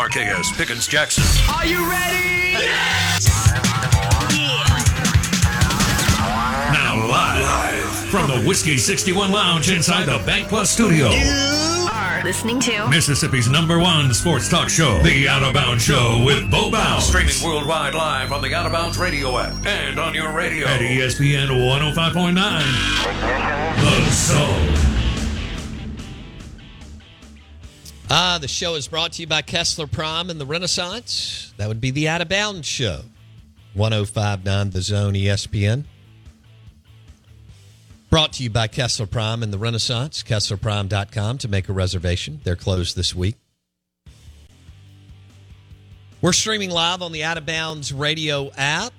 RKS 0.00 0.56
Pickens 0.56 0.86
Jackson. 0.86 1.22
Are 1.54 1.66
you 1.66 1.78
ready? 1.86 2.52
Yes! 2.52 3.52
Now 6.72 7.06
live, 7.06 8.08
from 8.08 8.26
the 8.28 8.42
Whiskey 8.48 8.78
61 8.78 9.30
Lounge 9.30 9.70
inside 9.70 10.06
the 10.06 10.16
Bank 10.24 10.48
Plus 10.48 10.70
studio. 10.70 11.10
You 11.10 11.86
are 11.92 12.24
listening 12.24 12.60
to 12.60 12.88
Mississippi's 12.88 13.50
number 13.50 13.78
one 13.78 14.14
sports 14.14 14.48
talk 14.48 14.70
show, 14.70 15.02
The 15.02 15.28
Out 15.28 15.42
of 15.42 15.52
Bounds 15.52 15.84
Show 15.84 16.22
with 16.24 16.50
Bo 16.50 16.70
Bounds. 16.70 17.04
Streaming 17.04 17.34
worldwide 17.44 17.92
live 17.92 18.32
on 18.32 18.40
the 18.40 18.54
Out 18.54 18.64
of 18.64 18.72
Bounds 18.72 18.96
radio 18.96 19.36
app 19.36 19.52
and 19.66 20.00
on 20.00 20.14
your 20.14 20.32
radio 20.32 20.66
at 20.66 20.80
ESPN 20.80 21.48
105.9. 21.48 22.34
The 23.76 24.10
Zone. 24.10 24.99
Ah, 28.12 28.38
the 28.40 28.48
show 28.48 28.74
is 28.74 28.88
brought 28.88 29.12
to 29.12 29.22
you 29.22 29.28
by 29.28 29.40
Kessler 29.40 29.86
Prime 29.86 30.30
and 30.30 30.40
the 30.40 30.44
Renaissance. 30.44 31.54
That 31.58 31.68
would 31.68 31.80
be 31.80 31.92
the 31.92 32.08
Out 32.08 32.20
of 32.20 32.28
Bounds 32.28 32.66
Show. 32.66 33.02
1059 33.74 34.70
The 34.70 34.82
Zone 34.82 35.14
ESPN. 35.14 35.84
Brought 38.10 38.32
to 38.32 38.42
you 38.42 38.50
by 38.50 38.66
Kessler 38.66 39.06
Prime 39.06 39.44
and 39.44 39.52
the 39.52 39.58
Renaissance. 39.58 40.24
KesslerPrime.com 40.24 41.38
to 41.38 41.46
make 41.46 41.68
a 41.68 41.72
reservation. 41.72 42.40
They're 42.42 42.56
closed 42.56 42.96
this 42.96 43.14
week. 43.14 43.36
We're 46.20 46.32
streaming 46.32 46.70
live 46.70 47.02
on 47.02 47.12
the 47.12 47.22
Out 47.22 47.38
of 47.38 47.46
Bounds 47.46 47.92
radio 47.92 48.50
app. 48.56 48.92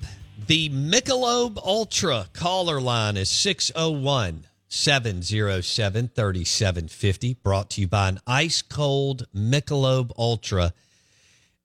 The 0.48 0.70
Michelob 0.70 1.58
Ultra 1.58 2.28
caller 2.32 2.80
line 2.80 3.18
is 3.18 3.28
601 3.28 4.46
707 4.74 6.12
3750. 6.16 7.34
Brought 7.44 7.70
to 7.72 7.82
you 7.82 7.88
by 7.88 8.08
an 8.08 8.20
ice 8.26 8.62
cold 8.62 9.28
Michelob 9.36 10.12
Ultra 10.18 10.74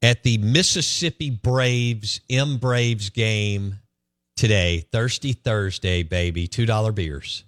at 0.02 0.24
the 0.24 0.38
Mississippi 0.38 1.30
Braves 1.30 2.20
M 2.28 2.58
Braves 2.58 3.10
game 3.10 3.76
today. 4.36 4.84
Thirsty 4.90 5.32
Thursday, 5.32 6.02
baby. 6.02 6.48
$2 6.48 6.94
beers. 6.94 7.44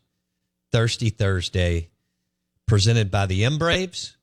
Thirsty 0.70 1.10
Thursday, 1.10 1.88
presented 2.66 3.10
by 3.10 3.26
the 3.26 3.44
M 3.44 3.58
Braves, 3.58 4.16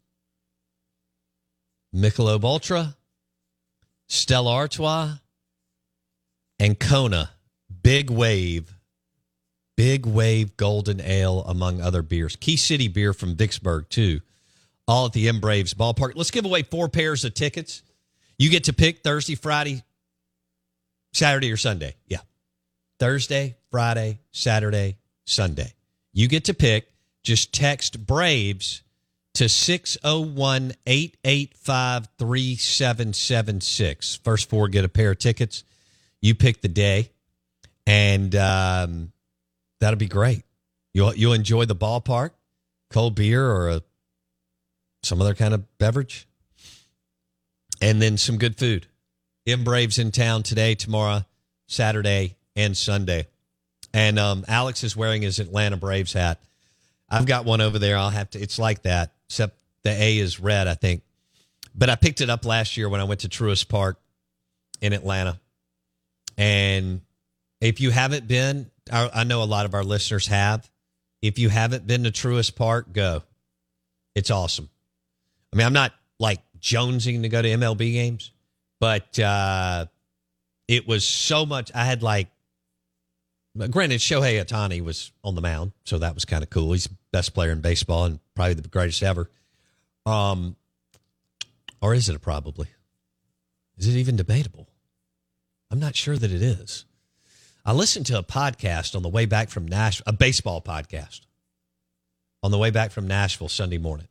Michelob 1.94 2.44
Ultra, 2.44 2.96
Stella 4.08 4.54
Artois, 4.54 5.16
and 6.60 6.80
Kona. 6.80 7.32
Big 7.82 8.10
Wave. 8.10 8.75
Big 9.76 10.06
Wave 10.06 10.56
Golden 10.58 11.02
Ale, 11.02 11.44
among 11.48 11.82
other 11.82 12.02
beers. 12.02 12.36
Key 12.36 12.58
City 12.58 12.88
beer 12.88 13.14
from 13.14 13.36
Vicksburg, 13.36 13.90
too. 13.90 14.22
All 14.88 15.08
at 15.08 15.14
the 15.14 15.28
M 15.28 15.40
Braves 15.40 15.74
ballpark. 15.74 16.14
Let's 16.16 16.32
give 16.32 16.46
away 16.46 16.64
four 16.64 16.88
pairs 16.90 17.26
of 17.26 17.34
tickets. 17.34 17.82
You 18.38 18.50
get 18.50 18.66
to 18.66 18.74
pick 18.74 19.04
Thursday, 19.04 19.36
Friday, 19.36 19.84
Saturday, 21.14 21.52
or 21.52 21.58
Sunday. 21.58 21.96
Yeah. 22.08 22.20
Thursday, 23.00 23.58
Friday, 23.72 24.20
Saturday, 24.32 24.98
Sunday. 25.26 25.74
You 26.14 26.28
get 26.28 26.46
to 26.46 26.54
pick. 26.54 26.88
Just 27.24 27.52
text 27.54 28.06
Braves 28.06 28.84
to 29.34 29.50
601 29.50 30.74
885 30.86 32.08
3776. 32.18 34.16
First 34.24 34.50
four 34.50 34.68
get 34.68 34.86
a 34.86 34.90
pair 34.90 35.12
of 35.12 35.20
tickets. 35.20 35.64
You 36.22 36.36
pick 36.36 36.62
the 36.62 36.68
day, 36.68 37.12
and 37.86 38.36
um, 38.36 39.12
that'll 39.86 40.00
be 40.00 40.08
great. 40.08 40.42
You'll, 40.96 41.14
you'll 41.14 41.34
enjoy 41.34 41.66
the 41.66 41.76
ballpark, 41.76 42.32
cold 42.90 43.14
beer, 43.14 43.48
or 43.48 43.70
a, 43.70 43.82
some 45.04 45.22
other 45.22 45.36
kind 45.36 45.54
of 45.54 45.78
beverage, 45.78 46.28
and 47.80 48.02
then 48.02 48.18
some 48.18 48.40
good 48.40 48.58
food. 48.58 48.88
M 49.46 49.64
Braves 49.64 50.00
in 50.00 50.10
town 50.10 50.42
today, 50.42 50.74
tomorrow, 50.74 51.24
Saturday, 51.68 52.36
and 52.56 52.76
Sunday. 52.76 53.28
And 53.94 54.18
um, 54.18 54.44
Alex 54.48 54.84
is 54.84 54.98
wearing 54.98 55.22
his 55.22 55.38
Atlanta 55.38 55.78
Braves 55.78 56.14
hat. 56.14 56.42
I've 57.08 57.28
got 57.28 57.46
one 57.46 57.62
over 57.62 57.78
there. 57.78 57.96
I'll 57.96 58.10
have 58.10 58.32
to. 58.32 58.40
It's 58.40 58.58
like 58.58 58.82
that, 58.82 59.14
except 59.30 59.56
the 59.84 59.92
A 59.92 60.18
is 60.18 60.40
red, 60.40 60.68
I 60.68 60.74
think. 60.74 61.04
But 61.76 61.92
I 61.92 61.96
picked 61.96 62.22
it 62.22 62.32
up 62.32 62.44
last 62.44 62.76
year 62.76 62.90
when 62.90 63.02
I 63.02 63.04
went 63.04 63.20
to 63.20 63.30
Truist 63.30 63.70
Park 63.70 64.00
in 64.82 64.94
Atlanta. 64.94 65.40
And 66.40 67.02
if 67.62 67.80
you 67.82 67.92
haven't 67.92 68.28
been, 68.28 68.72
I, 68.92 69.10
I 69.14 69.24
know 69.24 69.44
a 69.44 69.46
lot 69.46 69.66
of 69.66 69.74
our 69.74 69.84
listeners 69.84 70.28
have. 70.28 70.70
If 71.22 71.40
you 71.40 71.50
haven't 71.50 71.88
been 71.88 72.04
to 72.04 72.12
Truist 72.12 72.56
Park, 72.56 72.94
go. 72.94 73.24
It's 74.14 74.30
awesome. 74.30 74.70
I 75.52 75.58
mean, 75.58 75.66
I'm 75.66 75.74
not 75.74 75.94
like 76.20 76.40
jonesing 76.60 77.24
to 77.24 77.30
go 77.30 77.42
to 77.42 77.50
MLB 77.50 77.94
games, 77.94 78.32
but 78.80 79.18
uh, 79.20 79.86
it 80.68 80.88
was 80.88 81.06
so 81.06 81.46
much. 81.46 81.72
I 81.74 81.86
had 81.86 82.04
like 82.04 82.28
Granted, 83.58 84.02
Shohei 84.02 84.44
Ohtani 84.44 84.82
was 84.84 85.12
on 85.24 85.36
the 85.36 85.42
mound, 85.42 85.72
so 85.86 85.98
that 86.00 86.14
was 86.14 86.26
kind 86.26 86.44
of 86.44 86.50
cool. 86.50 86.74
He's 86.74 86.88
best 86.88 87.34
player 87.34 87.52
in 87.52 87.62
baseball 87.62 88.04
and 88.04 88.20
probably 88.36 88.56
the 88.56 88.68
greatest 88.68 89.02
ever. 89.02 89.30
Um, 90.06 90.58
or 91.82 91.94
is 91.94 92.10
it 92.10 92.16
a 92.18 92.20
probably? 92.20 92.68
Is 93.78 93.88
it 93.88 93.98
even 93.98 94.18
debatable? 94.18 94.68
I'm 95.72 95.80
not 95.80 95.96
sure 95.96 96.18
that 96.18 96.32
it 96.32 96.42
is. 96.42 96.84
I 97.66 97.74
listened 97.74 98.06
to 98.08 98.20
a 98.20 98.24
podcast 98.24 98.96
on 98.96 99.02
the 99.02 99.10
way 99.10 99.26
back 99.26 99.50
from 99.50 99.68
Nashville, 99.68 100.04
a 100.08 100.14
baseball 100.14 100.62
podcast 100.62 101.22
on 102.44 102.52
the 102.52 102.60
way 102.60 102.70
back 102.70 102.92
from 102.92 103.08
Nashville 103.08 103.50
Sunday 103.50 103.80
morning. 103.80 104.08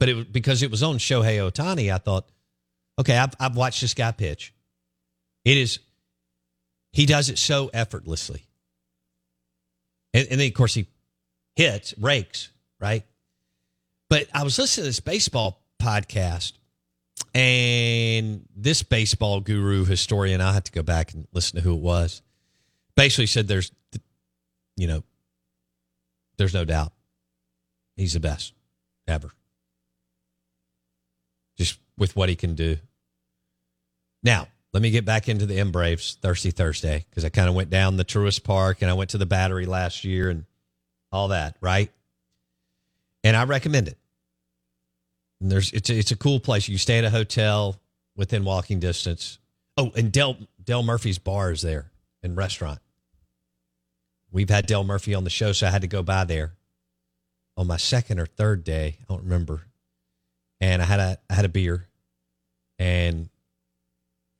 But 0.00 0.08
it 0.08 0.32
because 0.32 0.62
it 0.62 0.70
was 0.70 0.82
on 0.82 0.96
Shohei 0.96 1.38
Ohtani, 1.38 1.92
I 1.92 1.98
thought, 1.98 2.28
okay, 2.98 3.16
I've, 3.16 3.34
I've 3.38 3.56
watched 3.56 3.82
this 3.82 3.92
guy 3.94 4.10
pitch. 4.12 4.54
It 5.44 5.58
is, 5.58 5.80
he 6.92 7.04
does 7.04 7.28
it 7.28 7.38
so 7.38 7.70
effortlessly. 7.74 8.46
And, 10.14 10.26
and 10.30 10.40
then, 10.40 10.48
of 10.48 10.54
course, 10.54 10.74
he 10.74 10.86
hits, 11.54 11.94
rakes, 11.98 12.50
right? 12.80 13.04
But 14.08 14.28
I 14.32 14.44
was 14.44 14.58
listening 14.58 14.84
to 14.84 14.88
this 14.88 15.00
baseball 15.00 15.62
podcast, 15.80 16.52
and 17.34 18.46
this 18.56 18.82
baseball 18.82 19.40
guru 19.40 19.84
historian, 19.84 20.40
I 20.40 20.52
had 20.52 20.64
to 20.66 20.72
go 20.72 20.82
back 20.82 21.12
and 21.12 21.26
listen 21.32 21.56
to 21.56 21.62
who 21.62 21.74
it 21.74 21.80
was, 21.80 22.22
basically 22.96 23.26
said 23.26 23.48
there's, 23.48 23.72
you 24.76 24.86
know, 24.86 25.02
there's 26.36 26.54
no 26.54 26.64
doubt 26.64 26.92
he's 27.96 28.14
the 28.14 28.20
best 28.20 28.54
ever. 29.06 29.30
Just 31.56 31.78
with 31.98 32.16
what 32.16 32.28
he 32.28 32.36
can 32.36 32.54
do. 32.54 32.76
Now, 34.22 34.48
let 34.72 34.82
me 34.82 34.90
get 34.90 35.04
back 35.04 35.28
into 35.28 35.44
the 35.46 35.58
M 35.58 35.70
Braves 35.70 36.16
Thirsty 36.20 36.50
Thursday 36.50 37.04
because 37.10 37.24
I 37.24 37.28
kind 37.28 37.48
of 37.48 37.54
went 37.54 37.70
down 37.70 37.96
the 37.96 38.04
Truist 38.04 38.42
Park 38.42 38.80
and 38.80 38.90
I 38.90 38.94
went 38.94 39.10
to 39.10 39.18
the 39.18 39.26
Battery 39.26 39.66
last 39.66 40.04
year 40.04 40.30
and 40.30 40.46
all 41.10 41.28
that, 41.28 41.56
right? 41.60 41.90
And 43.22 43.36
I 43.36 43.44
recommend 43.44 43.88
it. 43.88 43.98
And 45.40 45.50
there's 45.50 45.72
it's 45.72 45.90
a, 45.90 45.98
it's 45.98 46.10
a 46.10 46.16
cool 46.16 46.40
place. 46.40 46.68
You 46.68 46.78
stay 46.78 46.98
at 46.98 47.04
a 47.04 47.10
hotel 47.10 47.76
within 48.16 48.44
walking 48.44 48.80
distance. 48.80 49.38
Oh, 49.76 49.92
and 49.94 50.10
Dale 50.10 50.36
Dale 50.62 50.82
Murphy's 50.82 51.18
bar 51.18 51.50
is 51.50 51.60
there 51.60 51.90
and 52.22 52.36
restaurant. 52.36 52.78
We've 54.32 54.48
had 54.50 54.66
Dale 54.66 54.82
Murphy 54.84 55.14
on 55.14 55.24
the 55.24 55.30
show, 55.30 55.52
so 55.52 55.66
I 55.66 55.70
had 55.70 55.82
to 55.82 55.88
go 55.88 56.02
by 56.02 56.24
there 56.24 56.54
on 57.56 57.66
my 57.66 57.76
second 57.76 58.18
or 58.18 58.26
third 58.26 58.64
day. 58.64 58.96
I 59.00 59.04
don't 59.12 59.24
remember. 59.24 59.62
and 60.60 60.80
I 60.80 60.86
had 60.86 61.00
a 61.00 61.18
I 61.28 61.34
had 61.34 61.44
a 61.44 61.48
beer, 61.50 61.86
and 62.78 63.28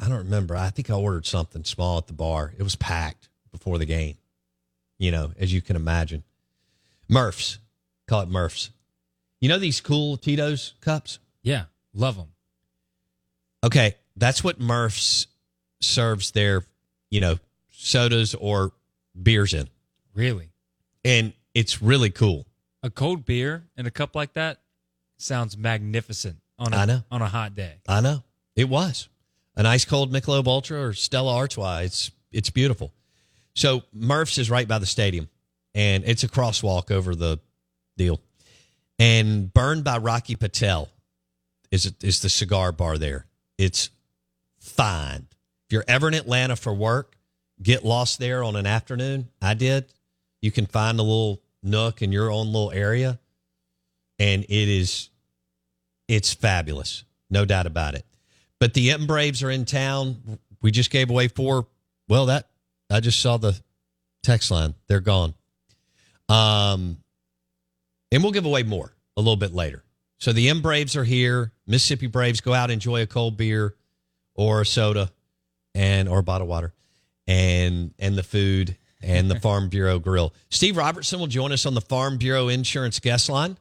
I 0.00 0.08
don't 0.08 0.18
remember. 0.18 0.56
I 0.56 0.70
think 0.70 0.88
I 0.90 0.94
ordered 0.94 1.26
something 1.26 1.64
small 1.64 1.98
at 1.98 2.06
the 2.06 2.12
bar. 2.12 2.54
It 2.58 2.62
was 2.62 2.74
packed 2.76 3.28
before 3.50 3.78
the 3.78 3.84
game, 3.84 4.16
you 4.98 5.10
know, 5.10 5.32
as 5.38 5.52
you 5.52 5.60
can 5.60 5.76
imagine. 5.76 6.22
Murphs, 7.08 7.58
call 8.08 8.22
it 8.22 8.28
Murphs. 8.28 8.70
You 9.40 9.48
know 9.48 9.58
these 9.58 9.80
cool 9.80 10.16
Tito's 10.16 10.74
cups? 10.80 11.18
Yeah, 11.42 11.64
love 11.92 12.16
them. 12.16 12.28
Okay, 13.64 13.96
that's 14.16 14.42
what 14.42 14.58
Murphs 14.60 15.26
serves 15.80 16.30
their, 16.30 16.64
you 17.10 17.20
know, 17.20 17.38
sodas 17.70 18.34
or 18.34 18.72
beers 19.20 19.52
in. 19.52 19.68
Really? 20.14 20.50
And 21.04 21.32
it's 21.54 21.82
really 21.82 22.10
cool. 22.10 22.46
A 22.82 22.90
cold 22.90 23.24
beer 23.24 23.64
in 23.76 23.86
a 23.86 23.90
cup 23.90 24.14
like 24.14 24.34
that 24.34 24.60
sounds 25.18 25.56
magnificent 25.56 26.38
on 26.58 26.72
a, 26.72 26.76
I 26.76 26.84
know. 26.84 27.02
on 27.10 27.22
a 27.22 27.28
hot 27.28 27.54
day. 27.54 27.74
I 27.88 28.00
know. 28.00 28.22
It 28.56 28.68
was. 28.68 29.08
An 29.56 29.66
ice 29.66 29.84
cold 29.84 30.12
Michelob 30.12 30.46
Ultra 30.46 30.88
or 30.88 30.92
Stella 30.92 31.34
Artois. 31.34 31.80
It's 31.84 32.10
it's 32.32 32.50
beautiful. 32.50 32.92
So 33.54 33.82
Murph's 33.92 34.38
is 34.38 34.50
right 34.50 34.66
by 34.66 34.78
the 34.78 34.86
stadium 34.86 35.28
and 35.74 36.04
it's 36.04 36.24
a 36.24 36.28
crosswalk 36.28 36.90
over 36.90 37.14
the 37.14 37.38
deal. 37.96 38.20
And 38.98 39.52
Burned 39.52 39.84
by 39.84 39.98
Rocky 39.98 40.36
Patel 40.36 40.88
is 41.70 41.92
is 42.02 42.20
the 42.20 42.28
cigar 42.28 42.72
bar 42.72 42.98
there. 42.98 43.26
It's 43.58 43.90
fine. 44.58 45.26
If 45.66 45.72
you're 45.72 45.84
ever 45.86 46.08
in 46.08 46.14
Atlanta 46.14 46.56
for 46.56 46.72
work, 46.72 47.16
get 47.62 47.84
lost 47.84 48.18
there 48.18 48.42
on 48.42 48.56
an 48.56 48.66
afternoon. 48.66 49.28
I 49.40 49.54
did. 49.54 49.92
You 50.42 50.50
can 50.50 50.66
find 50.66 50.98
a 50.98 51.02
little 51.02 51.40
nook 51.62 52.02
in 52.02 52.12
your 52.12 52.30
own 52.30 52.48
little 52.48 52.72
area, 52.72 53.18
and 54.18 54.44
it 54.44 54.68
is 54.68 55.08
it's 56.08 56.34
fabulous, 56.34 57.04
no 57.30 57.44
doubt 57.44 57.66
about 57.66 57.94
it. 57.94 58.04
But 58.58 58.74
the 58.74 58.90
M 58.90 59.06
Braves 59.06 59.42
are 59.42 59.50
in 59.50 59.64
town. 59.64 60.38
We 60.60 60.70
just 60.70 60.90
gave 60.90 61.08
away 61.08 61.28
four. 61.28 61.66
Well, 62.08 62.26
that 62.26 62.48
I 62.90 63.00
just 63.00 63.20
saw 63.20 63.36
the 63.36 63.58
text 64.22 64.50
line. 64.50 64.74
They're 64.88 65.00
gone. 65.00 65.34
Um, 66.28 66.98
and 68.10 68.22
we'll 68.22 68.32
give 68.32 68.44
away 68.44 68.62
more 68.62 68.92
a 69.16 69.20
little 69.20 69.36
bit 69.36 69.54
later. 69.54 69.84
So 70.18 70.32
the 70.32 70.50
M 70.50 70.60
Braves 70.60 70.96
are 70.96 71.04
here. 71.04 71.52
Mississippi 71.66 72.08
Braves 72.08 72.40
go 72.40 72.52
out 72.52 72.70
enjoy 72.70 73.02
a 73.02 73.06
cold 73.06 73.36
beer 73.36 73.74
or 74.34 74.60
a 74.60 74.66
soda 74.66 75.10
and 75.74 76.08
or 76.08 76.18
a 76.18 76.22
bottle 76.22 76.46
of 76.46 76.50
water 76.50 76.72
and 77.26 77.94
and 77.98 78.16
the 78.16 78.22
food 78.22 78.76
and 79.02 79.30
the 79.30 79.40
Farm 79.40 79.68
Bureau 79.68 79.98
grill. 79.98 80.32
Steve 80.50 80.76
Robertson 80.76 81.18
will 81.20 81.26
join 81.26 81.52
us 81.52 81.66
on 81.66 81.74
the 81.74 81.80
Farm 81.80 82.18
Bureau 82.18 82.48
Insurance 82.48 83.00
guest 83.00 83.28
line 83.28 83.58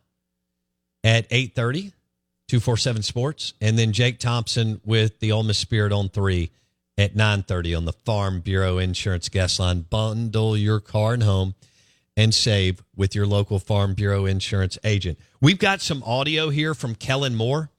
at 1.03 1.29
8:30 1.29 1.93
247 2.47 3.01
Sports 3.01 3.53
and 3.61 3.77
then 3.77 3.93
Jake 3.93 4.19
Thompson 4.19 4.81
with 4.83 5.19
the 5.19 5.31
Ole 5.31 5.43
Miss 5.43 5.57
Spirit 5.57 5.93
on 5.93 6.09
3 6.09 6.51
at 6.97 7.15
9:30 7.15 7.77
on 7.77 7.85
the 7.85 7.93
Farm 7.93 8.41
Bureau 8.41 8.77
Insurance 8.77 9.29
guest 9.29 9.59
line. 9.59 9.81
Bundle 9.81 10.57
your 10.57 10.79
car 10.79 11.13
and 11.13 11.23
home 11.23 11.55
and 12.17 12.33
save 12.33 12.83
with 12.95 13.15
your 13.15 13.25
local 13.25 13.57
Farm 13.59 13.93
Bureau 13.93 14.25
insurance 14.25 14.77
agent. 14.83 15.17
We've 15.39 15.57
got 15.57 15.81
some 15.81 16.03
audio 16.03 16.49
here 16.49 16.73
from 16.73 16.95
Kellen 16.95 17.35
Moore, 17.35 17.69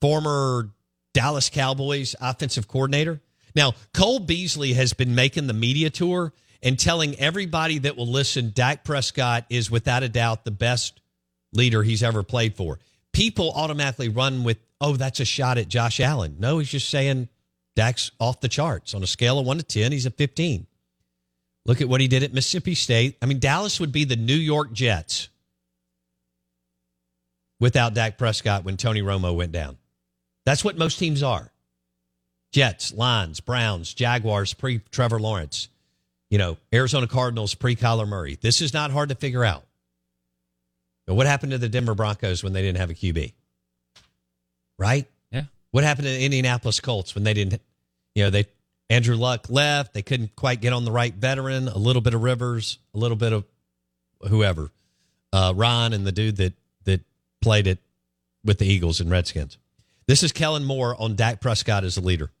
former 0.00 0.70
Dallas 1.12 1.50
Cowboys 1.50 2.14
offensive 2.20 2.68
coordinator. 2.68 3.20
Now, 3.54 3.72
Cole 3.92 4.18
Beasley 4.20 4.72
has 4.74 4.92
been 4.92 5.14
making 5.14 5.46
the 5.46 5.52
media 5.52 5.90
tour 5.90 6.32
and 6.64 6.78
telling 6.78 7.14
everybody 7.20 7.78
that 7.78 7.96
will 7.96 8.08
listen 8.08 8.50
Dak 8.52 8.82
Prescott 8.82 9.44
is 9.50 9.70
without 9.70 10.02
a 10.02 10.08
doubt 10.08 10.44
the 10.44 10.50
best 10.50 11.00
leader 11.52 11.82
he's 11.82 12.02
ever 12.02 12.22
played 12.22 12.56
for. 12.56 12.80
People 13.12 13.52
automatically 13.54 14.08
run 14.08 14.42
with, 14.42 14.58
oh, 14.80 14.96
that's 14.96 15.20
a 15.20 15.24
shot 15.24 15.58
at 15.58 15.68
Josh 15.68 16.00
Allen. 16.00 16.36
No, 16.40 16.58
he's 16.58 16.70
just 16.70 16.88
saying 16.88 17.28
Dak's 17.76 18.10
off 18.18 18.40
the 18.40 18.48
charts. 18.48 18.94
On 18.94 19.02
a 19.02 19.06
scale 19.06 19.38
of 19.38 19.46
1 19.46 19.58
to 19.58 19.62
10, 19.62 19.92
he's 19.92 20.06
a 20.06 20.10
15. 20.10 20.66
Look 21.66 21.80
at 21.80 21.88
what 21.88 22.00
he 22.00 22.08
did 22.08 22.22
at 22.22 22.32
Mississippi 22.32 22.74
State. 22.74 23.18
I 23.22 23.26
mean, 23.26 23.38
Dallas 23.38 23.78
would 23.78 23.92
be 23.92 24.04
the 24.04 24.16
New 24.16 24.34
York 24.34 24.72
Jets 24.72 25.28
without 27.60 27.94
Dak 27.94 28.18
Prescott 28.18 28.64
when 28.64 28.76
Tony 28.76 29.02
Romo 29.02 29.36
went 29.36 29.52
down. 29.52 29.78
That's 30.44 30.64
what 30.64 30.76
most 30.76 30.98
teams 30.98 31.22
are. 31.22 31.52
Jets, 32.52 32.92
Lions, 32.92 33.40
Browns, 33.40 33.94
Jaguars 33.94 34.54
pre 34.54 34.80
Trevor 34.90 35.20
Lawrence. 35.20 35.68
You 36.34 36.38
know, 36.38 36.56
Arizona 36.72 37.06
Cardinals 37.06 37.54
pre 37.54 37.76
Kyler 37.76 38.08
Murray. 38.08 38.36
This 38.40 38.60
is 38.60 38.74
not 38.74 38.90
hard 38.90 39.10
to 39.10 39.14
figure 39.14 39.44
out. 39.44 39.62
But 41.06 41.14
what 41.14 41.28
happened 41.28 41.52
to 41.52 41.58
the 41.58 41.68
Denver 41.68 41.94
Broncos 41.94 42.42
when 42.42 42.52
they 42.52 42.60
didn't 42.60 42.78
have 42.78 42.90
a 42.90 42.94
QB? 42.94 43.34
Right? 44.76 45.06
Yeah. 45.30 45.44
What 45.70 45.84
happened 45.84 46.06
to 46.06 46.10
the 46.10 46.24
Indianapolis 46.24 46.80
Colts 46.80 47.14
when 47.14 47.22
they 47.22 47.34
didn't, 47.34 47.62
you 48.16 48.24
know, 48.24 48.30
they 48.30 48.46
Andrew 48.90 49.14
Luck 49.14 49.48
left. 49.48 49.94
They 49.94 50.02
couldn't 50.02 50.34
quite 50.34 50.60
get 50.60 50.72
on 50.72 50.84
the 50.84 50.90
right 50.90 51.14
veteran. 51.14 51.68
A 51.68 51.78
little 51.78 52.02
bit 52.02 52.14
of 52.14 52.22
Rivers, 52.24 52.80
a 52.94 52.98
little 52.98 53.16
bit 53.16 53.32
of 53.32 53.44
whoever, 54.28 54.72
uh, 55.32 55.52
Ron 55.54 55.92
and 55.92 56.04
the 56.04 56.10
dude 56.10 56.38
that 56.38 56.54
that 56.82 57.02
played 57.42 57.68
it 57.68 57.78
with 58.44 58.58
the 58.58 58.66
Eagles 58.66 58.98
and 58.98 59.08
Redskins. 59.08 59.56
This 60.08 60.24
is 60.24 60.32
Kellen 60.32 60.64
Moore 60.64 61.00
on 61.00 61.14
Dak 61.14 61.40
Prescott 61.40 61.84
as 61.84 61.96
a 61.96 62.00
leader. 62.00 62.32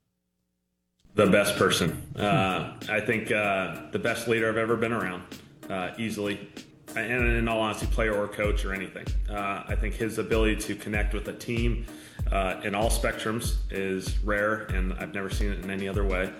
The 1.14 1.26
best 1.26 1.56
person. 1.56 1.92
Uh, 2.16 2.72
I 2.90 2.98
think 2.98 3.30
uh, 3.30 3.82
the 3.92 4.00
best 4.00 4.26
leader 4.26 4.48
I've 4.48 4.56
ever 4.56 4.76
been 4.76 4.92
around, 4.92 5.22
uh, 5.70 5.90
easily. 5.96 6.50
And 6.96 7.26
in 7.26 7.46
all 7.46 7.60
honesty, 7.60 7.86
player 7.86 8.14
or 8.14 8.26
coach 8.26 8.64
or 8.64 8.74
anything. 8.74 9.06
Uh, 9.30 9.62
I 9.66 9.76
think 9.76 9.94
his 9.94 10.18
ability 10.18 10.56
to 10.62 10.74
connect 10.74 11.14
with 11.14 11.28
a 11.28 11.32
team 11.32 11.86
uh, 12.32 12.60
in 12.64 12.74
all 12.74 12.90
spectrums 12.90 13.56
is 13.70 14.18
rare, 14.20 14.62
and 14.64 14.92
I've 14.94 15.14
never 15.14 15.30
seen 15.30 15.52
it 15.52 15.60
in 15.60 15.70
any 15.70 15.88
other 15.88 16.04
way. 16.04 16.32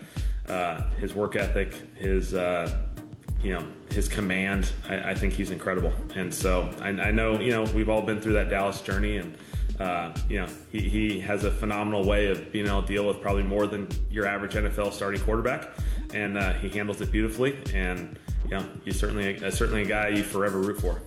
Uh, 0.49 0.83
his 0.99 1.15
work 1.15 1.37
ethic, 1.37 1.75
his 1.97 2.33
you 2.33 3.53
know 3.53 3.65
his 3.91 4.09
command, 4.09 4.73
I, 4.89 5.11
I, 5.11 5.15
think 5.15 5.35
he's 5.35 5.51
incredible. 5.51 5.93
And 6.17 6.35
so 6.35 6.71
I, 6.81 6.89
I, 6.89 7.11
know 7.11 7.39
you 7.39 7.51
know 7.51 7.65
we've 7.75 7.89
all 7.89 8.03
been 8.03 8.21
through 8.21 8.33
that 8.35 8.49
Dallas 8.49 8.81
journey, 8.81 9.19
and 9.19 9.37
uh, 9.81 10.13
you 10.29 10.41
know 10.41 10.49
he, 10.71 10.81
he 10.81 11.21
has 11.21 11.45
a 11.45 11.51
phenomenal 11.51 12.05
way 12.05 12.29
of 12.29 12.53
being 12.53 12.67
able 12.67 12.83
to 12.83 12.89
deal 12.89 13.07
with 13.07 13.21
probably 13.21 13.43
more 13.43 13.67
than 13.67 13.89
your 14.11 14.27
average 14.27 14.55
NFL 14.55 14.93
starting 14.93 15.21
quarterback, 15.21 15.69
and 16.13 16.39
uh, 16.39 16.53
he 16.55 16.69
handles 16.69 17.01
it 17.01 17.11
beautifully. 17.11 17.59
And 17.73 18.19
you 18.45 18.59
know 18.59 18.67
he's 18.85 18.99
certainly 18.99 19.37
a, 19.37 19.53
certainly 19.53 19.83
a 19.83 19.87
guy 19.87 20.09
you 20.09 20.23
forever 20.23 20.59
root 20.59 20.81
for. 20.81 21.03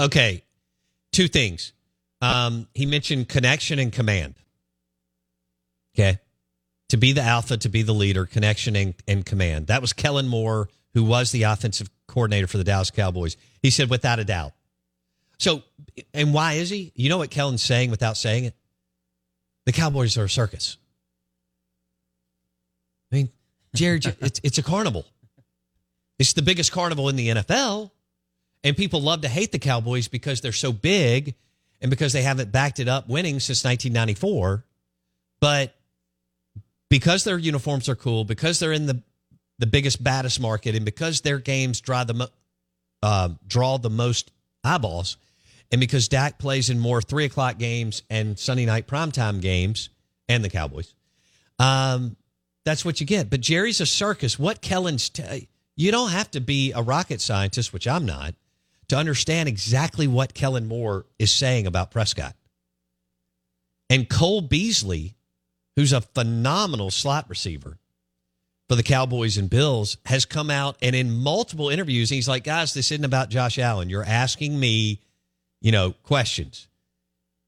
Okay, 0.00 0.44
two 1.12 1.28
things. 1.28 1.72
Um, 2.20 2.66
he 2.74 2.86
mentioned 2.86 3.28
connection 3.28 3.78
and 3.78 3.92
command. 3.92 4.34
Okay. 5.98 6.18
To 6.90 6.96
be 6.96 7.12
the 7.12 7.22
alpha, 7.22 7.56
to 7.58 7.68
be 7.68 7.82
the 7.82 7.92
leader, 7.92 8.24
connection 8.24 8.74
and, 8.74 8.94
and 9.06 9.24
command. 9.24 9.66
That 9.66 9.80
was 9.80 9.92
Kellen 9.92 10.26
Moore, 10.26 10.68
who 10.94 11.04
was 11.04 11.32
the 11.32 11.42
offensive 11.42 11.90
coordinator 12.06 12.46
for 12.46 12.56
the 12.56 12.64
Dallas 12.64 12.90
Cowboys. 12.90 13.36
He 13.62 13.70
said, 13.70 13.90
without 13.90 14.18
a 14.18 14.24
doubt. 14.24 14.52
So, 15.38 15.62
and 16.12 16.34
why 16.34 16.54
is 16.54 16.70
he? 16.70 16.92
You 16.94 17.08
know 17.08 17.18
what 17.18 17.30
Kellen's 17.30 17.62
saying 17.62 17.90
without 17.90 18.16
saying 18.16 18.44
it? 18.44 18.54
The 19.66 19.72
Cowboys 19.72 20.16
are 20.18 20.24
a 20.24 20.30
circus. 20.30 20.76
I 23.12 23.16
mean, 23.16 23.28
Jared, 23.74 24.06
it's, 24.20 24.40
it's 24.42 24.58
a 24.58 24.62
carnival. 24.62 25.06
It's 26.18 26.32
the 26.32 26.42
biggest 26.42 26.72
carnival 26.72 27.08
in 27.08 27.16
the 27.16 27.28
NFL. 27.28 27.90
And 28.64 28.76
people 28.76 29.00
love 29.00 29.20
to 29.20 29.28
hate 29.28 29.52
the 29.52 29.58
Cowboys 29.58 30.08
because 30.08 30.40
they're 30.40 30.52
so 30.52 30.72
big 30.72 31.34
and 31.80 31.90
because 31.90 32.12
they 32.12 32.22
haven't 32.22 32.50
backed 32.50 32.80
it 32.80 32.88
up 32.88 33.08
winning 33.08 33.40
since 33.40 33.62
1994. 33.64 34.64
But 35.40 35.74
because 36.88 37.24
their 37.24 37.38
uniforms 37.38 37.88
are 37.88 37.94
cool, 37.94 38.24
because 38.24 38.58
they're 38.58 38.72
in 38.72 38.86
the 38.86 39.02
the 39.60 39.66
biggest, 39.66 40.02
baddest 40.02 40.40
market, 40.40 40.76
and 40.76 40.84
because 40.84 41.20
their 41.22 41.38
games 41.38 41.80
draw 41.80 42.04
the 42.04 42.30
uh, 43.02 43.30
draw 43.46 43.76
the 43.76 43.90
most 43.90 44.30
eyeballs, 44.64 45.16
and 45.70 45.80
because 45.80 46.08
Dak 46.08 46.38
plays 46.38 46.70
in 46.70 46.78
more 46.78 47.02
three 47.02 47.24
o'clock 47.24 47.58
games 47.58 48.02
and 48.08 48.38
Sunday 48.38 48.66
night 48.66 48.86
primetime 48.86 49.40
games, 49.40 49.90
and 50.28 50.44
the 50.44 50.50
Cowboys, 50.50 50.94
um, 51.58 52.16
that's 52.64 52.84
what 52.84 53.00
you 53.00 53.06
get. 53.06 53.30
But 53.30 53.40
Jerry's 53.40 53.80
a 53.80 53.86
circus. 53.86 54.38
What 54.38 54.60
Kellen's, 54.60 55.08
t- 55.08 55.48
you 55.76 55.90
don't 55.90 56.10
have 56.10 56.30
to 56.32 56.40
be 56.40 56.72
a 56.72 56.82
rocket 56.82 57.20
scientist, 57.20 57.72
which 57.72 57.88
I'm 57.88 58.04
not 58.04 58.34
to 58.88 58.96
understand 58.96 59.48
exactly 59.48 60.06
what 60.06 60.34
Kellen 60.34 60.66
Moore 60.66 61.06
is 61.18 61.30
saying 61.30 61.66
about 61.66 61.90
Prescott. 61.90 62.34
And 63.90 64.08
Cole 64.08 64.40
Beasley, 64.40 65.14
who's 65.76 65.92
a 65.92 66.00
phenomenal 66.00 66.90
slot 66.90 67.28
receiver 67.28 67.78
for 68.68 68.74
the 68.74 68.82
Cowboys 68.82 69.38
and 69.38 69.48
Bills, 69.48 69.96
has 70.06 70.24
come 70.24 70.50
out 70.50 70.76
and 70.82 70.94
in 70.94 71.10
multiple 71.10 71.70
interviews, 71.70 72.10
he's 72.10 72.28
like, 72.28 72.44
guys, 72.44 72.74
this 72.74 72.90
isn't 72.90 73.04
about 73.04 73.30
Josh 73.30 73.58
Allen. 73.58 73.88
You're 73.88 74.04
asking 74.04 74.58
me, 74.58 75.00
you 75.60 75.72
know, 75.72 75.92
questions. 76.02 76.68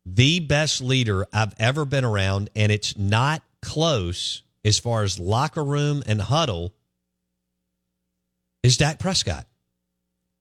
The 0.07 0.41
best 0.41 0.81
leader 0.81 1.27
I've 1.33 1.55
ever 1.59 1.85
been 1.85 2.05
around, 2.05 2.51
and 2.57 2.73
it's 2.73 2.97
not 2.97 3.43
close 3.63 4.43
as 4.65 4.79
far 4.79 5.03
as 5.03 5.19
locker 5.19 5.65
room 5.65 6.03
and 6.07 6.21
huddle, 6.21 6.73
is 8.63 8.77
Dak 8.77 8.99
Prescott. 8.99 9.47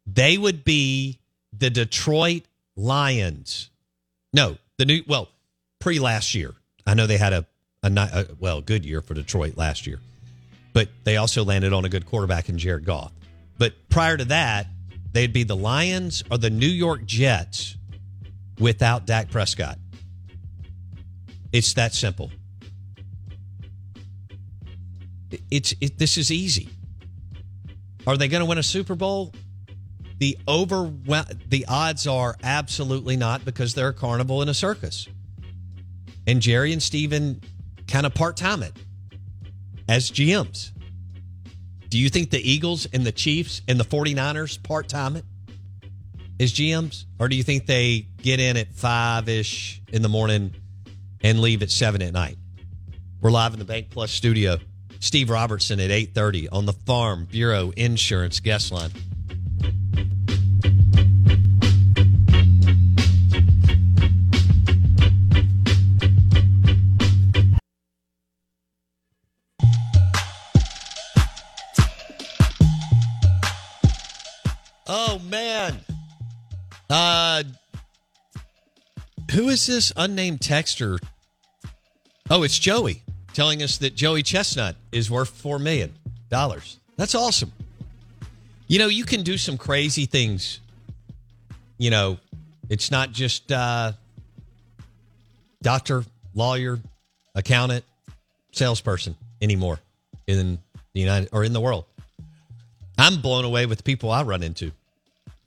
They 0.05 0.38
would 0.38 0.63
be 0.63 1.19
the 1.57 1.69
Detroit 1.69 2.43
Lions. 2.75 3.69
No, 4.33 4.57
the 4.77 4.85
new, 4.85 5.03
well, 5.07 5.29
pre 5.79 5.99
last 5.99 6.33
year. 6.35 6.53
I 6.85 6.93
know 6.93 7.05
they 7.05 7.17
had 7.17 7.33
a, 7.33 7.45
a, 7.83 7.91
a 7.91 8.25
well 8.39 8.61
good 8.61 8.85
year 8.85 9.01
for 9.01 9.13
Detroit 9.13 9.57
last 9.57 9.85
year, 9.85 9.99
but 10.73 10.89
they 11.03 11.17
also 11.17 11.43
landed 11.43 11.73
on 11.73 11.85
a 11.85 11.89
good 11.89 12.05
quarterback 12.05 12.49
in 12.49 12.57
Jared 12.57 12.85
Goff. 12.85 13.11
But 13.57 13.73
prior 13.89 14.17
to 14.17 14.25
that, 14.25 14.67
they'd 15.12 15.34
be 15.34 15.44
the 15.44 15.56
Lions 15.56 16.24
or 16.30 16.38
the 16.38 16.50
New 16.50 16.68
York 16.68 17.06
Jets 17.06 17.78
without 18.60 19.06
Dak 19.06 19.32
Prescott. 19.32 19.78
It's 21.51 21.74
that 21.74 21.94
simple. 21.94 22.32
It's 25.51 25.74
it, 25.82 25.98
this 25.98 26.18
is 26.18 26.32
easy. 26.32 26.70
Are 28.08 28.18
they 28.18 28.28
going 28.28 28.42
to 28.42 28.46
win 28.46 28.58
a 28.58 28.63
Super 28.63 28.96
Bowl? 28.96 29.34
The 30.20 30.38
over 30.48 30.92
the 31.48 31.66
odds 31.68 32.08
are 32.08 32.36
absolutely 32.44 33.16
not 33.16 33.46
because 33.46 33.74
they're 33.74 33.89
a 33.89 33.94
carnival 33.94 34.42
and 34.42 34.50
a 34.50 34.54
circus. 34.54 35.08
And 36.28 36.42
Jerry 36.42 36.74
and 36.74 36.84
Steven 36.84 37.42
kind 37.88 38.06
of 38.06 38.13
part 38.13 38.36
time 38.38 38.62
it 38.62 38.74
as 39.88 40.12
GMs. 40.12 40.72
Do 41.89 41.98
you 41.98 42.10
think 42.10 42.29
the 42.29 42.39
Eagles 42.39 42.88
and 42.93 43.03
the 43.03 43.12
Chiefs 43.12 43.62
and 43.67 43.79
the 43.79 43.84
49ers 43.84 44.62
part 44.62 44.88
time 44.88 45.15
it 45.15 45.25
as 46.39 46.53
GMs? 46.53 47.05
Or 47.19 47.27
do 47.27 47.36
you 47.36 47.41
think 47.41 47.65
they 47.65 48.05
get 48.22 48.39
in 48.39 48.58
at 48.58 48.72
five 48.74 49.27
ish 49.27 49.81
in 49.91 50.03
the 50.03 50.10
morning 50.10 50.53
and 51.22 51.41
leave 51.41 51.63
at 51.63 51.72
seven 51.72 52.03
at 52.03 52.13
night? 52.13 52.38
We're 53.22 53.31
live 53.31 53.53
in 53.53 53.60
the 53.60 53.65
Bank 53.65 53.89
Plus 53.89 54.12
studio. 54.12 54.60
Steve 55.00 55.31
Robertson 55.31 55.79
at 55.79 55.89
8:30 55.89 56.48
on 56.51 56.65
the 56.65 56.74
Farm 56.74 57.25
Bureau 57.25 57.72
Insurance 57.75 58.39
guest 58.39 58.72
line. 58.72 58.91
Uh 76.89 77.43
who 79.31 79.50
is 79.50 79.67
this 79.67 79.93
unnamed 79.96 80.39
texter? 80.39 80.98
Oh, 82.29 82.43
it's 82.43 82.58
Joey 82.58 83.03
telling 83.34 83.62
us 83.62 83.77
that 83.77 83.96
Joey 83.96 84.24
Chestnut 84.24 84.75
is 84.91 85.10
worth 85.12 85.29
four 85.29 85.60
million 85.60 85.93
dollars. 86.29 86.79
That's 86.98 87.15
awesome. 87.15 87.51
You 88.67 88.79
know, 88.79 88.88
you 88.88 89.05
can 89.05 89.24
do 89.24 89.38
some 89.38 89.58
crazy 89.58 90.05
things. 90.05 90.60
You 91.77 91.89
know, 91.89 92.17
it's 92.69 92.91
not 92.91 93.12
just 93.12 93.51
uh, 93.51 93.93
doctor, 95.62 96.03
lawyer, 96.34 96.79
accountant, 97.36 97.86
salesperson 98.51 99.15
anymore 99.41 99.79
in 100.27 100.60
the 100.93 101.00
United 101.00 101.29
or 101.31 101.43
in 101.43 101.53
the 101.53 101.62
world. 101.62 101.86
I'm 102.98 103.22
blown 103.22 103.46
away 103.46 103.65
with 103.65 103.77
the 103.77 103.84
people 103.84 104.12
I 104.12 104.24
run 104.24 104.43
into, 104.43 104.72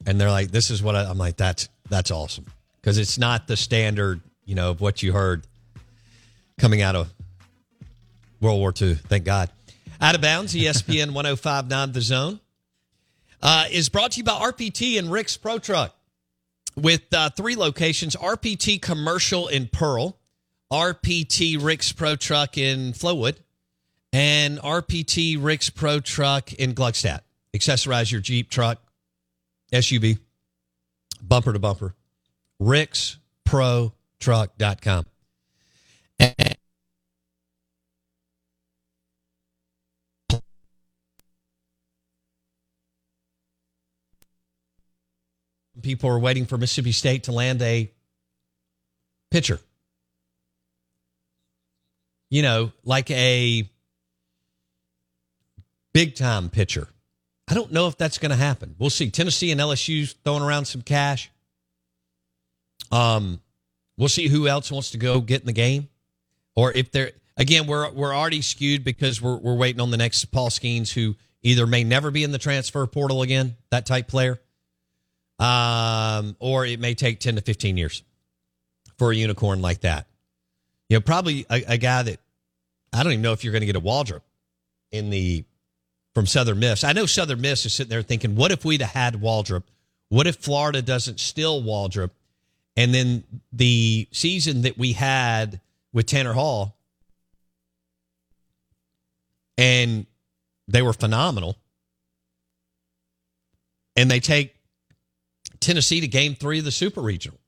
and 0.07 0.21
they're 0.21 0.31
like, 0.31 0.51
"This 0.51 0.71
is 0.71 0.83
what 0.83 0.97
I, 0.97 1.05
I'm 1.05 1.19
like." 1.19 1.37
That's 1.37 1.69
that's 1.89 2.11
awesome 2.11 2.47
because 2.81 2.99
it's 2.99 3.19
not 3.19 3.47
the 3.47 3.57
standard, 3.57 4.21
you 4.45 4.55
know, 4.55 4.71
of 4.71 4.81
what 4.81 5.03
you 5.03 5.13
heard 5.13 5.47
coming 6.59 6.83
out 6.83 6.97
of 6.97 7.13
World 8.41 8.59
War 8.59 8.73
II. 8.81 8.95
Thank 8.95 9.25
God. 9.25 9.51
Out 10.01 10.15
of 10.15 10.21
bounds, 10.21 10.55
ESPN 10.55 11.13
1059 11.15 11.93
The 11.93 12.01
Zone 12.01 12.41
uh, 13.41 13.67
is 13.71 13.89
brought 13.89 14.13
to 14.13 14.19
you 14.19 14.25
by 14.25 14.33
RPT 14.33 14.99
and 14.99 15.11
Rick's 15.11 15.37
Pro 15.37 15.59
Truck 15.59 15.95
with 16.77 17.03
uh, 17.13 17.31
three 17.31 17.57
locations 17.57 18.17
RPT 18.17 18.81
Commercial 18.81 19.49
in 19.49 19.69
Pearl, 19.69 20.19
RPT 20.73 21.63
Rick's 21.63 21.93
Pro 21.93 22.17
Truck 22.17 22.57
in 22.59 22.93
Flowood, 22.93 23.37
and 24.13 24.59
RPT 24.59 25.37
Rick's 25.43 25.71
Pro 25.71 26.01
Truck 26.01 26.53
in 26.55 26.75
Gluckstadt. 26.75 27.21
Accessorize 27.55 28.11
your 28.11 28.21
Jeep 28.21 28.51
truck, 28.51 28.79
SUV, 29.73 30.19
bumper 31.21 31.53
to 31.53 31.59
bumper. 31.59 31.97
RicksProTruck.com. 32.61 35.07
People 45.83 46.11
are 46.11 46.19
waiting 46.19 46.47
for 46.47 46.59
Mississippi 46.59 46.93
State 46.93 47.25
to 47.25 47.33
land 47.33 47.61
a 47.61 47.91
pitcher. 49.33 49.59
You 52.31 52.43
know, 52.43 52.71
like 52.85 53.11
a 53.11 53.69
big 55.93 56.15
time 56.15 56.51
pitcher. 56.51 56.87
I 57.49 57.55
don't 57.55 57.73
know 57.73 57.89
if 57.89 57.97
that's 57.97 58.19
going 58.19 58.31
to 58.31 58.37
happen. 58.37 58.75
We'll 58.79 58.91
see. 58.91 59.11
Tennessee 59.11 59.51
and 59.51 59.61
LSU 59.61 60.15
throwing 60.25 60.43
around 60.43 60.67
some 60.67 60.83
cash. 60.83 61.31
Um, 62.91 63.41
we'll 63.97 64.09
see 64.09 64.29
who 64.29 64.49
else 64.49 64.71
wants 64.71 64.91
to 64.91 64.99
go 64.99 65.21
get 65.21 65.41
in 65.41 65.47
the 65.47 65.53
game, 65.53 65.89
or 66.55 66.73
if 66.73 66.91
they're 66.93 67.13
again 67.37 67.67
we're 67.67 67.91
we're 67.91 68.15
already 68.15 68.43
skewed 68.43 68.85
because 68.85 69.21
we're 69.21 69.37
we're 69.37 69.57
waiting 69.57 69.81
on 69.81 69.91
the 69.91 69.97
next 69.97 70.27
Paul 70.27 70.51
Skenes 70.51 70.93
who 70.93 71.17
either 71.43 71.67
may 71.67 71.85
never 71.85 72.11
be 72.11 72.23
in 72.23 72.33
the 72.33 72.39
transfer 72.39 72.87
portal 72.87 73.23
again, 73.23 73.57
that 73.71 73.87
type 73.87 74.09
player, 74.09 74.41
um, 75.39 76.37
or 76.39 76.65
it 76.65 76.79
may 76.79 76.95
take 76.95 77.19
10 77.19 77.37
to 77.37 77.41
15 77.41 77.77
years 77.77 78.03
for 78.97 79.11
a 79.11 79.17
unicorn 79.17 79.61
like 79.61 79.81
that. 79.81 80.07
You 80.89 80.97
know, 80.97 81.01
probably 81.01 81.47
a, 81.51 81.65
a 81.69 81.79
guy 81.79 82.03
that 82.03 82.21
I 82.93 83.03
don't 83.03 83.13
even 83.13 83.23
know 83.23 83.33
if 83.33 83.43
you're 83.43 83.53
going 83.53 83.63
to 83.63 83.67
get 83.67 83.77
a 83.77 83.81
Waldrep 83.81 84.21
in 84.91 85.11
the 85.11 85.45
from 86.15 86.27
Southern 86.27 86.59
Miss. 86.59 86.85
I 86.85 86.93
know 86.93 87.07
Southern 87.07 87.41
Miss 87.41 87.65
is 87.65 87.73
sitting 87.73 87.91
there 87.91 88.03
thinking, 88.03 88.35
what 88.35 88.53
if 88.53 88.65
we'd 88.65 88.83
have 88.83 88.91
had 88.91 89.15
Waldrep? 89.15 89.63
What 90.09 90.27
if 90.27 90.37
Florida 90.37 90.83
doesn't 90.83 91.21
steal 91.21 91.63
Waldrep? 91.63 92.11
And 92.77 92.95
then 92.95 93.25
the 93.53 94.09
season 94.13 94.63
that 94.63 94.79
we 94.79 94.93
had 94.93 95.61
with 95.93 96.07
Tanner 96.07 96.33
Hall, 96.33 96.77
and 99.59 100.07
they 100.69 100.83
were 100.83 100.93
phenomenal. 100.93 101.57
And 103.95 104.11
they 104.11 104.21
take 104.21 104.55
Tennessee 105.61 106.01
to 106.01 106.09
game 106.09 106.35
three 106.35 106.59
of 106.59 106.65
the 106.65 106.71
Super 106.71 107.03
Regional. 107.03 107.39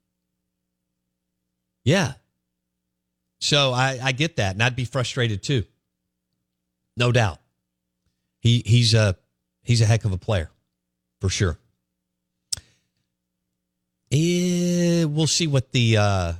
Yeah. 1.84 2.14
So 3.40 3.72
I, 3.72 3.98
I 4.02 4.12
get 4.12 4.36
that, 4.36 4.54
and 4.54 4.62
I'd 4.62 4.76
be 4.76 4.84
frustrated 4.84 5.42
too. 5.42 5.64
No 6.96 7.12
doubt. 7.12 7.38
He 8.44 8.62
he's 8.66 8.92
a 8.92 9.16
he's 9.62 9.80
a 9.80 9.86
heck 9.86 10.04
of 10.04 10.12
a 10.12 10.18
player, 10.18 10.50
for 11.20 11.30
sure. 11.30 11.58
Eh, 14.12 15.04
we'll 15.04 15.26
see 15.26 15.46
what 15.46 15.72
the 15.72 15.96
uh, 15.96 16.32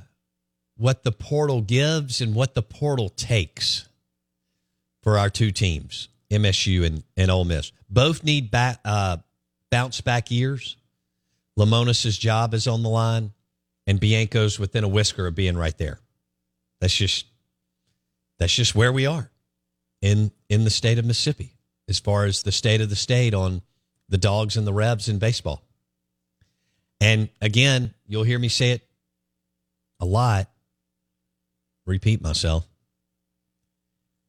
what 0.77 1.03
the 1.03 1.11
portal 1.11 1.61
gives 1.61 2.21
and 2.21 2.35
what 2.35 2.53
the 2.53 2.61
portal 2.61 3.09
takes 3.09 3.89
for 5.01 5.17
our 5.17 5.31
two 5.31 5.51
teams, 5.51 6.07
MSU 6.29 6.85
and, 6.85 7.03
and 7.17 7.31
Ole 7.31 7.43
Miss. 7.43 7.71
Both 7.89 8.23
need 8.23 8.51
back, 8.51 8.79
uh, 8.85 9.17
bounce 9.71 9.99
back 9.99 10.29
years. 10.29 10.77
Lemonis's 11.57 12.19
job 12.19 12.53
is 12.53 12.67
on 12.67 12.83
the 12.83 12.89
line, 12.89 13.31
and 13.87 13.99
Bianco's 13.99 14.59
within 14.59 14.83
a 14.83 14.87
whisker 14.87 15.25
of 15.25 15.33
being 15.33 15.57
right 15.57 15.77
there. 15.79 15.99
That's 16.81 16.95
just 16.95 17.25
that's 18.37 18.53
just 18.53 18.75
where 18.75 18.93
we 18.93 19.07
are 19.07 19.31
in 20.03 20.31
in 20.49 20.65
the 20.65 20.69
state 20.69 20.99
of 20.99 21.05
Mississippi 21.05 21.54
as 21.87 21.99
far 21.99 22.25
as 22.25 22.43
the 22.43 22.51
state 22.51 22.81
of 22.81 22.89
the 22.89 22.95
state 22.95 23.33
on 23.33 23.61
the 24.09 24.17
dogs 24.17 24.57
and 24.57 24.65
the 24.65 24.73
Rebs 24.73 25.09
in 25.09 25.19
baseball. 25.19 25.61
And 27.01 27.29
again, 27.41 27.93
you'll 28.07 28.23
hear 28.23 28.39
me 28.39 28.49
say 28.49 28.71
it 28.71 28.87
a 29.99 30.05
lot. 30.05 30.49
Repeat 31.85 32.21
myself. 32.21 32.67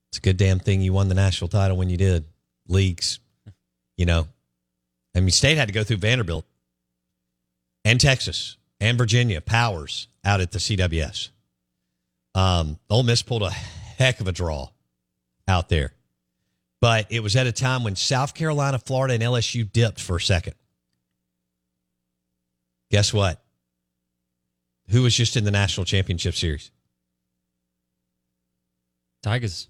It's 0.09 0.19
a 0.19 0.21
good 0.21 0.37
damn 0.37 0.59
thing 0.59 0.81
you 0.81 0.93
won 0.93 1.09
the 1.09 1.15
national 1.15 1.49
title 1.49 1.77
when 1.77 1.91
you 1.91 1.97
did. 1.97 2.25
Leagues, 2.69 3.19
you 3.97 4.07
know. 4.07 4.29
I 5.15 5.21
mean, 5.21 5.31
state 5.31 5.57
had 5.57 5.69
to 5.69 5.75
go 5.75 5.85
through 5.85 5.99
Vanderbilt 5.99 6.45
and 7.85 8.01
Texas 8.01 8.57
and 8.81 8.99
Virginia, 8.99 9.41
Powers 9.41 10.09
out 10.25 10.41
at 10.41 10.53
the 10.53 10.59
CWS. 10.59 11.31
Um, 12.35 12.79
Ole 12.91 13.05
Miss 13.05 13.23
pulled 13.23 13.43
a 13.43 13.51
heck 13.51 14.21
of 14.21 14.29
a 14.29 14.33
draw 14.33 14.69
out 15.49 15.69
there. 15.69 15.93
But 16.81 17.07
it 17.11 17.23
was 17.23 17.37
at 17.37 17.47
a 17.47 17.53
time 17.53 17.85
when 17.85 17.97
South 17.97 18.35
Carolina, 18.35 18.79
Florida, 18.79 19.15
and 19.15 19.23
LSU 19.23 19.71
dipped 19.71 20.01
for 20.01 20.17
a 20.17 20.21
second. 20.21 20.55
Guess 22.91 23.13
what? 23.13 23.43
Who 24.91 25.03
was 25.03 25.15
just 25.15 25.37
in 25.37 25.45
the 25.45 25.51
national 25.51 25.85
championship 25.85 26.35
series? 26.35 26.71
Tigers. 29.23 29.69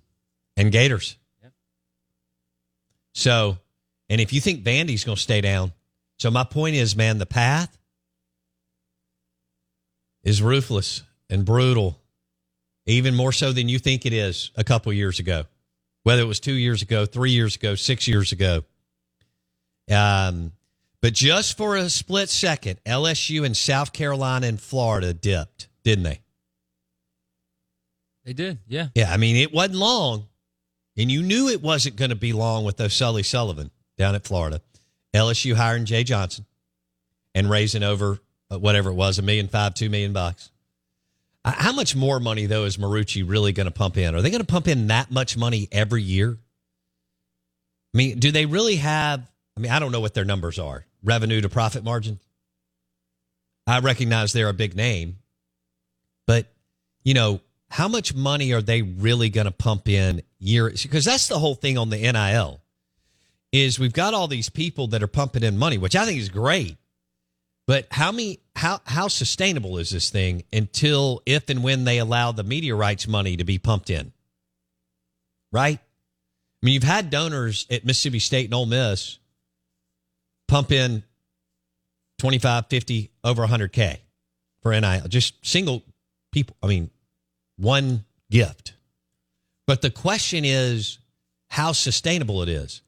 And 0.56 0.72
Gators. 0.72 1.16
So, 3.14 3.56
and 4.10 4.20
if 4.20 4.32
you 4.32 4.40
think 4.42 4.62
Vandy's 4.62 5.04
going 5.04 5.16
to 5.16 5.22
stay 5.22 5.40
down, 5.40 5.72
so 6.18 6.30
my 6.30 6.44
point 6.44 6.76
is, 6.76 6.96
man, 6.96 7.18
the 7.18 7.26
path 7.26 7.78
is 10.22 10.42
ruthless 10.42 11.02
and 11.30 11.44
brutal 11.44 11.98
even 12.86 13.14
more 13.14 13.32
so 13.32 13.52
than 13.52 13.68
you 13.68 13.78
think 13.78 14.06
it 14.06 14.12
is 14.12 14.50
a 14.54 14.64
couple 14.64 14.92
years 14.92 15.18
ago, 15.18 15.44
whether 16.06 16.22
it 16.22 16.26
was 16.26 16.38
two 16.38 16.52
years 16.52 16.82
ago, 16.82 17.04
three 17.04 17.32
years 17.32 17.56
ago, 17.56 17.74
six 17.74 18.06
years 18.06 18.30
ago. 18.30 18.62
Um, 19.90 20.52
but 21.00 21.14
just 21.14 21.56
for 21.56 21.74
a 21.74 21.90
split 21.90 22.28
second, 22.28 22.78
LSU 22.84 23.44
and 23.44 23.56
South 23.56 23.92
Carolina 23.92 24.46
and 24.46 24.60
Florida 24.60 25.12
dipped, 25.12 25.66
didn't 25.82 26.04
they? 26.04 26.20
They 28.24 28.34
did, 28.34 28.58
yeah. 28.68 28.86
Yeah, 28.94 29.12
I 29.12 29.16
mean, 29.16 29.34
it 29.34 29.52
wasn't 29.52 29.78
long, 29.78 30.28
and 30.96 31.10
you 31.10 31.24
knew 31.24 31.48
it 31.48 31.60
wasn't 31.60 31.96
going 31.96 32.10
to 32.10 32.16
be 32.16 32.32
long 32.32 32.64
with 32.64 32.76
those 32.76 32.94
Sully 32.94 33.24
Sullivan 33.24 33.72
down 33.98 34.14
at 34.14 34.22
Florida. 34.22 34.60
LSU 35.12 35.54
hiring 35.54 35.86
Jay 35.86 36.04
Johnson 36.04 36.46
and 37.34 37.50
raising 37.50 37.82
over 37.82 38.20
uh, 38.52 38.60
whatever 38.60 38.90
it 38.90 38.94
was, 38.94 39.18
a 39.18 39.22
million 39.22 39.48
five, 39.48 39.74
two 39.74 39.90
million 39.90 40.12
bucks. 40.12 40.52
Uh, 41.46 41.52
How 41.56 41.72
much 41.72 41.94
more 41.94 42.18
money 42.18 42.46
though 42.46 42.64
is 42.64 42.76
Marucci 42.76 43.26
really 43.26 43.52
going 43.52 43.66
to 43.66 43.70
pump 43.70 43.96
in? 43.96 44.14
Are 44.14 44.20
they 44.20 44.30
going 44.30 44.42
to 44.42 44.46
pump 44.46 44.66
in 44.66 44.88
that 44.88 45.10
much 45.10 45.36
money 45.36 45.68
every 45.70 46.02
year? 46.02 46.36
I 47.94 47.96
mean, 47.96 48.18
do 48.18 48.32
they 48.32 48.44
really 48.44 48.76
have? 48.76 49.30
I 49.56 49.60
mean, 49.60 49.70
I 49.70 49.78
don't 49.78 49.92
know 49.92 50.00
what 50.00 50.12
their 50.12 50.24
numbers 50.24 50.58
are. 50.58 50.84
Revenue 51.02 51.40
to 51.40 51.48
profit 51.48 51.84
margin. 51.84 52.18
I 53.66 53.78
recognize 53.78 54.32
they're 54.32 54.48
a 54.48 54.54
big 54.54 54.76
name, 54.76 55.18
but 56.26 56.52
you 57.04 57.14
know, 57.14 57.40
how 57.68 57.88
much 57.88 58.14
money 58.14 58.52
are 58.52 58.62
they 58.62 58.82
really 58.82 59.28
going 59.28 59.46
to 59.46 59.52
pump 59.52 59.88
in 59.88 60.22
year? 60.38 60.70
Because 60.70 61.04
that's 61.04 61.28
the 61.28 61.38
whole 61.38 61.54
thing 61.54 61.78
on 61.78 61.90
the 61.90 61.98
NIL 61.98 62.60
is 63.52 63.78
we've 63.78 63.92
got 63.92 64.14
all 64.14 64.28
these 64.28 64.48
people 64.48 64.88
that 64.88 65.02
are 65.02 65.08
pumping 65.08 65.42
in 65.42 65.56
money, 65.56 65.78
which 65.78 65.96
I 65.96 66.04
think 66.04 66.18
is 66.18 66.28
great. 66.28 66.76
But 67.66 67.88
how 67.90 68.12
many 68.12 68.40
how 68.54 68.80
how 68.84 69.08
sustainable 69.08 69.78
is 69.78 69.90
this 69.90 70.10
thing 70.10 70.44
until 70.52 71.22
if 71.26 71.50
and 71.50 71.62
when 71.62 71.84
they 71.84 71.98
allow 71.98 72.32
the 72.32 72.44
media 72.44 72.74
rights 72.74 73.08
money 73.08 73.36
to 73.36 73.44
be 73.44 73.58
pumped 73.58 73.90
in? 73.90 74.12
Right? 75.52 75.78
I 75.80 76.66
mean, 76.66 76.74
you've 76.74 76.82
had 76.82 77.10
donors 77.10 77.66
at 77.70 77.84
Mississippi 77.84 78.18
State 78.18 78.46
and 78.46 78.54
Ole 78.54 78.66
Miss 78.66 79.18
pump 80.48 80.70
in 80.72 81.02
25, 82.18 82.66
50, 82.68 83.10
over 83.24 83.46
100K 83.46 83.98
for 84.62 84.78
NIL, 84.78 85.08
just 85.08 85.44
single 85.44 85.82
people. 86.32 86.56
I 86.62 86.66
mean, 86.68 86.90
one 87.56 88.04
gift. 88.30 88.74
But 89.66 89.82
the 89.82 89.90
question 89.90 90.44
is 90.44 90.98
how 91.48 91.72
sustainable 91.72 92.42
it 92.42 92.48
is. 92.48 92.82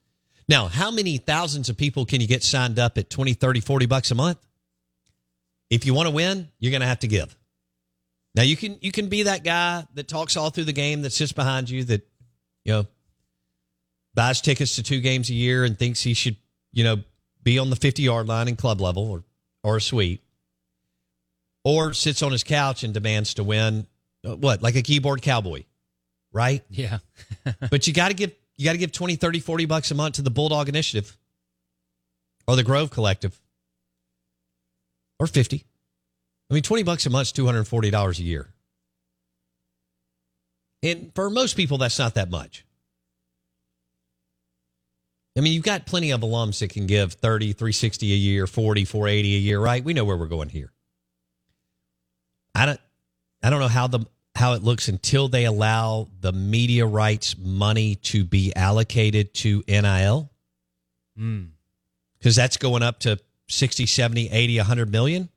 Now, 0.49 0.68
how 0.68 0.90
many 0.90 1.18
thousands 1.18 1.68
of 1.68 1.76
people 1.76 2.06
can 2.06 2.20
you 2.20 2.26
get 2.26 2.42
signed 2.42 2.78
up 2.78 2.97
at 2.97 3.11
20, 3.11 3.35
30, 3.35 3.61
40 3.61 3.87
bucks 3.87 4.11
a 4.11 4.14
month? 4.14 4.38
If 5.70 5.87
you 5.87 5.94
want 5.94 6.08
to 6.08 6.14
win, 6.14 6.48
you're 6.58 6.70
going 6.70 6.80
to 6.80 6.87
have 6.87 7.00
to 7.00 7.08
give. 7.08 7.37
Now 8.34 8.42
you 8.42 8.56
can 8.56 8.78
you 8.80 8.92
can 8.92 9.08
be 9.08 9.25
that 9.25 9.42
guy 9.42 9.87
that 9.94 10.06
talks 10.08 10.37
all 10.37 10.50
through 10.50 10.64
the 10.64 10.72
game 10.72 11.02
that 11.02 11.12
sits 11.12 11.32
behind 11.32 11.68
you 11.68 11.84
that 11.84 12.06
you 12.64 12.72
know 12.72 12.87
buys 14.14 14.40
tickets 14.40 14.76
to 14.76 14.82
two 14.82 15.00
games 15.00 15.30
a 15.30 15.34
year 15.34 15.64
and 15.64 15.78
thinks 15.78 16.02
he 16.02 16.14
should, 16.14 16.37
you 16.72 16.84
know, 16.84 17.02
be 17.42 17.58
on 17.58 17.70
the 17.70 17.76
50-yard 17.76 18.28
line 18.28 18.48
in 18.48 18.56
club 18.56 18.80
level 18.80 19.10
or 19.10 19.25
or 19.64 19.76
a 19.76 19.80
suite. 19.80 20.22
Or 21.64 21.92
sits 21.92 22.22
on 22.22 22.32
his 22.32 22.44
couch 22.44 22.84
and 22.84 22.94
demands 22.94 23.34
to 23.34 23.44
win 23.44 23.87
uh, 24.26 24.37
what? 24.37 24.62
Like 24.62 24.76
a 24.76 24.82
keyboard 24.82 25.22
cowboy, 25.22 25.64
right? 26.32 26.62
Yeah. 26.70 26.98
but 27.70 27.87
you 27.87 27.92
got 27.92 28.08
to 28.08 28.14
give 28.14 28.32
you 28.56 28.64
got 28.64 28.72
to 28.72 28.78
give 28.78 28.92
20 28.92 29.16
30 29.16 29.40
40 29.40 29.66
bucks 29.66 29.90
a 29.90 29.94
month 29.94 30.16
to 30.16 30.22
the 30.22 30.30
bulldog 30.30 30.68
initiative 30.68 31.16
or 32.46 32.56
the 32.56 32.64
grove 32.64 32.90
collective 32.90 33.38
or 35.18 35.26
50 35.26 35.64
i 36.50 36.54
mean 36.54 36.62
20 36.62 36.82
bucks 36.82 37.06
a 37.06 37.10
month 37.10 37.28
is 37.28 37.32
$240 37.32 38.18
a 38.18 38.22
year. 38.22 38.48
And 40.82 41.12
for 41.14 41.28
most 41.28 41.56
people 41.56 41.78
that's 41.78 41.98
not 41.98 42.14
that 42.14 42.30
much. 42.30 42.64
I 45.37 45.40
mean 45.40 45.52
you've 45.52 45.64
got 45.64 45.87
plenty 45.87 46.11
of 46.12 46.20
alums 46.20 46.61
that 46.61 46.70
can 46.70 46.87
give 46.87 47.14
30 47.14 47.52
360 47.52 48.12
a 48.12 48.16
year 48.16 48.46
40 48.46 48.85
480 48.85 49.35
a 49.35 49.38
year 49.38 49.61
right? 49.61 49.85
We 49.85 49.92
know 49.92 50.04
where 50.04 50.16
we're 50.16 50.26
going 50.26 50.48
here. 50.48 50.72
I 52.54 52.66
don't 52.66 52.81
i 53.42 53.50
don't 53.50 53.61
know 53.61 53.68
how 53.68 53.87
the 53.87 54.04
how 54.38 54.52
it 54.52 54.62
looks 54.62 54.87
until 54.87 55.26
they 55.26 55.46
allow 55.46 56.09
the 56.20 56.33
media 56.33 56.87
rights 56.87 57.37
money 57.37 57.96
to 57.96 58.24
be 58.24 58.54
allocated 58.54 59.35
to 59.35 59.64
NIL. 59.66 60.31
Mm. 61.18 61.48
Because 62.18 62.37
that's 62.37 62.57
going 62.57 62.85
up 62.85 63.00
to 63.00 63.18
60, 63.48 63.87
70, 63.87 64.30
80, 64.30 64.58
100 64.58 64.90
million 64.92 65.28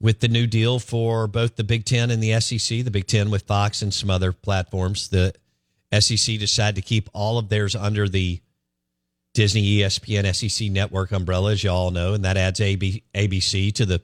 with 0.00 0.20
the 0.20 0.28
new 0.28 0.46
deal 0.46 0.78
for 0.78 1.26
both 1.26 1.56
the 1.56 1.64
Big 1.64 1.84
Ten 1.84 2.10
and 2.10 2.22
the 2.22 2.38
SEC. 2.40 2.84
The 2.84 2.90
Big 2.90 3.06
Ten 3.06 3.30
with 3.30 3.42
Fox 3.42 3.82
and 3.82 3.94
some 3.94 4.10
other 4.10 4.32
platforms. 4.32 5.08
The 5.08 5.34
SEC 5.98 6.38
decided 6.38 6.76
to 6.76 6.82
keep 6.82 7.08
all 7.12 7.38
of 7.38 7.48
theirs 7.48 7.76
under 7.76 8.08
the 8.08 8.40
Disney, 9.34 9.78
ESPN, 9.78 10.34
SEC 10.34 10.70
network 10.70 11.12
umbrella, 11.12 11.52
as 11.52 11.64
you 11.64 11.70
all 11.70 11.90
know, 11.90 12.14
and 12.14 12.24
that 12.24 12.36
adds 12.36 12.60
AB, 12.60 13.02
ABC 13.14 13.72
to 13.74 13.86
the 13.86 14.00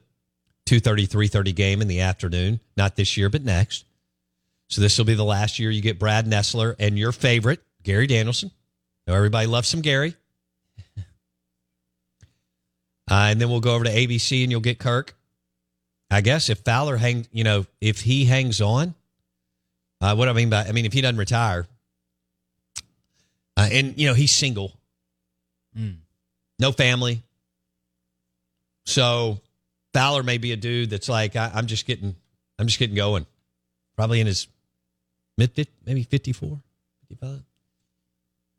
2.30, 0.67 1.09
3.30 1.09 1.55
game 1.55 1.83
in 1.83 1.89
the 1.89 2.01
afternoon. 2.01 2.61
Not 2.77 2.97
this 2.97 3.17
year, 3.17 3.29
but 3.29 3.43
next. 3.43 3.85
So 4.69 4.81
this 4.81 4.97
will 4.97 5.05
be 5.05 5.15
the 5.15 5.25
last 5.25 5.59
year 5.59 5.71
you 5.71 5.83
get 5.83 5.99
Brad 5.99 6.27
Nessler 6.27 6.77
and 6.79 6.99
your 6.99 7.13
favorite, 7.13 7.63
Gary 7.83 8.07
Danielson. 8.07 8.51
Now 9.07 9.15
everybody 9.15 9.47
loves 9.47 9.69
some 9.69 9.81
Gary. 9.81 10.15
Uh, 13.11 13.29
and 13.31 13.41
then 13.41 13.49
we'll 13.49 13.61
go 13.61 13.75
over 13.75 13.85
to 13.85 13.91
ABC 13.91 14.43
and 14.43 14.51
you'll 14.51 14.61
get 14.61 14.79
Kirk. 14.79 15.15
I 16.11 16.21
guess 16.21 16.49
if 16.49 16.61
Fowler 16.61 16.97
hangs, 16.97 17.29
you 17.33 17.45
know, 17.45 17.67
if 17.81 18.01
he 18.01 18.25
hangs 18.25 18.61
on, 18.61 18.95
uh, 20.01 20.15
what 20.15 20.29
I 20.29 20.33
mean 20.33 20.51
by, 20.51 20.65
I 20.65 20.73
mean, 20.73 20.85
if 20.87 20.93
he 20.93 21.01
doesn't 21.01 21.19
retire, 21.19 21.67
uh, 23.57 23.69
and, 23.71 23.99
you 23.99 24.07
know, 24.07 24.15
he's 24.15 24.31
single, 24.33 24.73
Mm. 25.79 25.97
no 26.59 26.73
family. 26.73 27.23
So 28.85 29.41
Fowler 29.93 30.23
may 30.23 30.39
be 30.39 30.53
a 30.53 30.57
dude 30.57 30.91
that's 30.91 31.09
like, 31.09 31.37
I, 31.37 31.51
I'm 31.55 31.67
just 31.67 31.87
getting, 31.87 32.17
I'm 32.59 32.67
just 32.67 32.79
getting 32.79 32.97
going. 32.97 33.27
Probably 33.97 34.21
in 34.21 34.27
his 34.27 34.49
mid, 35.37 35.69
maybe 35.85 36.03
54, 36.05 36.59
55. 37.09 37.43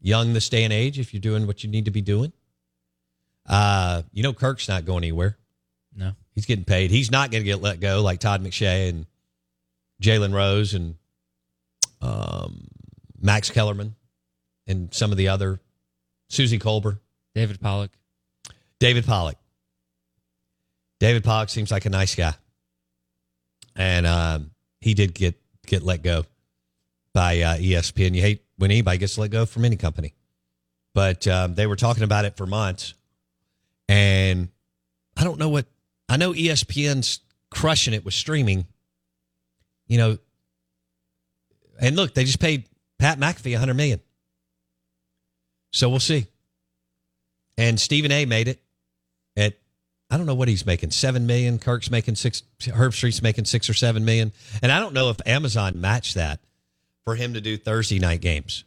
Young 0.01 0.33
this 0.33 0.49
day 0.49 0.63
and 0.63 0.71
age, 0.71 0.99
if 0.99 1.13
you're 1.13 1.21
doing 1.21 1.47
what 1.47 1.63
you 1.63 1.69
need 1.69 1.85
to 1.85 1.91
be 1.91 2.01
doing. 2.01 2.31
Uh, 3.49 4.03
you 4.13 4.23
know, 4.23 4.31
Kirk's 4.31 4.69
not 4.69 4.85
going 4.85 5.03
anywhere. 5.03 5.37
No. 5.95 6.11
He's 6.35 6.45
getting 6.45 6.65
paid. 6.65 6.91
He's 6.91 7.11
not 7.11 7.31
going 7.31 7.43
to 7.43 7.45
get 7.45 7.61
let 7.61 7.79
go 7.79 8.01
like 8.01 8.19
Todd 8.19 8.43
McShay 8.43 8.89
and 8.89 9.05
Jalen 10.01 10.33
Rose 10.33 10.73
and 10.75 10.95
um, 12.01 12.67
Max 13.19 13.49
Kellerman 13.49 13.95
and 14.67 14.93
some 14.93 15.11
of 15.11 15.17
the 15.17 15.29
other 15.29 15.59
Suzy 16.29 16.59
Kolber, 16.59 16.99
David 17.33 17.59
Pollack. 17.59 17.89
David 18.79 19.05
Pollack. 19.05 19.35
David 20.99 21.23
Pollack 21.23 21.49
seems 21.49 21.71
like 21.71 21.85
a 21.85 21.89
nice 21.89 22.13
guy, 22.15 22.33
and 23.75 24.05
um, 24.05 24.51
he 24.81 24.93
did 24.93 25.13
get 25.13 25.39
get 25.65 25.81
let 25.81 26.03
go 26.03 26.25
by 27.13 27.39
uh, 27.41 27.55
ESPN. 27.55 28.13
You 28.15 28.21
hate 28.21 28.43
when 28.57 28.69
anybody 28.71 28.97
gets 28.97 29.17
let 29.17 29.31
go 29.31 29.45
from 29.45 29.63
any 29.63 29.77
company, 29.77 30.13
but 30.93 31.25
um, 31.27 31.55
they 31.55 31.67
were 31.67 31.77
talking 31.77 32.03
about 32.03 32.25
it 32.25 32.35
for 32.35 32.45
months, 32.45 32.95
and 33.89 34.49
I 35.17 35.23
don't 35.25 35.39
know 35.39 35.49
what 35.49 35.65
I 36.07 36.15
know. 36.15 36.31
ESPN's 36.31 37.19
crushing 37.49 37.93
it 37.93 38.05
with 38.05 38.13
streaming, 38.13 38.67
you 39.87 39.97
know. 39.97 40.17
And 41.81 41.95
look, 41.95 42.13
they 42.13 42.23
just 42.23 42.39
paid 42.39 42.69
Pat 42.99 43.19
McAfee 43.19 43.55
a 43.55 43.59
hundred 43.59 43.73
million, 43.73 43.99
so 45.73 45.89
we'll 45.89 45.99
see. 45.99 46.27
And 47.57 47.79
Stephen 47.79 48.11
A. 48.11 48.25
made 48.25 48.47
it 48.47 48.61
at 49.35 49.57
I 50.09 50.17
don't 50.17 50.27
know 50.27 50.35
what 50.35 50.47
he's 50.47 50.65
making 50.65 50.91
seven 50.91 51.25
million. 51.25 51.57
Kirk's 51.57 51.89
making 51.89 52.15
six. 52.15 52.43
Herbstreit's 52.61 53.23
making 53.23 53.45
six 53.45 53.69
or 53.69 53.73
seven 53.73 54.05
million, 54.05 54.31
and 54.61 54.71
I 54.71 54.79
don't 54.79 54.93
know 54.93 55.09
if 55.09 55.17
Amazon 55.25 55.81
matched 55.81 56.13
that 56.15 56.41
for 57.05 57.15
him 57.15 57.33
to 57.33 57.41
do 57.41 57.57
Thursday 57.57 57.97
night 57.97 58.21
games. 58.21 58.65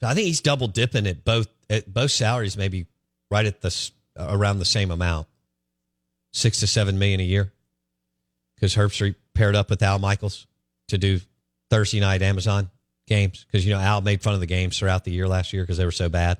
So 0.00 0.08
I 0.08 0.14
think 0.14 0.26
he's 0.26 0.40
double 0.40 0.66
dipping 0.66 1.06
at 1.06 1.24
both 1.24 1.46
at 1.68 1.92
both 1.92 2.10
salaries, 2.10 2.56
maybe 2.56 2.86
right 3.30 3.46
at 3.46 3.60
the 3.60 3.90
uh, 4.16 4.28
around 4.30 4.58
the 4.58 4.64
same 4.64 4.90
amount, 4.90 5.26
six 6.32 6.60
to 6.60 6.66
seven 6.66 6.98
million 6.98 7.20
a 7.20 7.24
year, 7.24 7.52
because 8.54 8.74
Herbstreit 8.74 9.14
paired 9.34 9.56
up 9.56 9.70
with 9.70 9.82
Al 9.82 9.98
Michaels 9.98 10.46
to 10.88 10.98
do 10.98 11.20
Thursday 11.70 12.00
night 12.00 12.22
Amazon 12.22 12.70
games. 13.06 13.44
Because 13.44 13.64
you 13.64 13.72
know 13.72 13.80
Al 13.80 14.00
made 14.00 14.22
fun 14.22 14.34
of 14.34 14.40
the 14.40 14.46
games 14.46 14.78
throughout 14.78 15.04
the 15.04 15.12
year 15.12 15.28
last 15.28 15.52
year 15.52 15.62
because 15.62 15.78
they 15.78 15.84
were 15.84 15.90
so 15.90 16.08
bad. 16.08 16.38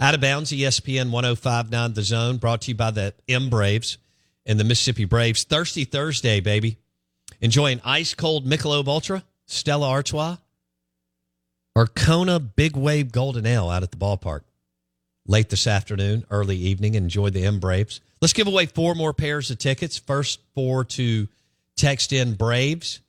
Out 0.00 0.14
of 0.14 0.20
bounds, 0.20 0.50
ESPN 0.50 1.10
1059 1.10 1.94
The 1.94 2.02
Zone, 2.02 2.36
brought 2.38 2.62
to 2.62 2.72
you 2.72 2.74
by 2.74 2.90
the 2.90 3.14
M 3.28 3.48
Braves 3.48 3.98
and 4.44 4.58
the 4.58 4.64
Mississippi 4.64 5.04
Braves. 5.04 5.44
Thirsty 5.44 5.84
Thursday, 5.84 6.40
baby. 6.40 6.78
Enjoying 7.40 7.80
ice 7.84 8.14
cold 8.14 8.46
Michelob 8.46 8.88
Ultra, 8.88 9.24
Stella 9.46 9.88
Artois, 9.88 10.36
or 11.76 11.86
Kona 11.86 12.40
Big 12.40 12.76
Wave 12.76 13.12
Golden 13.12 13.46
Ale 13.46 13.68
out 13.68 13.82
at 13.82 13.90
the 13.90 13.96
ballpark. 13.96 14.40
Late 15.26 15.48
this 15.48 15.66
afternoon, 15.66 16.24
early 16.30 16.56
evening. 16.56 16.94
Enjoy 16.94 17.30
the 17.30 17.44
M 17.44 17.58
Braves. 17.58 18.00
Let's 18.20 18.32
give 18.34 18.46
away 18.46 18.66
four 18.66 18.94
more 18.94 19.12
pairs 19.12 19.50
of 19.50 19.58
tickets. 19.58 19.98
First 19.98 20.40
four 20.54 20.84
to 20.84 21.28
text 21.76 22.12
in 22.12 22.34
Braves 22.34 23.00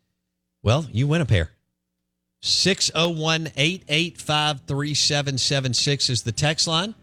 well, 0.65 0.87
you 0.91 1.05
win 1.05 1.21
a 1.21 1.27
pair. 1.27 1.51
601 2.41 3.51
885 3.55 4.61
3776 4.61 6.09
is 6.09 6.23
the 6.23 6.31
text 6.31 6.67
line. 6.67 6.95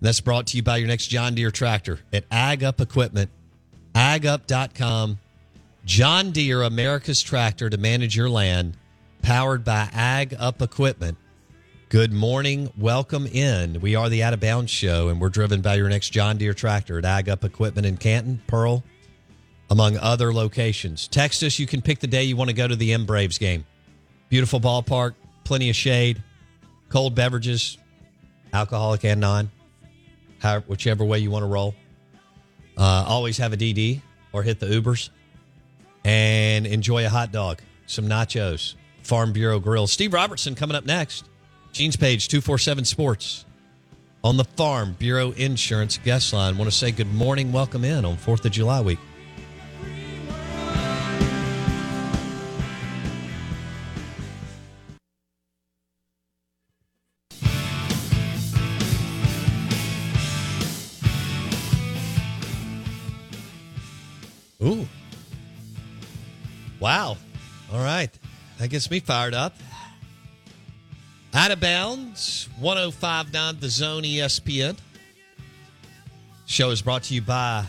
That's 0.00 0.20
brought 0.20 0.46
to 0.48 0.56
you 0.56 0.62
by 0.62 0.76
your 0.76 0.86
next 0.86 1.08
John 1.08 1.34
Deere 1.34 1.50
tractor 1.50 1.98
at 2.12 2.24
Ag 2.30 2.62
Up 2.62 2.80
Equipment, 2.80 3.28
agup.com. 3.96 5.18
John 5.84 6.30
Deere, 6.30 6.62
America's 6.62 7.20
tractor 7.20 7.68
to 7.68 7.76
manage 7.78 8.16
your 8.16 8.30
land, 8.30 8.76
powered 9.22 9.64
by 9.64 9.88
Ag 9.92 10.36
Up 10.38 10.62
Equipment. 10.62 11.18
Good 11.90 12.12
morning. 12.12 12.72
Welcome 12.78 13.26
in. 13.26 13.80
We 13.80 13.96
are 13.96 14.08
the 14.08 14.22
Out 14.22 14.32
of 14.32 14.38
Bounds 14.38 14.70
Show, 14.70 15.08
and 15.08 15.20
we're 15.20 15.28
driven 15.28 15.60
by 15.60 15.74
your 15.74 15.88
next 15.88 16.10
John 16.10 16.38
Deere 16.38 16.54
tractor 16.54 16.98
at 16.98 17.04
Ag 17.04 17.28
Up 17.28 17.42
Equipment 17.42 17.84
in 17.84 17.96
Canton, 17.96 18.40
Pearl, 18.46 18.84
among 19.70 19.96
other 19.96 20.32
locations. 20.32 21.08
Text 21.08 21.42
us. 21.42 21.58
You 21.58 21.66
can 21.66 21.82
pick 21.82 21.98
the 21.98 22.06
day 22.06 22.22
you 22.22 22.36
want 22.36 22.48
to 22.48 22.54
go 22.54 22.68
to 22.68 22.76
the 22.76 22.92
M 22.92 23.06
Braves 23.06 23.38
game. 23.38 23.66
Beautiful 24.28 24.60
ballpark, 24.60 25.14
plenty 25.42 25.68
of 25.68 25.74
shade, 25.74 26.22
cold 26.90 27.16
beverages, 27.16 27.76
alcoholic 28.52 29.04
and 29.04 29.20
non, 29.20 29.50
however, 30.38 30.66
whichever 30.68 31.04
way 31.04 31.18
you 31.18 31.32
want 31.32 31.42
to 31.42 31.48
roll. 31.48 31.74
Uh, 32.78 33.04
always 33.08 33.36
have 33.38 33.52
a 33.52 33.56
DD 33.56 34.00
or 34.32 34.44
hit 34.44 34.60
the 34.60 34.66
Ubers 34.66 35.10
and 36.04 36.68
enjoy 36.68 37.04
a 37.04 37.08
hot 37.08 37.32
dog, 37.32 37.60
some 37.86 38.06
nachos, 38.06 38.76
Farm 39.02 39.32
Bureau 39.32 39.58
Grill. 39.58 39.88
Steve 39.88 40.14
Robertson 40.14 40.54
coming 40.54 40.76
up 40.76 40.86
next. 40.86 41.24
Gene's 41.72 41.96
page 41.96 42.28
247 42.28 42.84
Sports 42.84 43.44
on 44.24 44.36
the 44.36 44.44
Farm 44.44 44.96
Bureau 44.98 45.30
Insurance 45.32 45.98
guest 45.98 46.32
line. 46.32 46.58
Want 46.58 46.70
to 46.70 46.76
say 46.76 46.90
good 46.90 47.12
morning, 47.12 47.52
welcome 47.52 47.84
in 47.84 48.04
on 48.04 48.16
4th 48.16 48.44
of 48.44 48.52
July 48.52 48.80
week. 48.80 48.98
Ooh. 64.62 64.86
Wow. 66.78 67.16
All 67.72 67.78
right. 67.78 68.10
That 68.58 68.68
gets 68.68 68.90
me 68.90 69.00
fired 69.00 69.32
up. 69.32 69.54
Out 71.32 71.52
of 71.52 71.60
bounds, 71.60 72.48
1059 72.58 73.60
The 73.60 73.68
Zone 73.68 74.02
ESPN. 74.02 74.76
Show 76.44 76.70
is 76.70 76.82
brought 76.82 77.04
to 77.04 77.14
you 77.14 77.22
by 77.22 77.66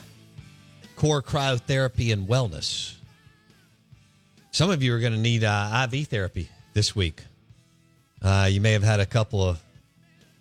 Core 0.96 1.22
Cryotherapy 1.22 2.12
and 2.12 2.28
Wellness. 2.28 2.96
Some 4.50 4.72
of 4.72 4.82
you 4.82 4.96
are 4.96 5.00
going 5.00 5.14
to 5.14 5.20
need 5.20 5.44
uh, 5.44 5.88
IV 5.92 6.08
therapy 6.08 6.50
this 6.74 6.96
week. 6.96 7.24
Uh, 8.20 8.48
you 8.50 8.62
may 8.62 8.72
have 8.72 8.82
had 8.82 9.00
a 9.00 9.06
couple 9.06 9.48
of 9.48 9.62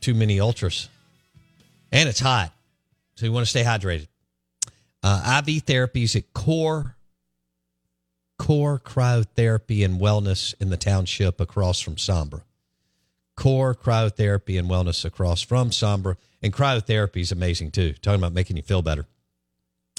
too 0.00 0.14
many 0.14 0.40
ultras, 0.40 0.88
and 1.92 2.08
it's 2.08 2.20
hot, 2.20 2.52
so 3.16 3.26
you 3.26 3.32
want 3.32 3.44
to 3.44 3.50
stay 3.50 3.64
hydrated. 3.64 4.08
Uh, 5.02 5.42
IV 5.46 5.66
therapies 5.66 6.16
at 6.16 6.32
Core 6.32 6.96
Core 8.38 8.78
Cryotherapy 8.78 9.84
and 9.84 10.00
Wellness 10.00 10.54
in 10.58 10.70
the 10.70 10.78
township 10.78 11.38
across 11.38 11.80
from 11.80 11.96
Sombra. 11.96 12.40
Core 13.40 13.74
Cryotherapy 13.74 14.58
and 14.58 14.68
Wellness 14.68 15.02
across 15.06 15.40
from 15.40 15.70
Sombra. 15.70 16.16
And 16.42 16.52
cryotherapy 16.52 17.22
is 17.22 17.32
amazing 17.32 17.70
too. 17.70 17.94
Talking 17.94 18.20
about 18.20 18.34
making 18.34 18.58
you 18.58 18.62
feel 18.62 18.82
better. 18.82 19.06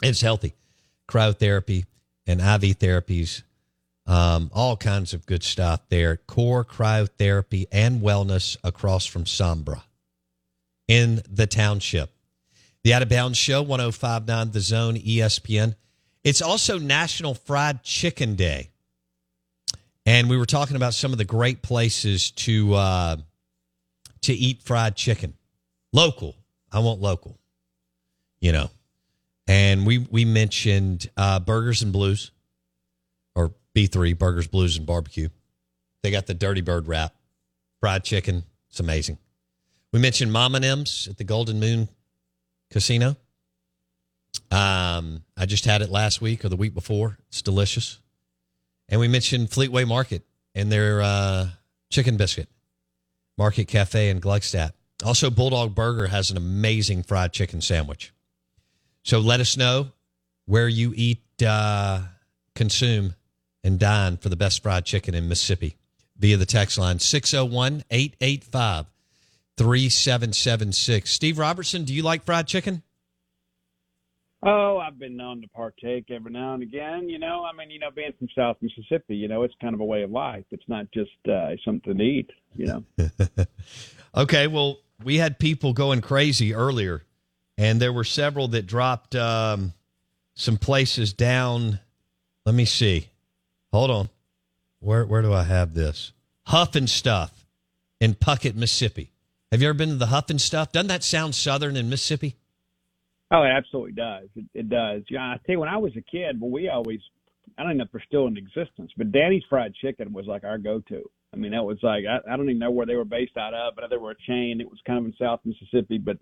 It's 0.03 0.21
healthy. 0.21 0.53
Cryotherapy 1.09 1.85
and 2.27 2.39
IV 2.39 2.77
therapies, 2.77 3.41
um, 4.05 4.51
all 4.53 4.77
kinds 4.77 5.15
of 5.15 5.25
good 5.25 5.41
stuff 5.41 5.81
there. 5.89 6.17
Core 6.17 6.63
Cryotherapy 6.63 7.65
and 7.71 8.01
Wellness 8.01 8.57
across 8.63 9.07
from 9.07 9.23
Sombra 9.23 9.81
in 10.87 11.23
the 11.27 11.47
township. 11.47 12.11
The 12.83 12.93
Out 12.93 13.01
of 13.01 13.09
Bounds 13.09 13.39
Show, 13.39 13.63
1059 13.63 14.51
The 14.51 14.59
Zone, 14.59 14.95
ESPN. 14.97 15.73
It's 16.23 16.43
also 16.43 16.77
National 16.77 17.33
Fried 17.33 17.81
Chicken 17.81 18.35
Day. 18.35 18.69
And 20.05 20.29
we 20.29 20.37
were 20.37 20.45
talking 20.45 20.75
about 20.75 20.93
some 20.93 21.11
of 21.11 21.17
the 21.17 21.25
great 21.25 21.63
places 21.63 22.29
to 22.31 22.73
uh, 22.75 23.17
to 24.23 24.33
eat 24.33 24.61
fried 24.63 24.95
chicken. 24.95 25.35
Local. 25.93 26.35
I 26.71 26.79
want 26.79 27.01
local. 27.01 27.37
You 28.39 28.51
know. 28.51 28.69
And 29.47 29.85
we 29.85 29.97
we 29.97 30.25
mentioned 30.25 31.09
uh, 31.17 31.39
Burgers 31.39 31.81
and 31.81 31.91
Blues 31.91 32.31
or 33.35 33.53
B3, 33.75 34.17
Burgers, 34.17 34.47
Blues, 34.47 34.77
and 34.77 34.85
Barbecue. 34.85 35.29
They 36.03 36.11
got 36.11 36.27
the 36.27 36.33
Dirty 36.33 36.61
Bird 36.61 36.87
wrap, 36.87 37.13
fried 37.79 38.03
chicken. 38.03 38.43
It's 38.69 38.79
amazing. 38.79 39.17
We 39.91 39.99
mentioned 39.99 40.31
Mom 40.31 40.55
and 40.55 40.63
M's 40.63 41.07
at 41.09 41.17
the 41.17 41.23
Golden 41.23 41.59
Moon 41.59 41.89
Casino. 42.69 43.17
Um, 44.49 45.23
I 45.37 45.45
just 45.45 45.65
had 45.65 45.81
it 45.81 45.89
last 45.89 46.21
week 46.21 46.45
or 46.45 46.49
the 46.49 46.55
week 46.55 46.73
before. 46.73 47.17
It's 47.27 47.41
delicious. 47.41 47.99
And 48.87 48.99
we 48.99 49.07
mentioned 49.07 49.49
Fleetway 49.49 49.87
Market 49.87 50.23
and 50.55 50.71
their 50.71 51.01
uh, 51.01 51.47
chicken 51.89 52.17
biscuit, 52.17 52.49
Market 53.41 53.67
Cafe 53.67 54.11
in 54.11 54.21
Gluckstadt. 54.21 54.73
Also, 55.03 55.31
Bulldog 55.31 55.73
Burger 55.73 56.05
has 56.05 56.29
an 56.29 56.37
amazing 56.37 57.01
fried 57.01 57.33
chicken 57.33 57.59
sandwich. 57.59 58.13
So 59.01 59.17
let 59.17 59.39
us 59.39 59.57
know 59.57 59.93
where 60.45 60.67
you 60.67 60.93
eat, 60.95 61.23
uh, 61.43 62.01
consume, 62.53 63.15
and 63.63 63.79
dine 63.79 64.17
for 64.17 64.29
the 64.29 64.35
best 64.35 64.61
fried 64.61 64.85
chicken 64.85 65.15
in 65.15 65.27
Mississippi 65.27 65.75
via 66.19 66.37
the 66.37 66.45
text 66.45 66.77
line 66.77 66.99
601 66.99 67.83
885 67.89 68.85
3776. 69.57 71.09
Steve 71.09 71.39
Robertson, 71.39 71.83
do 71.83 71.95
you 71.95 72.03
like 72.03 72.23
fried 72.23 72.45
chicken? 72.45 72.83
Oh, 74.43 74.77
I've 74.79 74.97
been 74.97 75.15
known 75.15 75.41
to 75.41 75.47
partake 75.49 76.09
every 76.09 76.31
now 76.31 76.55
and 76.55 76.63
again. 76.63 77.07
You 77.07 77.19
know, 77.19 77.43
I 77.43 77.55
mean, 77.55 77.69
you 77.69 77.77
know, 77.77 77.91
being 77.95 78.13
from 78.17 78.27
South 78.35 78.57
Mississippi, 78.59 79.15
you 79.15 79.27
know, 79.27 79.43
it's 79.43 79.53
kind 79.61 79.75
of 79.75 79.81
a 79.81 79.85
way 79.85 80.01
of 80.01 80.09
life. 80.09 80.45
It's 80.49 80.67
not 80.67 80.87
just 80.91 81.11
uh, 81.31 81.51
something 81.63 81.95
to 81.95 82.03
eat. 82.03 82.29
You 82.55 82.65
know. 82.97 83.07
okay, 84.15 84.47
well, 84.47 84.79
we 85.03 85.17
had 85.17 85.37
people 85.37 85.73
going 85.73 86.01
crazy 86.01 86.55
earlier, 86.55 87.03
and 87.57 87.79
there 87.79 87.93
were 87.93 88.03
several 88.03 88.47
that 88.49 88.65
dropped 88.65 89.15
um, 89.15 89.73
some 90.33 90.57
places 90.57 91.13
down. 91.13 91.79
Let 92.43 92.55
me 92.55 92.65
see. 92.65 93.09
Hold 93.71 93.91
on. 93.91 94.09
Where 94.79 95.05
where 95.05 95.21
do 95.21 95.31
I 95.31 95.43
have 95.43 95.75
this? 95.75 96.13
Huff 96.47 96.75
and 96.75 96.89
Stuff 96.89 97.45
in 97.99 98.15
Puckett, 98.15 98.55
Mississippi. 98.55 99.11
Have 99.51 99.61
you 99.61 99.69
ever 99.69 99.77
been 99.77 99.89
to 99.89 99.95
the 99.95 100.07
Huff 100.07 100.31
and 100.31 100.41
Stuff? 100.41 100.71
Doesn't 100.71 100.87
that 100.87 101.03
sound 101.03 101.35
southern 101.35 101.75
in 101.75 101.89
Mississippi? 101.89 102.37
Oh, 103.31 103.43
it 103.43 103.49
absolutely 103.49 103.93
does. 103.93 104.27
It, 104.35 104.45
it 104.53 104.69
does. 104.69 105.03
Yeah, 105.09 105.21
I 105.21 105.37
tell 105.45 105.53
you, 105.53 105.59
when 105.59 105.69
I 105.69 105.77
was 105.77 105.93
a 105.97 106.01
kid, 106.01 106.39
well, 106.39 106.51
we 106.51 106.67
always, 106.69 106.99
I 107.57 107.63
don't 107.63 107.77
know 107.77 107.85
if 107.85 107.91
they're 107.91 108.03
still 108.05 108.27
in 108.27 108.37
existence, 108.37 108.91
but 108.97 109.11
Danny's 109.11 109.43
Fried 109.49 109.73
Chicken 109.75 110.11
was 110.11 110.25
like 110.27 110.43
our 110.43 110.57
go-to. 110.57 111.01
I 111.33 111.37
mean, 111.37 111.51
that 111.51 111.63
was 111.63 111.77
like, 111.81 112.03
I, 112.09 112.17
I 112.29 112.35
don't 112.35 112.49
even 112.49 112.59
know 112.59 112.71
where 112.71 112.85
they 112.85 112.95
were 112.95 113.05
based 113.05 113.37
out 113.37 113.53
of, 113.53 113.75
but 113.75 113.89
they 113.89 113.95
were 113.95 114.11
a 114.11 114.27
chain. 114.27 114.59
It 114.59 114.69
was 114.69 114.79
kind 114.85 114.99
of 114.99 115.05
in 115.05 115.13
South 115.17 115.39
Mississippi. 115.45 115.97
But 115.97 116.17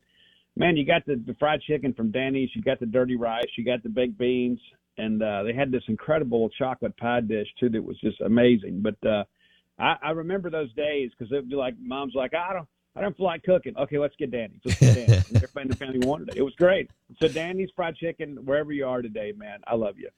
man, 0.55 0.77
you 0.77 0.85
got 0.85 1.03
the, 1.07 1.15
the 1.25 1.35
fried 1.39 1.61
chicken 1.61 1.93
from 1.93 2.11
Danny's, 2.11 2.49
you 2.53 2.61
got 2.61 2.79
the 2.79 2.85
dirty 2.85 3.15
rice, 3.15 3.49
you 3.57 3.65
got 3.65 3.81
the 3.81 3.89
baked 3.89 4.19
beans, 4.19 4.59
and 4.99 5.23
uh, 5.23 5.41
they 5.43 5.53
had 5.53 5.71
this 5.71 5.83
incredible 5.87 6.49
chocolate 6.49 6.95
pie 6.97 7.21
dish 7.21 7.47
too 7.59 7.69
that 7.69 7.83
was 7.83 7.99
just 8.01 8.21
amazing. 8.21 8.83
But 8.83 9.07
uh, 9.07 9.23
I, 9.79 9.95
I 10.03 10.09
remember 10.11 10.51
those 10.51 10.71
days 10.73 11.09
because 11.17 11.31
it'd 11.31 11.49
be 11.49 11.55
like, 11.55 11.73
mom's 11.81 12.13
like, 12.13 12.33
I 12.35 12.53
don't, 12.53 12.67
I 12.95 13.01
don't 13.01 13.15
feel 13.15 13.27
like 13.27 13.43
cooking. 13.43 13.77
Okay, 13.77 13.97
let's 13.97 14.15
get 14.17 14.31
Danny's. 14.31 14.59
Let's 14.65 14.79
get 14.79 14.95
Danny's. 14.95 15.31
Everybody 15.35 15.61
in 15.61 15.67
the 15.69 15.75
family 15.75 15.99
wanted 15.99 16.29
it. 16.29 16.37
It 16.37 16.41
was 16.41 16.55
great. 16.55 16.89
So 17.21 17.27
Danny's 17.27 17.69
fried 17.75 17.95
chicken, 17.95 18.37
wherever 18.45 18.71
you 18.71 18.87
are 18.87 19.01
today, 19.01 19.33
man, 19.35 19.59
I 19.67 19.75
love 19.75 19.97
you. 19.97 20.09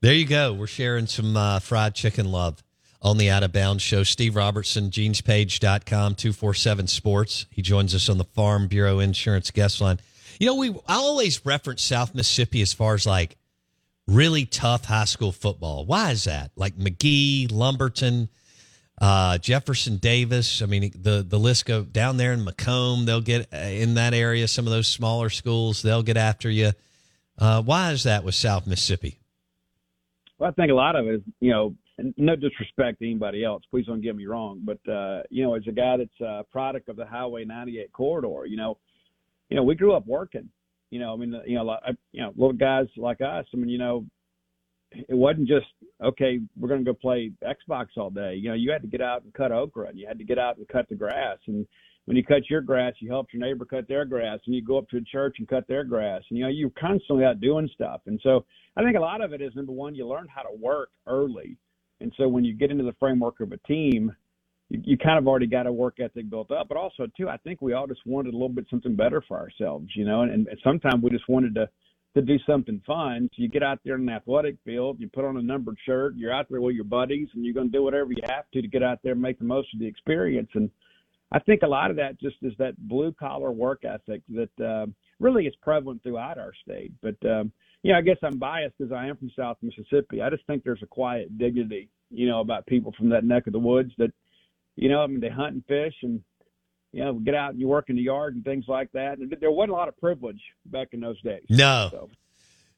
There 0.00 0.14
you 0.14 0.26
go. 0.26 0.52
We're 0.52 0.66
sharing 0.66 1.06
some 1.06 1.36
uh, 1.36 1.58
fried 1.58 1.94
chicken 1.94 2.30
love 2.30 2.62
on 3.02 3.18
the 3.18 3.30
Out 3.30 3.42
of 3.42 3.52
Bounds 3.52 3.82
show. 3.82 4.02
Steve 4.02 4.36
Robertson, 4.36 4.90
genespage.com, 4.90 6.14
247 6.14 6.86
Sports. 6.86 7.46
He 7.50 7.62
joins 7.62 7.94
us 7.94 8.08
on 8.08 8.18
the 8.18 8.24
Farm 8.24 8.66
Bureau 8.66 8.98
Insurance 8.98 9.50
guest 9.50 9.80
line. 9.80 9.98
You 10.38 10.46
know, 10.46 10.54
we 10.56 10.70
I 10.88 10.94
always 10.96 11.44
reference 11.46 11.82
South 11.82 12.14
Mississippi 12.14 12.60
as 12.62 12.72
far 12.72 12.94
as 12.94 13.06
like 13.06 13.36
really 14.06 14.46
tough 14.46 14.86
high 14.86 15.04
school 15.04 15.32
football. 15.32 15.84
Why 15.84 16.10
is 16.10 16.24
that? 16.24 16.50
Like 16.56 16.76
Magee, 16.76 17.46
Lumberton, 17.50 18.28
uh, 19.00 19.38
Jefferson 19.38 19.96
Davis. 19.96 20.62
I 20.62 20.66
mean, 20.66 20.92
the 20.94 21.24
the 21.26 21.38
list 21.38 21.66
go 21.66 21.82
down 21.82 22.16
there 22.16 22.32
in 22.32 22.44
McComb. 22.44 23.06
They'll 23.06 23.20
get 23.20 23.48
uh, 23.52 23.56
in 23.56 23.94
that 23.94 24.14
area. 24.14 24.48
Some 24.48 24.66
of 24.66 24.72
those 24.72 24.88
smaller 24.88 25.30
schools, 25.30 25.82
they'll 25.82 26.02
get 26.02 26.16
after 26.16 26.50
you. 26.50 26.72
Uh, 27.38 27.62
why 27.62 27.90
is 27.90 28.04
that 28.04 28.24
with 28.24 28.34
South 28.34 28.66
Mississippi? 28.66 29.18
Well, 30.38 30.50
I 30.50 30.52
think 30.52 30.70
a 30.70 30.74
lot 30.74 30.96
of 30.96 31.06
it 31.06 31.16
is, 31.16 31.20
you 31.40 31.50
know, 31.50 31.74
no 32.16 32.36
disrespect 32.36 32.98
to 33.00 33.06
anybody 33.06 33.44
else. 33.44 33.62
Please 33.70 33.86
don't 33.86 34.00
get 34.00 34.16
me 34.16 34.26
wrong, 34.26 34.60
but 34.64 34.78
uh, 34.90 35.22
you 35.30 35.44
know, 35.44 35.54
as 35.54 35.62
a 35.68 35.72
guy 35.72 35.96
that's 35.96 36.20
a 36.20 36.44
product 36.50 36.88
of 36.88 36.96
the 36.96 37.06
Highway 37.06 37.44
98 37.44 37.92
corridor, 37.92 38.46
you 38.46 38.56
know, 38.56 38.78
you 39.48 39.56
know, 39.56 39.62
we 39.62 39.74
grew 39.74 39.94
up 39.94 40.06
working. 40.06 40.48
You 40.90 41.00
know, 41.00 41.12
I 41.12 41.16
mean, 41.16 41.34
you 41.46 41.56
know, 41.56 41.64
like, 41.64 41.80
you 42.12 42.22
know, 42.22 42.32
little 42.36 42.52
guys 42.52 42.86
like 42.96 43.20
us. 43.20 43.46
I 43.52 43.56
mean, 43.56 43.68
you 43.68 43.78
know, 43.78 44.06
it 44.92 45.14
wasn't 45.14 45.48
just 45.48 45.66
okay. 46.02 46.40
We're 46.56 46.68
going 46.68 46.84
to 46.84 46.90
go 46.90 46.94
play 46.94 47.32
Xbox 47.42 47.86
all 47.96 48.10
day. 48.10 48.34
You 48.34 48.48
know, 48.48 48.54
you 48.54 48.70
had 48.70 48.82
to 48.82 48.88
get 48.88 49.00
out 49.00 49.22
and 49.24 49.32
cut 49.34 49.52
okra, 49.52 49.88
and 49.88 49.98
you 49.98 50.06
had 50.06 50.18
to 50.18 50.24
get 50.24 50.38
out 50.38 50.56
and 50.56 50.66
cut 50.68 50.88
the 50.88 50.94
grass. 50.94 51.38
And 51.46 51.66
when 52.06 52.16
you 52.16 52.24
cut 52.24 52.48
your 52.50 52.60
grass, 52.60 52.94
you 53.00 53.10
help 53.10 53.28
your 53.32 53.40
neighbor 53.40 53.64
cut 53.64 53.88
their 53.88 54.04
grass, 54.04 54.38
and 54.46 54.54
you 54.54 54.62
go 54.62 54.78
up 54.78 54.88
to 54.90 54.98
a 54.98 55.02
church 55.02 55.36
and 55.38 55.48
cut 55.48 55.66
their 55.68 55.84
grass. 55.84 56.22
And 56.28 56.38
you 56.38 56.44
know, 56.44 56.50
you're 56.50 56.70
constantly 56.70 57.24
out 57.24 57.40
doing 57.40 57.68
stuff. 57.74 58.02
And 58.06 58.20
so, 58.22 58.44
I 58.76 58.82
think 58.82 58.96
a 58.96 59.00
lot 59.00 59.20
of 59.20 59.32
it 59.32 59.40
is 59.40 59.54
number 59.54 59.72
one, 59.72 59.94
you 59.94 60.06
learn 60.06 60.26
how 60.34 60.42
to 60.42 60.54
work 60.56 60.90
early. 61.06 61.56
And 62.00 62.12
so, 62.16 62.28
when 62.28 62.44
you 62.44 62.54
get 62.54 62.70
into 62.70 62.84
the 62.84 62.94
framework 62.98 63.40
of 63.40 63.52
a 63.52 63.58
team, 63.58 64.14
you, 64.68 64.80
you 64.84 64.98
kind 64.98 65.18
of 65.18 65.26
already 65.26 65.46
got 65.46 65.66
a 65.66 65.72
work 65.72 65.98
ethic 66.00 66.28
built 66.28 66.50
up. 66.50 66.68
But 66.68 66.76
also, 66.76 67.06
too, 67.16 67.28
I 67.28 67.38
think 67.38 67.62
we 67.62 67.72
all 67.72 67.86
just 67.86 68.04
wanted 68.04 68.34
a 68.34 68.36
little 68.36 68.48
bit 68.48 68.66
something 68.68 68.96
better 68.96 69.22
for 69.26 69.38
ourselves, 69.38 69.88
you 69.94 70.04
know. 70.04 70.22
And, 70.22 70.46
and 70.48 70.58
sometimes 70.62 71.02
we 71.02 71.10
just 71.10 71.28
wanted 71.28 71.54
to 71.54 71.68
to 72.14 72.22
do 72.22 72.38
something 72.46 72.80
fun. 72.86 73.28
So 73.34 73.42
you 73.42 73.48
get 73.48 73.62
out 73.62 73.80
there 73.84 73.96
in 73.96 74.02
an 74.02 74.14
athletic 74.14 74.56
field, 74.64 75.00
you 75.00 75.08
put 75.08 75.24
on 75.24 75.36
a 75.36 75.42
numbered 75.42 75.76
shirt, 75.84 76.14
you're 76.16 76.32
out 76.32 76.46
there 76.48 76.60
with 76.60 76.74
your 76.74 76.84
buddies, 76.84 77.28
and 77.34 77.44
you're 77.44 77.54
going 77.54 77.70
to 77.70 77.76
do 77.76 77.82
whatever 77.82 78.12
you 78.12 78.22
have 78.24 78.50
to 78.52 78.62
to 78.62 78.68
get 78.68 78.82
out 78.82 79.00
there 79.02 79.12
and 79.12 79.22
make 79.22 79.38
the 79.38 79.44
most 79.44 79.68
of 79.74 79.80
the 79.80 79.86
experience. 79.86 80.50
And 80.54 80.70
I 81.32 81.40
think 81.40 81.62
a 81.62 81.68
lot 81.68 81.90
of 81.90 81.96
that 81.96 82.20
just 82.20 82.36
is 82.42 82.52
that 82.58 82.76
blue 82.88 83.12
collar 83.12 83.50
work 83.50 83.84
ethic 83.84 84.22
that 84.28 84.64
uh, 84.64 84.86
really 85.18 85.46
is 85.46 85.54
prevalent 85.62 86.02
throughout 86.02 86.38
our 86.38 86.52
state. 86.62 86.92
But 87.02 87.16
um, 87.28 87.50
you 87.84 87.92
know, 87.92 87.98
I 87.98 88.02
guess 88.02 88.16
I'm 88.22 88.38
biased 88.38 88.78
because 88.78 88.92
I 88.92 89.06
am 89.08 89.16
from 89.16 89.30
South 89.36 89.58
Mississippi. 89.60 90.22
I 90.22 90.30
just 90.30 90.46
think 90.46 90.64
there's 90.64 90.82
a 90.82 90.86
quiet 90.86 91.36
dignity, 91.36 91.90
you 92.10 92.26
know, 92.26 92.40
about 92.40 92.66
people 92.66 92.94
from 92.96 93.10
that 93.10 93.24
neck 93.24 93.46
of 93.46 93.52
the 93.52 93.58
woods 93.58 93.92
that, 93.98 94.10
you 94.76 94.88
know, 94.88 95.02
I 95.02 95.06
mean, 95.06 95.20
they 95.20 95.28
hunt 95.28 95.52
and 95.54 95.64
fish 95.66 95.94
and 96.02 96.22
you 96.94 97.04
know, 97.04 97.14
get 97.14 97.34
out 97.34 97.50
and 97.50 97.60
you 97.60 97.66
work 97.66 97.90
in 97.90 97.96
the 97.96 98.02
yard 98.02 98.36
and 98.36 98.44
things 98.44 98.66
like 98.68 98.92
that. 98.92 99.18
And 99.18 99.36
there 99.40 99.50
wasn't 99.50 99.72
a 99.72 99.74
lot 99.74 99.88
of 99.88 99.98
privilege 99.98 100.40
back 100.66 100.88
in 100.92 101.00
those 101.00 101.20
days. 101.22 101.42
No. 101.50 101.88
So. 101.90 102.10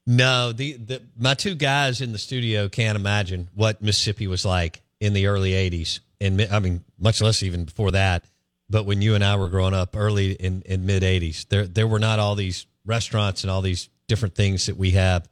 No, 0.07 0.52
the, 0.52 0.74
the 0.74 1.02
my 1.18 1.35
two 1.35 1.55
guys 1.55 2.00
in 2.00 2.12
the 2.12 2.18
studio 2.18 2.68
can't 2.68 2.96
imagine 2.96 3.48
what 3.55 3.83
Mississippi 3.83 4.26
was 4.26 4.44
like 4.44 4.81
in 5.00 5.12
the 5.12 5.26
early 5.26 5.50
'80s, 5.50 5.98
and 6.20 6.40
I 6.42 6.61
mean, 6.61 6.85
much 6.96 7.20
less 7.20 7.42
even 7.42 7.64
before 7.64 7.90
that. 7.90 8.24
But 8.70 8.87
when 8.87 9.02
you 9.02 9.16
and 9.16 9.24
I 9.24 9.35
were 9.35 9.48
growing 9.48 9.74
up, 9.74 9.96
early 9.96 10.33
in, 10.33 10.62
in 10.64 10.87
mid 10.87 11.02
'80s, 11.02 11.48
there 11.48 11.66
there 11.66 11.88
were 11.88 11.98
not 11.98 12.20
all 12.20 12.37
these 12.37 12.66
restaurants 12.85 13.42
and 13.42 13.50
all 13.50 13.62
these 13.62 13.88
different 14.07 14.37
things 14.37 14.66
that 14.66 14.76
we 14.76 14.92
have 14.92 15.29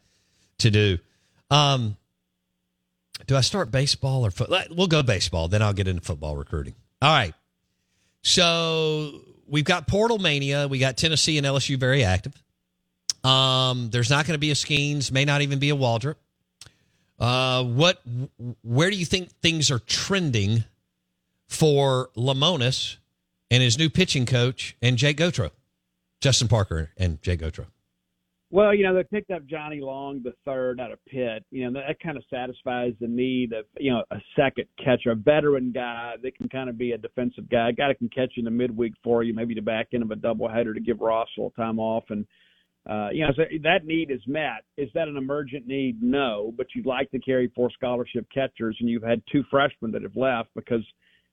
to 0.59 0.73
do. 0.73 0.99
Um, 1.51 1.97
do 3.29 3.37
I 3.37 3.43
start 3.43 3.71
baseball 3.71 4.27
or 4.27 4.33
football? 4.33 4.65
We'll 4.73 4.89
go 4.89 5.05
baseball, 5.05 5.47
then 5.47 5.63
I'll 5.63 5.73
get 5.73 5.87
into 5.87 6.03
football 6.03 6.37
recruiting. 6.37 6.75
All 7.01 7.15
right. 7.15 7.33
So 8.25 9.21
we've 9.47 9.65
got 9.65 9.87
Portal 9.87 10.19
Mania. 10.19 10.67
We 10.67 10.79
got 10.79 10.97
Tennessee 10.97 11.39
and 11.39 11.47
LSU 11.47 11.79
very 11.79 12.03
active. 12.03 12.35
Um, 13.23 13.91
there's 13.91 14.11
not 14.11 14.27
going 14.27 14.35
to 14.35 14.39
be 14.39 14.51
a 14.51 14.55
Skenes, 14.55 15.13
may 15.13 15.25
not 15.25 15.43
even 15.43 15.59
be 15.59 15.71
a 15.71 15.77
Waldrep. 15.77 16.17
Uh, 17.19 17.63
what? 17.63 18.03
Where 18.63 18.91
do 18.91 18.97
you 18.97 19.05
think 19.05 19.31
things 19.41 19.71
are 19.71 19.79
trending 19.79 20.65
for 21.49 22.11
Lemonis 22.17 22.97
and 23.51 23.63
his 23.63 23.79
new 23.79 23.89
pitching 23.89 24.27
coach 24.27 24.77
and 24.83 24.97
Jake 24.97 25.19
Gautreaux, 25.19 25.53
Justin 26.21 26.49
Parker 26.49 26.91
and 26.97 27.23
Jake 27.23 27.41
Gautreaux? 27.41 27.67
Well, 28.55 28.73
you 28.73 28.85
know, 28.85 28.95
they 28.95 29.03
picked 29.03 29.33
up 29.33 29.45
Johnny 29.47 29.81
Long, 29.81 30.21
the 30.23 30.33
third 30.45 30.79
out 30.79 30.93
of 30.93 31.05
Pitt. 31.07 31.45
You 31.51 31.69
know, 31.69 31.81
that 31.81 31.99
kind 31.99 32.17
of 32.17 32.23
satisfies 32.31 32.93
the 33.01 33.09
need 33.09 33.53
of, 33.53 33.65
you 33.81 33.91
know, 33.91 34.05
a 34.13 34.19
second 34.37 34.67
catcher, 34.79 35.11
a 35.11 35.17
veteran 35.17 35.73
guy 35.73 36.13
that 36.23 36.37
can 36.37 36.49
kind 36.49 36.71
of 36.71 36.79
be 36.79 36.93
a 36.93 36.97
defensive 36.97 37.51
guy, 37.51 37.71
a 37.71 37.73
guy 37.73 37.89
that 37.89 37.99
can 37.99 38.11
catch 38.11 38.35
in 38.37 38.45
the 38.45 38.53
midweek 38.53 38.93
for 39.03 39.25
you, 39.25 39.35
maybe 39.35 39.55
the 39.55 39.61
back 39.61 39.89
end 39.93 40.05
of 40.05 40.13
a 40.13 40.15
doubleheader 40.15 40.73
to 40.73 40.81
give 40.81 41.01
Ross 41.01 41.27
a 41.37 41.41
little 41.41 41.51
time 41.51 41.81
off. 41.81 42.05
And, 42.11 42.27
uh, 42.89 43.09
you 43.11 43.27
know, 43.27 43.33
so 43.35 43.43
that 43.65 43.87
need 43.87 44.13
is 44.13 44.21
met. 44.29 44.63
Is 44.77 44.89
that 44.95 45.09
an 45.09 45.17
emergent 45.17 45.67
need? 45.67 46.01
No, 46.01 46.55
but 46.57 46.69
you'd 46.77 46.87
like 46.87 47.11
to 47.11 47.19
carry 47.19 47.51
four 47.57 47.73
scholarship 47.73 48.25
catchers, 48.33 48.77
and 48.79 48.89
you've 48.89 49.03
had 49.03 49.21
two 49.33 49.43
freshmen 49.51 49.91
that 49.91 50.03
have 50.03 50.15
left 50.15 50.51
because 50.55 50.87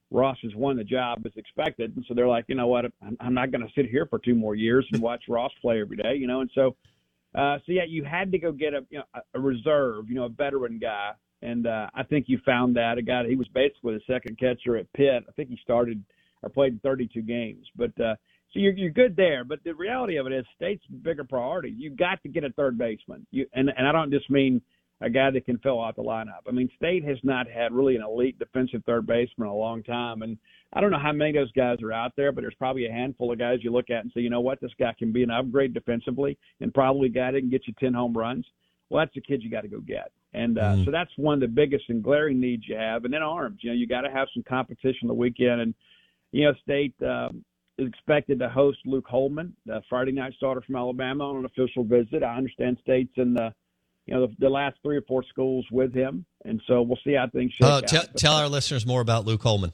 Ross 0.10 0.38
has 0.42 0.56
won 0.56 0.76
the 0.76 0.84
job 0.84 1.22
as 1.28 1.34
expected. 1.36 1.96
And 1.96 2.04
so 2.08 2.16
they're 2.16 2.28
like, 2.28 2.46
you 2.48 2.56
know 2.56 2.66
what, 2.66 2.86
I'm 3.20 3.36
not 3.36 3.52
going 3.52 3.62
to 3.62 3.72
sit 3.76 3.92
here 3.92 4.08
for 4.10 4.18
two 4.18 4.34
more 4.34 4.56
years 4.56 4.88
and 4.92 5.04
watch 5.04 5.26
Ross 5.30 5.52
play 5.62 5.82
every 5.82 5.98
day, 5.98 6.16
you 6.16 6.26
know, 6.26 6.42
and 6.42 6.50
so– 6.56 6.76
uh, 7.36 7.58
so 7.66 7.72
yeah, 7.72 7.84
you 7.88 8.04
had 8.04 8.32
to 8.32 8.38
go 8.38 8.52
get 8.52 8.74
a 8.74 8.86
you 8.90 9.00
know 9.00 9.22
a 9.34 9.40
reserve, 9.40 10.10
you 10.10 10.16
know, 10.16 10.26
a 10.26 10.30
veteran 10.30 10.80
guy, 10.80 11.12
and 11.42 11.66
uh, 11.68 11.88
I 11.96 12.04
think 12.04 12.26
you 12.28 12.40
found 12.46 12.76
that 12.76 12.98
a 12.98 13.02
guy. 13.02 13.28
He 13.28 13.36
was 13.36 13.48
basically 13.50 13.96
the 13.96 14.14
second 14.14 14.38
catcher 14.38 14.78
at 14.78 14.92
Pitt. 14.94 15.24
I 15.28 15.32
think 15.34 15.50
he 15.50 15.58
started 15.64 16.04
or 16.44 16.50
played 16.50 16.82
32 16.82 17.22
games, 17.22 17.68
but 17.76 17.92
uh, 18.02 18.16
so 18.52 18.60
you're 18.60 18.74
you're 18.74 18.90
good 18.90 19.16
there. 19.16 19.44
But 19.46 19.64
the 19.64 19.74
reality 19.74 20.18
of 20.18 20.28
it 20.28 20.34
is, 20.34 20.46
state's 20.56 20.86
bigger 21.04 21.24
priority. 21.24 21.74
You 21.76 21.92
got 21.92 22.22
to 22.24 22.30
get 22.30 22.44
a 22.44 22.52
third 22.52 22.78
baseman. 22.78 23.26
You 23.32 23.46
and 23.54 23.72
and 23.76 23.88
I 23.88 23.92
don't 23.92 24.12
just 24.12 24.30
mean 24.30 24.62
a 25.02 25.10
guy 25.10 25.32
that 25.32 25.46
can 25.46 25.58
fill 25.58 25.84
out 25.84 25.96
the 25.96 26.04
lineup. 26.04 26.42
I 26.48 26.52
mean, 26.52 26.70
State 26.76 27.04
has 27.06 27.18
not 27.24 27.50
had 27.50 27.74
really 27.74 27.96
an 27.96 28.04
elite 28.04 28.38
defensive 28.38 28.84
third 28.86 29.08
baseman 29.08 29.48
in 29.48 29.54
a 29.54 29.56
long 29.56 29.82
time, 29.82 30.22
and 30.22 30.38
I 30.74 30.80
don't 30.80 30.92
know 30.92 31.00
how 31.00 31.12
many 31.12 31.32
of 31.32 31.36
those 31.36 31.52
guys 31.54 31.82
are 31.82 31.92
out 31.92 32.12
there, 32.16 32.32
but 32.32 32.42
there's 32.42 32.56
probably 32.56 32.86
a 32.86 32.92
handful 32.92 33.32
of 33.32 33.40
guys 33.40 33.60
you 33.62 33.72
look 33.72 33.90
at 33.90 34.04
and 34.04 34.12
say, 34.14 34.22
you 34.22 34.30
know 34.30 34.42
what, 34.42 34.62
this 34.62 34.72
guy 34.80 34.94
can 34.98 35.12
be 35.12 35.24
an 35.24 35.32
upgrade 35.32 35.74
defensively, 35.74 36.38
and 36.60 36.74
probably 36.74 37.08
a 37.08 37.12
guy 37.12 37.32
that 37.32 37.40
can 37.40 37.50
get 37.50 37.68
you 37.68 37.74
10 37.80 37.94
home 37.94 38.16
runs. 38.16 38.46
Well, 38.90 39.04
that's 39.04 39.16
the 39.16 39.22
kid 39.22 39.42
you 39.42 39.50
got 39.50 39.62
to 39.62 39.70
go 39.70 39.80
get, 39.80 40.12
and 40.34 40.60
uh, 40.60 40.76
mm. 40.76 40.86
so 40.86 40.92
that's 40.92 41.12
one 41.16 41.36
of 41.36 41.40
the 41.40 41.48
biggest 41.48 41.86
and 41.90 42.04
glaring 42.04 42.40
needs 42.40 42.68
you 42.68 42.76
have. 42.76 43.06
And 43.06 43.14
then 43.14 43.24
arms, 43.24 43.60
you 43.62 43.72
know, 43.72 43.76
you 43.76 43.88
got 43.88 44.02
to 44.02 44.12
have 44.12 44.28
some 44.34 44.44
competition 44.44 45.08
the 45.08 45.14
weekend, 45.14 45.62
and 45.62 45.74
you 46.32 46.46
know, 46.46 46.54
State. 46.64 46.94
Um, 47.02 47.44
is 47.78 47.88
expected 47.88 48.38
to 48.38 48.50
host 48.50 48.78
Luke 48.86 49.08
Holman, 49.08 49.56
the 49.66 49.82
Friday 49.90 50.12
night 50.12 50.34
starter 50.36 50.62
from 50.62 50.76
Alabama, 50.76 51.24
on 51.24 51.38
an 51.38 51.46
official 51.46 51.86
visit. 51.86 52.22
I 52.22 52.36
understand 52.36 52.78
State's 52.84 53.14
in 53.16 53.34
the 53.34 53.54
you 54.06 54.14
know 54.14 54.28
the, 54.28 54.36
the, 54.40 54.50
last 54.50 54.78
three 54.84 54.98
or 54.98 55.04
four 55.08 55.24
schools 55.30 55.66
with 55.72 55.94
him, 55.94 56.26
and 56.46 56.62
so 56.68 56.82
we'll 56.82 57.00
see 57.04 57.14
how 57.14 57.28
things 57.32 57.52
shake 57.54 57.70
uh, 57.70 57.82
tell, 57.82 58.04
tell 58.18 58.34
our 58.34 58.48
listeners 58.48 58.86
more 58.86 59.02
about 59.02 59.26
Luke 59.26 59.42
Holman. 59.42 59.74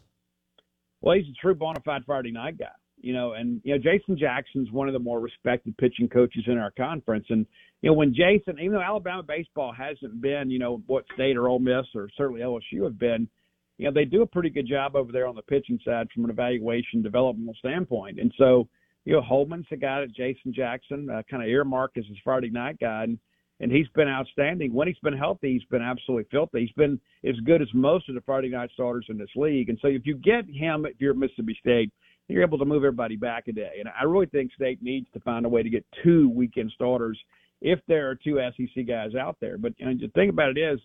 Well, 1.01 1.15
he's 1.15 1.25
a 1.25 1.41
true 1.41 1.55
bona 1.55 1.79
fide 1.85 2.03
Friday 2.05 2.31
night 2.31 2.57
guy, 2.57 2.65
you 2.97 3.13
know, 3.13 3.33
and 3.33 3.61
you 3.63 3.73
know 3.73 3.79
Jason 3.79 4.17
Jackson's 4.17 4.71
one 4.71 4.87
of 4.87 4.93
the 4.93 4.99
more 4.99 5.19
respected 5.19 5.77
pitching 5.77 6.09
coaches 6.09 6.43
in 6.47 6.57
our 6.57 6.71
conference, 6.71 7.25
and 7.29 7.45
you 7.81 7.89
know 7.89 7.93
when 7.93 8.13
Jason, 8.13 8.59
even 8.59 8.73
though 8.73 8.81
Alabama 8.81 9.23
baseball 9.23 9.73
hasn't 9.73 10.21
been, 10.21 10.49
you 10.49 10.59
know, 10.59 10.81
what 10.87 11.05
State 11.13 11.37
or 11.37 11.47
Ole 11.47 11.59
Miss 11.59 11.85
or 11.95 12.09
certainly 12.17 12.41
LSU 12.41 12.83
have 12.83 12.99
been, 12.99 13.29
you 13.77 13.85
know, 13.85 13.93
they 13.93 14.05
do 14.05 14.23
a 14.23 14.27
pretty 14.27 14.49
good 14.49 14.67
job 14.67 14.95
over 14.95 15.11
there 15.11 15.27
on 15.27 15.35
the 15.35 15.41
pitching 15.43 15.79
side 15.85 16.07
from 16.13 16.25
an 16.25 16.31
evaluation 16.31 17.01
developmental 17.01 17.55
standpoint, 17.59 18.19
and 18.19 18.33
so 18.37 18.67
you 19.05 19.13
know 19.13 19.21
Holman's 19.21 19.67
a 19.71 19.77
guy 19.77 20.01
that 20.01 20.13
Jason 20.13 20.53
Jackson 20.53 21.09
uh, 21.09 21.21
kind 21.29 21.43
of 21.43 21.49
earmarked 21.49 21.97
as 21.97 22.05
his 22.07 22.17
Friday 22.23 22.49
night 22.49 22.79
guy, 22.79 23.03
and 23.03 23.19
and 23.59 23.71
he's 23.71 23.87
been 23.95 24.07
outstanding. 24.07 24.73
When 24.73 24.87
he's 24.87 24.99
been 24.99 25.17
healthy, 25.17 25.53
he's 25.53 25.67
been 25.69 25.81
absolutely 25.81 26.27
filthy. 26.29 26.61
He's 26.61 26.71
been 26.71 26.99
as 27.27 27.35
good 27.45 27.61
as 27.61 27.67
most 27.73 28.07
of 28.09 28.15
the 28.15 28.21
Friday 28.21 28.49
night 28.49 28.69
starters 28.73 29.07
in 29.09 29.17
this 29.17 29.29
league. 29.35 29.69
And 29.69 29.79
so 29.81 29.87
if 29.87 30.05
you 30.05 30.15
get 30.15 30.45
him, 30.45 30.85
if 30.85 30.99
you're 30.99 31.13
Mississippi 31.13 31.57
State, 31.59 31.91
you're 32.27 32.43
able 32.43 32.57
to 32.57 32.65
move 32.65 32.83
everybody 32.83 33.15
back 33.15 33.47
a 33.47 33.51
day. 33.51 33.77
And 33.79 33.89
I 33.99 34.03
really 34.03 34.25
think 34.27 34.51
State 34.53 34.81
needs 34.81 35.07
to 35.13 35.19
find 35.21 35.45
a 35.45 35.49
way 35.49 35.63
to 35.63 35.69
get 35.69 35.85
two 36.03 36.29
weekend 36.29 36.71
starters 36.75 37.17
if 37.61 37.79
there 37.87 38.09
are 38.09 38.15
two 38.15 38.39
SEC 38.55 38.85
guys 38.87 39.15
out 39.15 39.37
there. 39.39 39.57
But 39.57 39.73
you 39.77 39.85
know, 39.85 39.93
the 39.99 40.09
thing 40.09 40.29
about 40.29 40.57
it 40.57 40.59
is, 40.59 40.79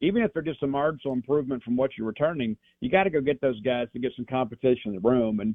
even 0.00 0.22
if 0.22 0.32
they're 0.32 0.42
just 0.42 0.62
a 0.64 0.66
marginal 0.66 1.14
improvement 1.14 1.62
from 1.62 1.76
what 1.76 1.92
you're 1.96 2.06
returning, 2.06 2.56
you 2.80 2.90
got 2.90 3.04
to 3.04 3.10
go 3.10 3.20
get 3.20 3.40
those 3.40 3.60
guys 3.60 3.86
to 3.92 4.00
get 4.00 4.12
some 4.16 4.26
competition 4.26 4.92
in 4.92 4.94
the 4.94 5.08
room. 5.08 5.40
And 5.40 5.54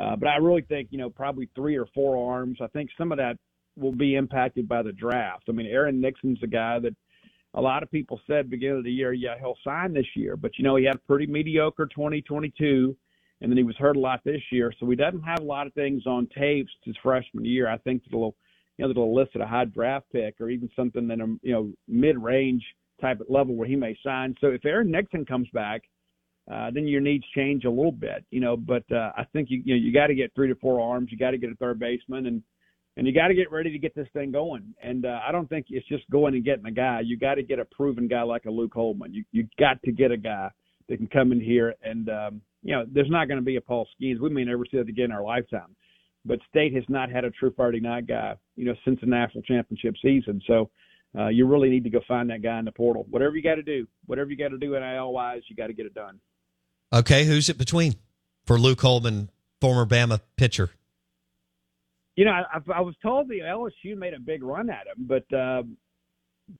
uh, 0.00 0.14
but 0.14 0.28
I 0.28 0.36
really 0.36 0.62
think 0.62 0.88
you 0.90 0.98
know 0.98 1.10
probably 1.10 1.48
three 1.54 1.76
or 1.76 1.86
four 1.94 2.32
arms. 2.32 2.58
I 2.62 2.68
think 2.68 2.90
some 2.96 3.12
of 3.12 3.18
that 3.18 3.36
will 3.78 3.94
be 3.94 4.16
impacted 4.16 4.68
by 4.68 4.82
the 4.82 4.92
draft. 4.92 5.44
I 5.48 5.52
mean, 5.52 5.66
Aaron 5.66 6.00
Nixon's 6.00 6.42
a 6.42 6.46
guy 6.46 6.78
that 6.80 6.94
a 7.54 7.60
lot 7.60 7.82
of 7.82 7.90
people 7.90 8.20
said 8.26 8.50
beginning 8.50 8.78
of 8.78 8.84
the 8.84 8.92
year, 8.92 9.12
yeah, 9.12 9.38
he'll 9.38 9.58
sign 9.64 9.92
this 9.92 10.06
year, 10.14 10.36
but 10.36 10.58
you 10.58 10.64
know 10.64 10.76
he 10.76 10.84
had 10.84 10.96
a 10.96 11.06
pretty 11.06 11.26
mediocre 11.26 11.86
2022, 11.86 12.96
and 13.40 13.50
then 13.50 13.56
he 13.56 13.64
was 13.64 13.76
hurt 13.76 13.96
a 13.96 14.00
lot 14.00 14.20
this 14.24 14.42
year, 14.52 14.72
so 14.78 14.88
he 14.88 14.96
doesn't 14.96 15.22
have 15.22 15.40
a 15.40 15.44
lot 15.44 15.66
of 15.66 15.72
things 15.74 16.06
on 16.06 16.28
tapes 16.36 16.70
his 16.84 16.96
freshman 17.02 17.44
year. 17.44 17.68
I 17.68 17.78
think 17.78 18.04
that'll 18.04 18.36
you 18.76 18.84
know 18.84 18.88
that'll 18.88 19.04
elicit 19.04 19.40
a 19.40 19.46
high 19.46 19.64
draft 19.64 20.06
pick 20.12 20.40
or 20.40 20.50
even 20.50 20.70
something 20.76 21.10
in 21.10 21.20
a 21.20 21.26
you 21.42 21.52
know 21.52 21.72
mid-range 21.88 22.64
type 23.00 23.20
of 23.20 23.30
level 23.30 23.54
where 23.54 23.68
he 23.68 23.76
may 23.76 23.96
sign. 24.04 24.34
So 24.40 24.48
if 24.48 24.64
Aaron 24.64 24.90
Nixon 24.90 25.24
comes 25.24 25.48
back. 25.52 25.82
Uh, 26.50 26.70
then 26.72 26.88
your 26.88 27.02
needs 27.02 27.24
change 27.36 27.66
a 27.66 27.70
little 27.70 27.92
bit, 27.92 28.24
you 28.30 28.40
know. 28.40 28.56
But 28.56 28.90
uh, 28.90 29.12
I 29.14 29.24
think 29.34 29.50
you 29.50 29.60
you 29.66 29.74
know 29.74 29.80
you 29.82 29.92
got 29.92 30.06
to 30.06 30.14
get 30.14 30.34
three 30.34 30.48
to 30.48 30.54
four 30.54 30.80
arms. 30.80 31.08
You 31.12 31.18
got 31.18 31.32
to 31.32 31.36
get 31.36 31.52
a 31.52 31.54
third 31.56 31.78
baseman, 31.78 32.24
and 32.24 32.42
and 32.98 33.06
you 33.06 33.14
got 33.14 33.28
to 33.28 33.34
get 33.34 33.52
ready 33.52 33.70
to 33.70 33.78
get 33.78 33.94
this 33.94 34.08
thing 34.12 34.32
going. 34.32 34.74
And 34.82 35.06
uh, 35.06 35.20
I 35.26 35.30
don't 35.30 35.48
think 35.48 35.66
it's 35.70 35.86
just 35.86 36.10
going 36.10 36.34
and 36.34 36.44
getting 36.44 36.66
a 36.66 36.72
guy. 36.72 37.00
You 37.04 37.16
got 37.16 37.36
to 37.36 37.44
get 37.44 37.60
a 37.60 37.64
proven 37.64 38.08
guy 38.08 38.22
like 38.22 38.44
a 38.46 38.50
Luke 38.50 38.74
Holman. 38.74 39.14
You 39.14 39.24
you 39.30 39.46
got 39.58 39.80
to 39.84 39.92
get 39.92 40.10
a 40.10 40.16
guy 40.16 40.50
that 40.88 40.96
can 40.96 41.06
come 41.06 41.30
in 41.30 41.40
here 41.40 41.74
and 41.82 42.08
um, 42.08 42.42
you 42.62 42.74
know 42.74 42.84
there's 42.92 43.08
not 43.08 43.28
going 43.28 43.38
to 43.38 43.44
be 43.44 43.54
a 43.54 43.60
Paul 43.60 43.86
Skenes. 43.94 44.20
We 44.20 44.30
may 44.30 44.44
never 44.44 44.64
see 44.68 44.78
that 44.78 44.88
again 44.88 45.06
in 45.06 45.12
our 45.12 45.22
lifetime. 45.22 45.76
But 46.24 46.40
State 46.50 46.74
has 46.74 46.82
not 46.88 47.08
had 47.08 47.24
a 47.24 47.30
true 47.30 47.52
Friday 47.54 47.80
night 47.80 48.08
guy, 48.08 48.34
you 48.56 48.64
know, 48.64 48.74
since 48.84 48.98
the 49.00 49.06
national 49.06 49.44
championship 49.44 49.94
season. 50.02 50.42
So 50.48 50.68
uh, 51.16 51.28
you 51.28 51.46
really 51.46 51.70
need 51.70 51.84
to 51.84 51.90
go 51.90 52.00
find 52.08 52.28
that 52.30 52.42
guy 52.42 52.58
in 52.58 52.64
the 52.64 52.72
portal. 52.72 53.06
Whatever 53.08 53.36
you 53.36 53.42
got 53.42 53.54
to 53.54 53.62
do, 53.62 53.86
whatever 54.06 54.28
you 54.28 54.36
got 54.36 54.48
to 54.48 54.58
do 54.58 54.72
NIL 54.72 55.12
wise, 55.12 55.42
you 55.48 55.54
got 55.54 55.68
to 55.68 55.72
get 55.72 55.86
it 55.86 55.94
done. 55.94 56.18
Okay, 56.92 57.24
who's 57.24 57.48
it 57.48 57.58
between 57.58 57.94
for 58.44 58.58
Luke 58.58 58.80
Holman, 58.80 59.30
former 59.60 59.86
Bama 59.86 60.20
pitcher? 60.36 60.70
You 62.18 62.24
know, 62.24 62.32
I, 62.32 62.58
I 62.74 62.80
was 62.80 62.96
told 63.00 63.28
the 63.28 63.38
LSU 63.38 63.96
made 63.96 64.12
a 64.12 64.18
big 64.18 64.42
run 64.42 64.70
at 64.70 64.88
him, 64.88 65.06
but 65.06 65.32
uh, 65.32 65.62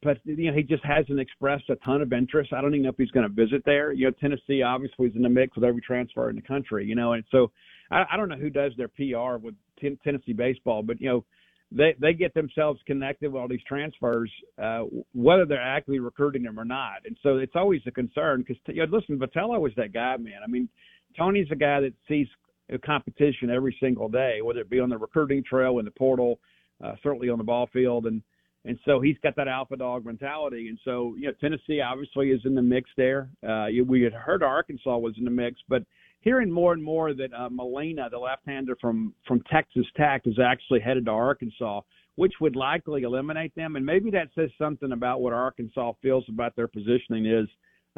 but 0.05 0.19
you 0.23 0.53
know 0.53 0.57
he 0.57 0.63
just 0.63 0.85
hasn't 0.85 1.19
expressed 1.19 1.69
a 1.69 1.75
ton 1.85 2.01
of 2.01 2.13
interest. 2.13 2.53
I 2.53 2.61
don't 2.61 2.75
even 2.75 2.85
know 2.85 2.91
if 2.91 2.97
he's 2.97 3.11
going 3.11 3.29
to 3.29 3.35
visit 3.35 3.63
there. 3.67 3.91
You 3.91 4.05
know, 4.07 4.13
Tennessee 4.21 4.63
obviously 4.63 5.09
is 5.09 5.17
in 5.17 5.23
the 5.23 5.29
mix 5.29 5.57
with 5.57 5.65
every 5.65 5.81
transfer 5.81 6.31
in 6.31 6.37
the 6.37 6.43
country. 6.43 6.87
You 6.87 6.95
know, 6.95 7.15
and 7.15 7.25
so 7.33 7.51
I, 7.91 8.05
I 8.13 8.17
don't 8.17 8.29
know 8.29 8.37
who 8.37 8.51
does 8.51 8.71
their 8.77 8.87
PR 8.87 9.45
with 9.45 9.57
t- 9.81 9.99
Tennessee 10.05 10.33
baseball, 10.33 10.85
but 10.85 11.01
you 11.01 11.09
know 11.09 11.25
they 11.73 11.97
they 12.01 12.13
get 12.13 12.35
themselves 12.35 12.79
connected 12.87 13.33
with 13.33 13.43
all 13.43 13.49
these 13.49 13.65
transfers, 13.67 14.31
uh, 14.63 14.83
whether 15.13 15.45
they're 15.45 15.61
actively 15.61 15.99
recruiting 15.99 16.45
them 16.45 16.61
or 16.61 16.65
not. 16.65 16.99
And 17.05 17.17
so 17.21 17.39
it's 17.39 17.57
always 17.57 17.81
a 17.89 17.91
concern 17.91 18.45
because 18.47 18.63
you 18.69 18.87
know, 18.87 18.97
listen, 18.97 19.19
Vitello 19.19 19.59
was 19.59 19.73
that 19.77 19.93
guy, 19.93 20.19
man. 20.19 20.39
I 20.45 20.47
mean, 20.47 20.69
Tony's 21.17 21.49
a 21.51 21.57
guy 21.57 21.81
that 21.81 21.95
sees 22.07 22.29
competition 22.77 23.49
every 23.51 23.75
single 23.81 24.09
day, 24.09 24.43
whether 24.43 24.61
it 24.61 24.69
be 24.69 24.81
on 24.81 24.91
the 24.91 24.99
recruiting 24.99 25.43
trail 25.43 25.79
in 25.79 25.87
the 25.87 25.91
portal, 25.93 26.39
uh, 26.85 26.93
certainly 27.03 27.31
on 27.31 27.39
the 27.39 27.45
ball 27.45 27.69
field, 27.73 28.07
and 28.07 28.23
and 28.65 28.79
so 28.85 29.01
he's 29.01 29.17
got 29.23 29.35
that 29.37 29.49
alpha 29.49 29.77
dog 29.77 30.05
mentality. 30.05 30.69
And 30.69 30.79
so 30.85 31.15
you 31.17 31.29
know, 31.29 31.33
Tennessee 31.41 31.81
obviously 31.81 32.31
is 32.31 32.41
in 32.45 32.55
the 32.55 32.63
mix 32.63 32.91
there. 32.97 33.31
Uh, 33.49 33.69
we 33.87 34.03
had 34.03 34.13
heard 34.13 34.43
Arkansas 34.43 34.99
was 34.99 35.15
in 35.17 35.25
the 35.25 35.31
mix, 35.31 35.59
but 35.69 35.85
hearing 36.21 36.51
more 36.51 36.73
and 36.73 36.83
more 36.83 37.15
that 37.15 37.33
uh, 37.33 37.49
Molina, 37.51 38.09
the 38.11 38.19
left-hander 38.19 38.77
from 38.81 39.15
from 39.27 39.43
Texas 39.51 39.87
Tech, 39.97 40.23
is 40.27 40.39
actually 40.39 40.81
headed 40.81 41.07
to 41.07 41.13
Arkansas, 41.13 41.81
which 42.17 42.35
would 42.41 42.57
likely 42.57 43.03
eliminate 43.03 43.55
them. 43.55 43.77
And 43.77 43.87
maybe 43.87 44.11
that 44.11 44.29
says 44.35 44.51
something 44.59 44.93
about 44.93 45.21
what 45.21 45.33
Arkansas 45.33 45.93
feels 46.03 46.25
about 46.29 46.57
their 46.57 46.69
positioning 46.69 47.27
is 47.27 47.49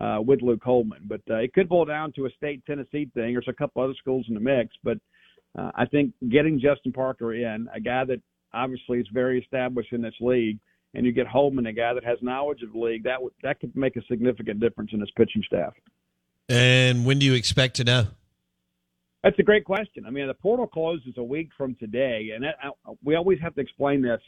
uh, 0.00 0.18
with 0.20 0.42
Luke 0.42 0.62
Holman. 0.64 1.02
But 1.04 1.20
uh, 1.30 1.36
it 1.36 1.52
could 1.52 1.68
boil 1.68 1.84
down 1.84 2.12
to 2.12 2.26
a 2.26 2.30
state 2.30 2.64
Tennessee 2.66 3.10
thing. 3.14 3.34
There's 3.34 3.46
a 3.48 3.52
couple 3.52 3.82
other 3.82 3.94
schools 3.98 4.26
in 4.28 4.34
the 4.34 4.40
mix, 4.40 4.74
but 4.82 4.98
uh, 5.58 5.70
I 5.74 5.84
think 5.86 6.12
getting 6.30 6.60
Justin 6.60 6.92
Parker 6.92 7.34
in, 7.34 7.68
a 7.74 7.80
guy 7.80 8.04
that 8.04 8.20
obviously 8.52 8.98
is 8.98 9.06
very 9.12 9.40
established 9.40 9.92
in 9.92 10.02
this 10.02 10.14
league, 10.20 10.58
and 10.94 11.04
you 11.04 11.12
get 11.12 11.26
Holman, 11.26 11.66
a 11.66 11.72
guy 11.72 11.94
that 11.94 12.04
has 12.04 12.18
knowledge 12.22 12.62
of 12.62 12.72
the 12.72 12.78
league, 12.78 13.04
that 13.04 13.14
w- 13.14 13.32
that 13.42 13.60
could 13.60 13.74
make 13.76 13.96
a 13.96 14.02
significant 14.08 14.60
difference 14.60 14.90
in 14.92 15.00
his 15.00 15.10
pitching 15.16 15.42
staff. 15.46 15.72
And 16.48 17.04
when 17.04 17.18
do 17.18 17.26
you 17.26 17.34
expect 17.34 17.76
to 17.76 17.84
know? 17.84 18.06
That's 19.22 19.38
a 19.38 19.42
great 19.42 19.64
question. 19.64 20.04
I 20.06 20.10
mean, 20.10 20.26
the 20.26 20.34
portal 20.34 20.66
closes 20.66 21.14
a 21.16 21.22
week 21.22 21.50
from 21.56 21.74
today, 21.76 22.30
and 22.34 22.42
that, 22.42 22.56
we 23.04 23.16
always 23.16 23.38
have 23.40 23.54
to 23.56 23.60
explain 23.60 24.02
this. 24.02 24.20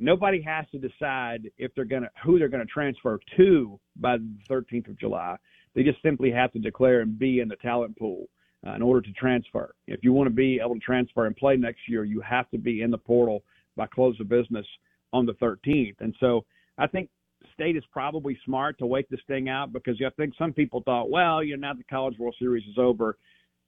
Nobody 0.00 0.40
has 0.42 0.64
to 0.72 0.78
decide 0.78 1.50
if 1.58 1.72
they're 1.74 1.84
going 1.84 2.02
to 2.02 2.10
who 2.24 2.38
they're 2.38 2.48
going 2.48 2.66
to 2.66 2.72
transfer 2.72 3.20
to 3.36 3.78
by 3.96 4.16
the 4.16 4.28
13th 4.50 4.88
of 4.88 4.98
July. 4.98 5.36
They 5.74 5.82
just 5.82 6.02
simply 6.02 6.30
have 6.30 6.52
to 6.52 6.58
declare 6.58 7.00
and 7.00 7.18
be 7.18 7.40
in 7.40 7.48
the 7.48 7.56
talent 7.56 7.98
pool 7.98 8.26
uh, 8.66 8.72
in 8.72 8.82
order 8.82 9.02
to 9.02 9.12
transfer. 9.12 9.74
If 9.86 10.00
you 10.02 10.12
want 10.12 10.26
to 10.26 10.34
be 10.34 10.58
able 10.58 10.74
to 10.74 10.80
transfer 10.80 11.26
and 11.26 11.36
play 11.36 11.56
next 11.56 11.80
year, 11.86 12.04
you 12.04 12.22
have 12.22 12.50
to 12.50 12.58
be 12.58 12.80
in 12.80 12.90
the 12.90 12.98
portal 12.98 13.42
by 13.76 13.86
close 13.86 14.18
of 14.20 14.28
business 14.28 14.66
on 15.12 15.26
the 15.26 15.34
13th. 15.34 15.96
And 16.00 16.14
so 16.18 16.44
I 16.78 16.86
think 16.86 17.10
State 17.54 17.76
is 17.76 17.84
probably 17.92 18.38
smart 18.44 18.78
to 18.78 18.86
wait 18.86 19.06
this 19.10 19.20
thing 19.26 19.50
out 19.50 19.72
because 19.72 20.00
I 20.04 20.10
think 20.16 20.34
some 20.38 20.52
people 20.52 20.82
thought, 20.82 21.10
well, 21.10 21.42
you 21.42 21.56
know, 21.56 21.68
now 21.68 21.74
the 21.74 21.84
College 21.84 22.18
World 22.18 22.36
Series 22.38 22.64
is 22.66 22.78
over, 22.78 23.18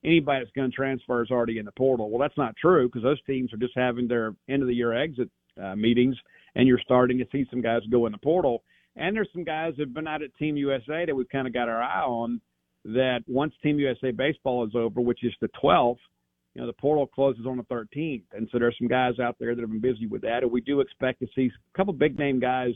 anybody 0.05 0.41
that's 0.41 0.55
going 0.55 0.71
to 0.71 0.75
transfer 0.75 1.23
is 1.23 1.31
already 1.31 1.59
in 1.59 1.67
the 1.67 1.73
portal. 1.73 2.11
Well, 2.11 2.21
that's 2.21 2.39
not 2.39 2.57
true 2.57 2.89
because 2.89 3.03
those 3.03 3.23
teams 3.25 3.53
are 3.53 3.59
just 3.59 3.77
having 3.77 4.09
their 4.09 4.35
end 4.49 4.63
of 4.63 4.69
the 4.69 4.75
year 4.75 4.95
exit 4.95 5.31
uh, 5.61 5.75
meetings, 5.77 6.17
and 6.55 6.69
you're 6.69 6.81
starting 6.85 7.19
to 7.19 7.27
see 7.33 7.47
some 7.51 7.61
guys 7.61 7.81
go 7.91 8.07
in 8.07 8.13
the 8.13 8.19
portal. 8.19 8.63
And 8.97 9.17
there's 9.17 9.29
some 9.33 9.45
guys 9.45 9.73
that 9.77 9.87
have 9.87 9.95
been 9.95 10.07
out 10.07 10.23
at 10.23 10.35
Team 10.37 10.57
USA 10.57 11.05
that 11.07 11.15
we've 11.15 11.29
kind 11.29 11.47
of 11.47 11.55
got 11.55 11.69
our 11.69 11.83
eye 11.83 12.03
on. 12.03 12.41
That 12.85 13.21
once 13.29 13.55
Team 13.63 13.79
USA 13.79 14.11
baseball 14.11 14.67
is 14.67 14.73
over, 14.75 15.01
which 15.01 15.23
is 15.23 15.33
the 15.41 15.49
12th, 15.63 15.99
you 16.55 16.61
know, 16.61 16.67
the 16.67 16.73
portal 16.73 17.07
closes 17.07 17.47
on 17.47 17.57
the 17.57 17.63
13th, 17.65 18.25
and 18.33 18.49
so 18.51 18.59
there's 18.59 18.77
some 18.77 18.89
guys 18.89 19.19
out 19.19 19.37
there 19.39 19.55
that 19.55 19.61
have 19.61 19.71
been 19.71 19.81
busy 19.81 20.07
with 20.07 20.21
that, 20.23 20.43
and 20.43 20.51
we 20.51 20.61
do 20.61 20.81
expect 20.81 21.21
to 21.21 21.27
see 21.35 21.47
a 21.47 21.77
couple 21.77 21.95
big 21.95 22.19
name 22.19 22.41
guys 22.41 22.75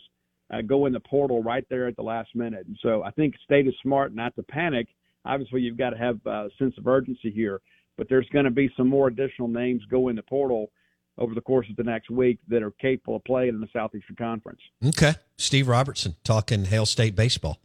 uh, 0.50 0.62
go 0.62 0.86
in 0.86 0.92
the 0.92 1.00
portal 1.00 1.42
right 1.42 1.66
there 1.68 1.86
at 1.86 1.96
the 1.96 2.02
last 2.02 2.34
minute. 2.34 2.66
And 2.66 2.78
so 2.82 3.02
I 3.02 3.10
think 3.10 3.34
State 3.44 3.66
is 3.66 3.74
smart 3.82 4.14
not 4.14 4.34
to 4.36 4.42
panic. 4.44 4.86
Obviously, 5.24 5.60
you've 5.60 5.76
got 5.76 5.90
to 5.90 5.98
have 5.98 6.24
a 6.24 6.48
sense 6.58 6.74
of 6.78 6.86
urgency 6.86 7.30
here, 7.30 7.60
but 7.98 8.08
there's 8.08 8.28
going 8.32 8.44
to 8.44 8.50
be 8.50 8.70
some 8.76 8.88
more 8.88 9.08
additional 9.08 9.48
names 9.48 9.82
go 9.90 10.08
in 10.08 10.16
the 10.16 10.22
portal 10.22 10.70
over 11.18 11.34
the 11.34 11.40
course 11.40 11.66
of 11.70 11.76
the 11.76 11.84
next 11.84 12.10
week 12.10 12.38
that 12.48 12.62
are 12.62 12.70
capable 12.72 13.16
of 13.16 13.24
playing 13.24 13.50
in 13.50 13.60
the 13.60 13.68
Southeastern 13.72 14.16
Conference. 14.16 14.60
Okay. 14.84 15.14
Steve 15.36 15.68
Robertson 15.68 16.16
talking 16.24 16.66
Hail 16.66 16.86
State 16.86 17.16
baseball 17.16 17.58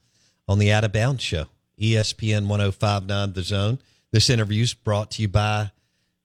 on 0.48 0.60
the 0.60 0.72
Out 0.72 0.84
of 0.84 0.94
Bounds 0.94 1.24
show, 1.24 1.46
ESPN 1.80 2.48
1059 2.48 3.34
The 3.34 3.44
Zone. 3.44 3.80
This 4.12 4.30
interview 4.30 4.64
is 4.64 4.74
brought 4.74 5.12
to 5.12 5.22
you 5.22 5.28
by 5.28 5.72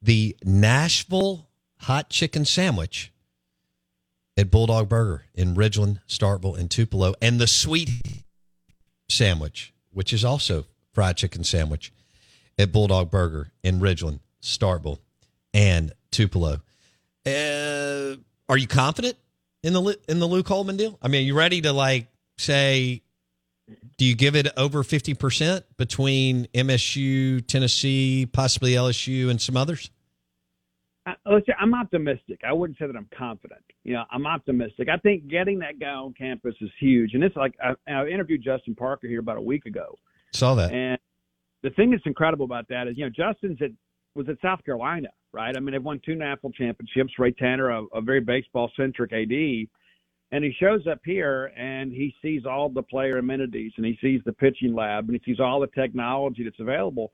the 0.03 0.37
Nashville 0.45 1.49
Hot 1.81 2.11
Chicken 2.11 2.45
Sandwich 2.45 3.13
at 4.37 4.51
Bulldog 4.51 4.89
Burger 4.89 5.25
in 5.35 5.55
Ridgeland, 5.55 6.01
Starkville, 6.07 6.59
and 6.59 6.71
Tupelo, 6.71 7.15
and 7.23 7.41
the 7.41 7.47
Sweet 7.47 7.91
Sandwich, 9.09 9.73
which 9.93 10.13
is 10.13 10.25
also 10.25 10.67
fried 10.93 11.17
chicken 11.17 11.45
sandwich 11.45 11.93
at 12.59 12.73
Bulldog 12.73 13.11
Burger 13.11 13.53
in 13.63 13.81
Ridgeland, 13.81 14.21
Starkville, 14.43 14.99
and 15.53 15.93
Tupelo. 16.11 16.61
Uh, 17.27 18.17
are 18.49 18.57
you 18.57 18.69
confident 18.69 19.17
in 19.63 19.73
the 19.73 19.99
in 20.09 20.21
the 20.21 20.27
Luke 20.27 20.47
Holman 20.47 20.77
deal? 20.77 20.99
I 21.03 21.09
mean, 21.09 21.23
are 21.23 21.27
you 21.27 21.37
ready 21.37 21.61
to 21.63 21.73
like 21.73 22.09
say? 22.39 23.03
Do 23.99 24.05
you 24.05 24.15
give 24.15 24.37
it 24.37 24.47
over 24.57 24.85
fifty 24.85 25.15
percent 25.15 25.65
between 25.77 26.47
MSU, 26.55 27.45
Tennessee, 27.47 28.27
possibly 28.33 28.73
LSU, 28.73 29.29
and 29.29 29.41
some 29.41 29.57
others? 29.57 29.91
listen, 31.25 31.55
I'm 31.61 31.75
optimistic. 31.75 32.41
I 32.47 32.53
wouldn't 32.53 32.79
say 32.79 32.87
that 32.87 32.97
I'm 32.97 33.09
confident. 33.17 33.61
You 33.85 33.95
know, 33.95 34.05
I'm 34.11 34.27
optimistic. 34.27 34.89
I 34.89 34.97
think 34.99 35.29
getting 35.29 35.61
that 35.61 35.79
guy 35.79 35.91
on 35.91 36.15
campus 36.15 36.55
is 36.61 36.71
huge. 36.81 37.15
And 37.15 37.23
it's 37.23 37.37
like 37.37 37.55
I, 37.63 37.75
I 37.91 38.07
interviewed 38.07 38.43
Justin 38.43 38.75
Parker 38.75 39.07
here 39.07 39.21
about 39.21 39.37
a 39.37 39.43
week 39.43 39.67
ago. 39.67 39.99
Saw 40.33 40.55
that. 40.57 40.73
And 40.73 40.99
the 41.63 41.71
thing 41.71 41.93
that's 41.93 42.03
incredible 42.07 42.45
about 42.45 42.69
that 42.69 42.89
is, 42.89 42.99
you 42.99 43.05
know, 43.05 43.11
Justin's 43.11 43.59
at 43.63 43.71
was 44.15 44.29
at 44.29 44.37
South 44.43 44.65
Carolina, 44.65 45.09
right? 45.37 45.57
I 45.57 45.61
mean, 45.61 45.73
they've 45.73 45.83
won 45.83 46.01
two 46.05 46.15
national 46.15 46.53
championships. 46.53 47.13
Ray 47.19 47.33
Tanner, 47.33 47.71
a, 47.71 47.85
a 47.95 48.01
very 48.01 48.21
baseball 48.21 48.71
centric 48.77 49.13
AD, 49.13 49.69
and 50.33 50.45
he 50.45 50.53
shows 50.59 50.87
up 50.91 51.01
here 51.05 51.53
and 51.57 51.93
he 51.93 52.15
sees 52.21 52.47
all 52.47 52.69
the 52.69 52.83
player 52.83 53.19
amenities 53.19 53.73
and 53.77 53.87
he 53.87 53.97
sees 54.01 54.21
the 54.25 54.33
pitching 54.33 54.75
lab 54.75 55.09
and 55.09 55.21
he 55.21 55.31
sees 55.31 55.41
all 55.41 55.61
the 55.61 55.69
technology 55.69 56.43
that's 56.43 56.59
available 56.59 57.13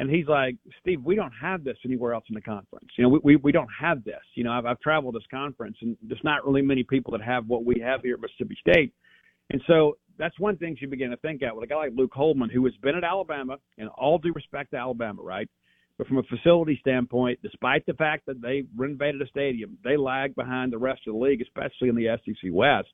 and 0.00 0.10
he's 0.10 0.26
like, 0.26 0.56
Steve, 0.80 1.02
we 1.04 1.14
don't 1.14 1.32
have 1.32 1.62
this 1.64 1.76
anywhere 1.84 2.14
else 2.14 2.24
in 2.30 2.34
the 2.34 2.40
conference. 2.40 2.88
You 2.96 3.04
know, 3.04 3.10
we, 3.10 3.20
we, 3.22 3.36
we 3.36 3.52
don't 3.52 3.68
have 3.78 4.02
this. 4.02 4.22
You 4.34 4.44
know, 4.44 4.52
I've, 4.52 4.64
I've 4.64 4.80
traveled 4.80 5.14
this 5.14 5.24
conference, 5.30 5.76
and 5.82 5.94
there's 6.02 6.24
not 6.24 6.46
really 6.46 6.62
many 6.62 6.84
people 6.84 7.12
that 7.12 7.22
have 7.22 7.46
what 7.46 7.66
we 7.66 7.80
have 7.80 8.00
here 8.00 8.14
at 8.14 8.20
Mississippi 8.20 8.56
State. 8.60 8.94
And 9.50 9.60
so 9.66 9.98
that's 10.18 10.38
one 10.38 10.56
thing 10.56 10.76
you 10.80 10.88
begin 10.88 11.10
to 11.10 11.16
think 11.18 11.42
at 11.42 11.54
with 11.54 11.64
a 11.64 11.66
guy 11.66 11.76
like 11.76 11.92
Luke 11.94 12.12
Holman, 12.14 12.48
who 12.50 12.64
has 12.64 12.74
been 12.82 12.96
at 12.96 13.04
Alabama, 13.04 13.58
and 13.76 13.88
all 13.90 14.16
due 14.16 14.32
respect 14.32 14.70
to 14.70 14.78
Alabama, 14.78 15.20
right? 15.22 15.48
But 16.00 16.06
from 16.06 16.16
a 16.16 16.22
facility 16.22 16.78
standpoint, 16.80 17.40
despite 17.42 17.84
the 17.84 17.92
fact 17.92 18.24
that 18.24 18.40
they 18.40 18.64
renovated 18.74 19.20
a 19.20 19.26
stadium, 19.26 19.76
they 19.84 19.98
lag 19.98 20.34
behind 20.34 20.72
the 20.72 20.78
rest 20.78 21.02
of 21.06 21.12
the 21.12 21.20
league, 21.20 21.42
especially 21.42 21.90
in 21.90 21.94
the 21.94 22.16
SEC 22.24 22.50
West. 22.50 22.88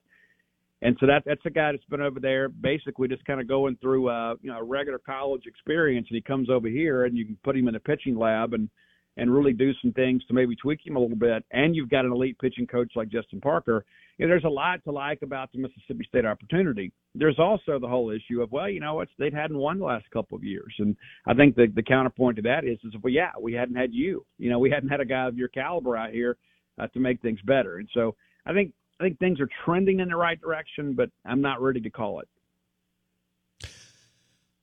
And 0.82 0.96
so 0.98 1.06
that 1.06 1.22
that's 1.24 1.46
a 1.46 1.50
guy 1.50 1.70
that's 1.70 1.84
been 1.84 2.00
over 2.00 2.18
there 2.18 2.48
basically 2.48 3.06
just 3.06 3.24
kind 3.24 3.40
of 3.40 3.46
going 3.46 3.78
through 3.80 4.08
uh, 4.08 4.34
you 4.42 4.50
know 4.50 4.58
a 4.58 4.64
regular 4.64 4.98
college 4.98 5.42
experience, 5.46 6.08
and 6.10 6.16
he 6.16 6.20
comes 6.20 6.50
over 6.50 6.66
here, 6.66 7.04
and 7.04 7.16
you 7.16 7.24
can 7.24 7.38
put 7.44 7.56
him 7.56 7.68
in 7.68 7.76
a 7.76 7.80
pitching 7.80 8.18
lab 8.18 8.54
and 8.54 8.68
and 9.16 9.32
really 9.32 9.52
do 9.52 9.72
some 9.82 9.92
things 9.92 10.24
to 10.26 10.34
maybe 10.34 10.54
tweak 10.56 10.86
him 10.86 10.96
a 10.96 10.98
little 10.98 11.16
bit. 11.16 11.44
And 11.50 11.74
you've 11.74 11.90
got 11.90 12.04
an 12.04 12.12
elite 12.12 12.38
pitching 12.38 12.66
coach 12.66 12.92
like 12.96 13.08
Justin 13.08 13.40
Parker. 13.40 13.84
You 14.18 14.26
know, 14.26 14.30
there's 14.30 14.44
a 14.44 14.48
lot 14.48 14.82
to 14.84 14.92
like 14.92 15.22
about 15.22 15.52
the 15.52 15.58
Mississippi 15.58 16.06
State 16.08 16.24
opportunity. 16.24 16.92
There's 17.14 17.38
also 17.38 17.78
the 17.78 17.88
whole 17.88 18.10
issue 18.10 18.42
of 18.42 18.52
well, 18.52 18.68
you 18.68 18.80
know, 18.80 18.94
what 18.94 19.08
they 19.18 19.30
hadn't 19.30 19.58
won 19.58 19.78
the 19.78 19.84
last 19.84 20.10
couple 20.10 20.36
of 20.36 20.44
years, 20.44 20.74
and 20.78 20.96
I 21.26 21.34
think 21.34 21.56
the 21.56 21.66
the 21.74 21.82
counterpoint 21.82 22.36
to 22.36 22.42
that 22.42 22.64
is 22.64 22.78
is 22.84 22.94
well, 23.02 23.12
yeah, 23.12 23.30
we 23.40 23.52
hadn't 23.52 23.76
had 23.76 23.92
you. 23.92 24.24
You 24.38 24.50
know, 24.50 24.58
we 24.58 24.70
hadn't 24.70 24.88
had 24.88 25.00
a 25.00 25.04
guy 25.04 25.26
of 25.26 25.36
your 25.36 25.48
caliber 25.48 25.96
out 25.96 26.10
here 26.10 26.36
uh, 26.78 26.86
to 26.88 27.00
make 27.00 27.20
things 27.20 27.40
better. 27.44 27.76
And 27.76 27.88
so 27.94 28.14
I 28.46 28.52
think 28.52 28.72
I 28.98 29.04
think 29.04 29.18
things 29.18 29.40
are 29.40 29.48
trending 29.64 30.00
in 30.00 30.08
the 30.08 30.16
right 30.16 30.40
direction, 30.40 30.94
but 30.94 31.10
I'm 31.24 31.40
not 31.40 31.60
ready 31.60 31.80
to 31.80 31.90
call 31.90 32.20
it. 32.20 32.28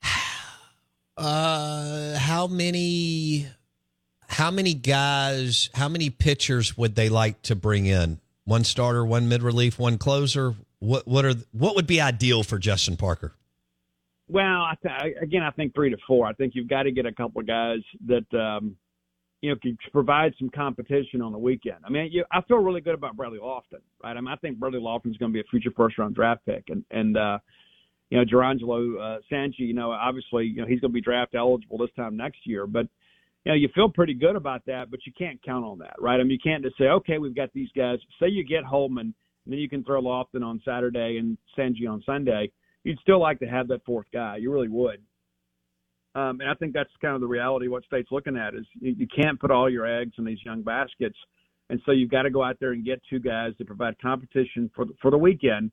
Uh, 1.16 2.18
how 2.18 2.48
many, 2.48 3.46
how 4.34 4.52
many 4.52 4.74
guys, 4.74 5.70
how 5.76 5.88
many 5.88 6.10
pitchers 6.10 6.76
would 6.78 6.96
they 6.96 7.08
like 7.08 7.42
to 7.44 7.56
bring 7.56 7.86
in? 7.86 8.20
One 8.46 8.64
starter, 8.64 9.06
one 9.06 9.30
mid 9.30 9.42
relief, 9.42 9.80
one 9.80 9.98
closer. 9.98 10.56
What 10.80 11.08
what 11.08 11.24
are 11.24 11.36
what 11.52 11.76
would 11.76 11.88
be 11.88 12.02
ideal 12.02 12.44
for 12.44 12.58
Justin 12.58 12.98
Parker? 12.98 13.34
Well, 14.28 14.44
I 14.44 14.76
th- 14.82 15.16
again, 15.22 15.44
I 15.44 15.52
think 15.52 15.74
three 15.74 15.92
to 15.92 15.98
four. 16.08 16.26
I 16.26 16.34
think 16.34 16.56
you've 16.56 16.68
got 16.68 16.84
to 16.84 16.92
get 16.92 17.06
a 17.06 17.12
couple 17.12 17.42
of 17.42 17.48
guys 17.48 17.80
that 18.08 18.26
um, 18.38 18.76
you 19.42 19.52
know, 19.52 19.56
can 19.62 19.78
provide 19.92 20.34
some 20.40 20.50
competition 20.50 21.22
on 21.22 21.32
the 21.32 21.38
weekend. 21.38 21.78
I 21.86 21.90
mean, 21.90 22.10
you, 22.12 22.26
I 22.32 22.42
feel 22.42 22.58
really 22.58 22.82
good 22.82 22.96
about 22.96 23.16
Bradley 23.16 23.40
Lofton, 23.40 23.82
right? 24.04 24.16
I 24.18 24.22
mean, 24.22 24.30
I 24.30 24.36
think 24.38 24.58
Bradley 24.58 24.80
Lofton 24.80 25.12
is 25.12 25.18
going 25.18 25.32
to 25.32 25.34
be 25.34 25.42
a 25.42 25.50
future 25.52 25.72
first 25.76 25.98
round 25.98 26.16
draft 26.16 26.46
pick, 26.46 26.64
and 26.70 26.84
and 26.92 27.16
uh, 27.16 27.38
you 28.10 28.18
know, 28.18 28.26
Jurrangelo 28.26 29.00
uh, 29.00 29.20
Cijntje, 29.32 29.60
you 29.60 29.74
know, 29.74 29.92
obviously, 29.92 30.46
you 30.46 30.62
know, 30.62 30.68
he's 30.68 30.80
going 30.80 30.92
to 30.92 30.94
be 30.94 31.02
draft 31.02 31.36
eligible 31.36 31.78
this 31.78 31.90
time 31.96 32.18
next 32.18 32.40
year, 32.46 32.68
but 32.68 32.88
you 33.46 33.52
know, 33.52 33.56
you 33.56 33.70
feel 33.76 33.90
pretty 33.90 34.14
good 34.14 34.36
about 34.36 34.66
that, 34.68 34.90
but 34.90 35.02
you 35.06 35.12
can't 35.18 35.42
count 35.44 35.66
on 35.66 35.80
that, 35.80 35.96
right? 36.00 36.20
I 36.20 36.24
mean, 36.24 36.32
you 36.32 36.40
can't 36.44 36.64
just 36.64 36.78
say, 36.78 36.86
okay, 36.86 37.18
we've 37.18 37.36
got 37.36 37.52
these 37.54 37.70
guys. 37.76 38.00
Say 38.20 38.30
you 38.30 38.46
get 38.46 38.64
Holman 38.64 39.14
and 39.46 39.52
then 39.52 39.60
you 39.60 39.70
can 39.70 39.84
throw 39.84 40.02
Lofton 40.02 40.44
on 40.44 40.62
Saturday 40.64 41.18
and 41.18 41.38
Cijntje 41.58 41.90
on 41.90 42.02
Sunday. 42.06 42.52
You'd 42.84 43.00
still 43.00 43.20
like 43.20 43.40
to 43.40 43.46
have 43.46 43.68
that 43.70 43.84
fourth 43.86 44.08
guy. 44.14 44.38
You 44.38 44.52
really 44.52 44.70
would. 44.70 45.02
Um, 46.16 46.42
and 46.42 46.50
I 46.50 46.54
think 46.54 46.74
that's 46.74 46.90
kind 47.02 47.16
of 47.16 47.22
the 47.22 47.28
reality. 47.28 47.68
What 47.68 47.86
state's 47.86 48.12
looking 48.12 48.38
at 48.38 48.54
is 48.54 48.66
you, 48.80 48.94
you 48.98 49.08
can't 49.08 49.40
put 49.40 49.52
all 49.52 49.70
your 49.70 49.88
eggs 49.88 50.14
in 50.18 50.26
these 50.26 50.44
young 50.46 50.62
baskets, 50.62 51.18
and 51.70 51.82
so 51.86 51.92
you've 51.92 52.12
got 52.12 52.24
to 52.24 52.30
go 52.30 52.44
out 52.44 52.58
there 52.60 52.74
and 52.74 52.86
get 52.86 53.02
two 53.10 53.20
guys 53.20 53.54
to 53.58 53.66
provide 53.66 54.00
competition 54.00 54.70
for 54.76 54.86
for 55.02 55.10
the 55.10 55.18
weekend. 55.18 55.72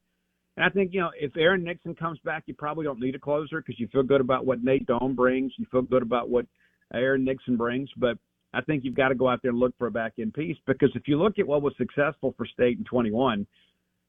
And 0.57 0.64
I 0.64 0.71
think 0.71 0.95
you 0.95 1.01
know 1.01 1.11
if 1.21 1.37
Aaron 1.37 1.62
Nixon 1.62 1.95
comes 1.95 2.18
back, 2.25 2.45
you 2.47 2.55
probably 2.55 2.85
don't 2.85 3.01
need 3.01 3.14
a 3.14 3.18
closer 3.18 3.61
because 3.61 3.79
you 3.79 3.87
feel 3.89 4.03
good 4.03 4.23
about 4.23 4.47
what 4.47 4.64
Nate 4.64 4.87
Dohm 4.87 5.14
brings. 5.14 5.53
You 5.59 5.66
feel 5.71 5.83
good 5.83 6.03
about 6.03 6.31
what 6.31 6.47
Aaron 6.93 7.24
Nixon 7.24 7.57
brings, 7.57 7.88
but 7.97 8.18
I 8.53 8.61
think 8.62 8.84
you've 8.84 8.97
got 8.97 9.09
to 9.09 9.14
go 9.14 9.28
out 9.28 9.41
there 9.43 9.51
and 9.51 9.61
look 9.61 9.76
for 9.78 9.86
a 9.86 9.91
back 9.91 10.14
end 10.18 10.34
piece 10.34 10.57
because 10.66 10.91
if 10.95 11.07
you 11.07 11.18
look 11.18 11.38
at 11.38 11.47
what 11.47 11.62
was 11.62 11.74
successful 11.78 12.34
for 12.36 12.47
State 12.47 12.78
in 12.78 12.84
21, 12.84 13.47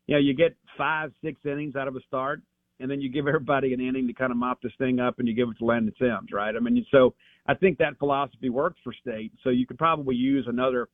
you 0.07 0.15
know 0.15 0.19
you 0.19 0.33
get 0.33 0.55
five, 0.77 1.11
six 1.23 1.39
innings 1.45 1.75
out 1.75 1.87
of 1.87 1.95
a 1.95 2.01
start 2.07 2.41
and 2.81 2.89
then 2.89 2.99
you 2.99 3.09
give 3.09 3.27
everybody 3.27 3.73
an 3.73 3.79
inning 3.79 4.07
to 4.07 4.13
kind 4.13 4.31
of 4.31 4.37
mop 4.37 4.61
this 4.61 4.71
thing 4.77 4.99
up 4.99 5.19
and 5.19 5.27
you 5.27 5.35
give 5.35 5.49
it 5.49 5.57
to 5.59 5.65
Landon 5.65 5.93
Sims, 5.99 6.31
right? 6.33 6.55
I 6.55 6.59
mean, 6.59 6.83
so 6.91 7.13
I 7.45 7.53
think 7.53 7.77
that 7.77 7.97
philosophy 7.99 8.49
works 8.49 8.79
for 8.83 8.91
State. 8.93 9.31
So 9.43 9.49
you 9.49 9.67
could 9.67 9.77
probably 9.77 10.15
use 10.15 10.45
another, 10.47 10.89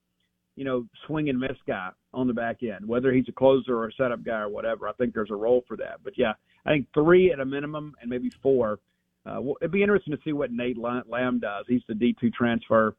you 0.57 0.65
know, 0.65 0.85
swing 1.07 1.29
and 1.29 1.39
miss 1.39 1.57
guy 1.65 1.89
on 2.13 2.27
the 2.27 2.33
back 2.33 2.57
end, 2.61 2.85
whether 2.85 3.13
he's 3.13 3.29
a 3.29 3.31
closer 3.31 3.77
or 3.77 3.88
a 3.88 3.93
setup 3.93 4.23
guy 4.23 4.41
or 4.41 4.49
whatever. 4.49 4.88
I 4.88 4.93
think 4.93 5.13
there's 5.13 5.31
a 5.31 5.35
role 5.35 5.63
for 5.65 5.77
that. 5.77 5.99
But 6.03 6.13
yeah, 6.17 6.33
I 6.65 6.71
think 6.71 6.88
three 6.93 7.31
at 7.31 7.39
a 7.39 7.45
minimum 7.45 7.95
and 8.01 8.09
maybe 8.09 8.29
four. 8.43 8.79
Uh, 9.28 9.41
well, 9.41 9.55
it'd 9.61 9.71
be 9.71 9.82
interesting 9.82 10.15
to 10.15 10.19
see 10.23 10.32
what 10.32 10.51
Nate 10.51 10.78
Lamb 10.78 11.39
does. 11.39 11.65
He's 11.67 11.82
the 11.88 11.93
D2 11.93 12.34
transfer, 12.34 12.95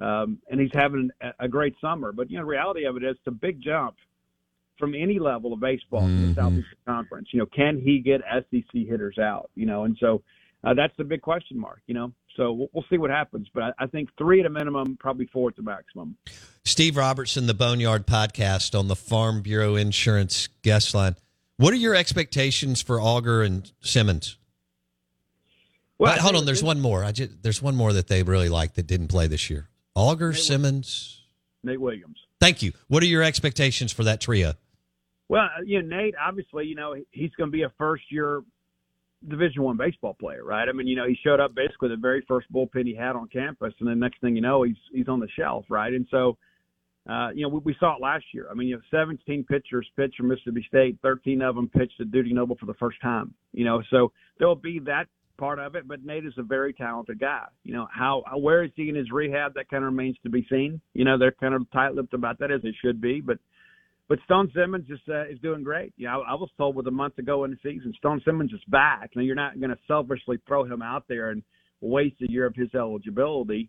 um, 0.00 0.38
and 0.50 0.60
he's 0.60 0.70
having 0.72 1.10
a 1.38 1.48
great 1.48 1.74
summer. 1.80 2.12
But 2.12 2.30
you 2.30 2.38
know, 2.38 2.42
the 2.42 2.48
reality 2.48 2.84
of 2.84 2.96
it 2.96 3.02
is, 3.02 3.16
it's 3.16 3.26
a 3.26 3.30
big 3.30 3.60
jump 3.62 3.96
from 4.78 4.94
any 4.94 5.18
level 5.18 5.52
of 5.52 5.60
baseball 5.60 6.02
mm-hmm. 6.02 6.10
in 6.10 6.20
the 6.22 6.28
mm-hmm. 6.28 6.40
Southeastern 6.40 6.78
Conference. 6.86 7.28
You 7.32 7.40
know, 7.40 7.46
can 7.46 7.80
he 7.80 8.00
get 8.00 8.20
SEC 8.50 8.64
hitters 8.72 9.18
out? 9.18 9.50
You 9.54 9.66
know, 9.66 9.84
and 9.84 9.96
so 10.00 10.22
uh, 10.64 10.74
that's 10.74 10.94
the 10.96 11.04
big 11.04 11.20
question 11.20 11.58
mark. 11.58 11.82
You 11.86 11.94
know, 11.94 12.12
so 12.36 12.52
we'll, 12.52 12.68
we'll 12.72 12.84
see 12.88 12.98
what 12.98 13.10
happens. 13.10 13.48
But 13.52 13.62
I, 13.62 13.72
I, 13.80 13.86
think 13.86 14.08
three 14.16 14.40
at 14.40 14.46
a 14.46 14.50
minimum, 14.50 14.96
probably 14.98 15.26
four 15.26 15.50
at 15.50 15.56
the 15.56 15.62
maximum. 15.62 16.16
Steve 16.64 16.96
Robertson, 16.96 17.46
the 17.46 17.54
Boneyard 17.54 18.06
Podcast 18.06 18.78
on 18.78 18.88
the 18.88 18.96
Farm 18.96 19.42
Bureau 19.42 19.76
Insurance 19.76 20.48
guest 20.62 20.94
line. 20.94 21.16
What 21.58 21.72
are 21.72 21.78
your 21.78 21.94
expectations 21.94 22.82
for 22.82 23.00
Auger 23.00 23.42
and 23.42 23.70
Simmons? 23.80 24.36
Well, 25.98 26.14
but, 26.14 26.20
hold 26.20 26.36
on. 26.36 26.44
There's 26.44 26.62
one 26.62 26.80
more. 26.80 27.04
I 27.04 27.12
just, 27.12 27.42
there's 27.42 27.62
one 27.62 27.76
more 27.76 27.92
that 27.92 28.08
they 28.08 28.22
really 28.22 28.48
like 28.48 28.74
that 28.74 28.86
didn't 28.86 29.08
play 29.08 29.26
this 29.26 29.48
year. 29.48 29.68
Auger, 29.94 30.32
Nate 30.32 30.42
Simmons, 30.42 31.22
Nate 31.62 31.80
Williams. 31.80 32.18
Thank 32.40 32.62
you. 32.62 32.72
What 32.88 33.02
are 33.02 33.06
your 33.06 33.22
expectations 33.22 33.92
for 33.92 34.04
that 34.04 34.20
trio? 34.20 34.54
Well, 35.28 35.48
you 35.64 35.82
know, 35.82 35.96
Nate, 35.96 36.14
obviously, 36.20 36.66
you 36.66 36.74
know, 36.74 36.94
he's 37.10 37.30
going 37.32 37.50
to 37.50 37.52
be 37.52 37.62
a 37.62 37.72
first 37.78 38.04
year 38.10 38.42
Division 39.26 39.62
One 39.62 39.76
baseball 39.76 40.14
player, 40.14 40.44
right? 40.44 40.68
I 40.68 40.72
mean, 40.72 40.86
you 40.86 40.96
know, 40.96 41.06
he 41.06 41.16
showed 41.24 41.40
up 41.40 41.54
basically 41.54 41.88
the 41.88 41.96
very 41.96 42.24
first 42.28 42.50
bullpen 42.52 42.86
he 42.86 42.94
had 42.94 43.16
on 43.16 43.28
campus, 43.28 43.72
and 43.80 43.88
then 43.88 43.98
next 43.98 44.20
thing 44.20 44.36
you 44.36 44.42
know, 44.42 44.62
he's 44.62 44.76
he's 44.92 45.08
on 45.08 45.20
the 45.20 45.28
shelf, 45.36 45.64
right? 45.68 45.92
And 45.92 46.06
so, 46.10 46.36
uh, 47.08 47.30
you 47.34 47.42
know, 47.42 47.48
we, 47.48 47.60
we 47.64 47.76
saw 47.80 47.96
it 47.96 48.02
last 48.02 48.24
year. 48.32 48.46
I 48.50 48.54
mean, 48.54 48.68
you 48.68 48.76
know, 48.76 48.82
17 48.90 49.44
pitchers 49.44 49.88
pitched 49.96 50.16
for 50.16 50.24
Mississippi 50.24 50.64
State, 50.68 50.98
13 51.02 51.42
of 51.42 51.56
them 51.56 51.68
pitched 51.68 52.00
at 52.00 52.10
Dudy 52.10 52.32
Noble 52.32 52.56
for 52.56 52.66
the 52.66 52.74
first 52.74 53.00
time. 53.00 53.34
You 53.52 53.64
know, 53.64 53.82
so 53.90 54.12
there'll 54.38 54.54
be 54.54 54.78
that 54.80 55.06
part 55.36 55.58
of 55.58 55.74
it. 55.74 55.86
But 55.86 56.04
Nate 56.04 56.26
is 56.26 56.34
a 56.38 56.42
very 56.42 56.72
talented 56.72 57.18
guy. 57.20 57.46
You 57.64 57.74
know, 57.74 57.88
how 57.90 58.22
where 58.36 58.64
is 58.64 58.70
he 58.74 58.88
in 58.88 58.94
his 58.94 59.10
rehab? 59.10 59.54
That 59.54 59.68
kind 59.68 59.84
of 59.84 59.92
remains 59.92 60.16
to 60.22 60.30
be 60.30 60.46
seen. 60.50 60.80
You 60.94 61.04
know, 61.04 61.18
they're 61.18 61.32
kind 61.32 61.54
of 61.54 61.70
tight-lipped 61.72 62.14
about 62.14 62.38
that 62.40 62.50
as 62.50 62.62
they 62.62 62.74
should 62.82 63.00
be, 63.00 63.20
but 63.20 63.38
but 64.08 64.18
Stone 64.24 64.52
Simmons 64.54 64.86
is 64.88 65.00
uh, 65.08 65.26
is 65.26 65.38
doing 65.40 65.64
great. 65.64 65.92
You 65.96 66.06
know, 66.06 66.22
I, 66.22 66.32
I 66.32 66.34
was 66.34 66.50
told 66.56 66.76
with 66.76 66.86
a 66.86 66.92
month 66.92 67.18
ago 67.18 67.44
in 67.44 67.50
the 67.50 67.58
season, 67.62 67.92
Stone 67.98 68.22
Simmons 68.24 68.52
is 68.52 68.60
back. 68.68 69.10
Now 69.16 69.22
you're 69.22 69.34
not 69.34 69.58
going 69.58 69.70
to 69.70 69.78
selfishly 69.88 70.38
throw 70.46 70.64
him 70.64 70.80
out 70.80 71.04
there 71.08 71.30
and 71.30 71.42
waste 71.80 72.16
a 72.22 72.30
year 72.30 72.46
of 72.46 72.54
his 72.54 72.74
eligibility. 72.74 73.68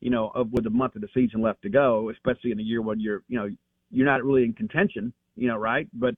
You 0.00 0.10
know, 0.10 0.28
of 0.34 0.50
with 0.52 0.66
a 0.66 0.70
month 0.70 0.96
of 0.96 1.02
the 1.02 1.08
season 1.14 1.42
left 1.42 1.62
to 1.62 1.70
go, 1.70 2.10
especially 2.10 2.52
in 2.52 2.60
a 2.60 2.62
year 2.62 2.82
when 2.82 3.00
you're 3.00 3.22
you 3.28 3.38
know 3.38 3.48
you're 3.90 4.06
not 4.06 4.22
really 4.22 4.44
in 4.44 4.52
contention. 4.52 5.12
You 5.36 5.48
know, 5.48 5.56
right? 5.56 5.88
But 5.94 6.14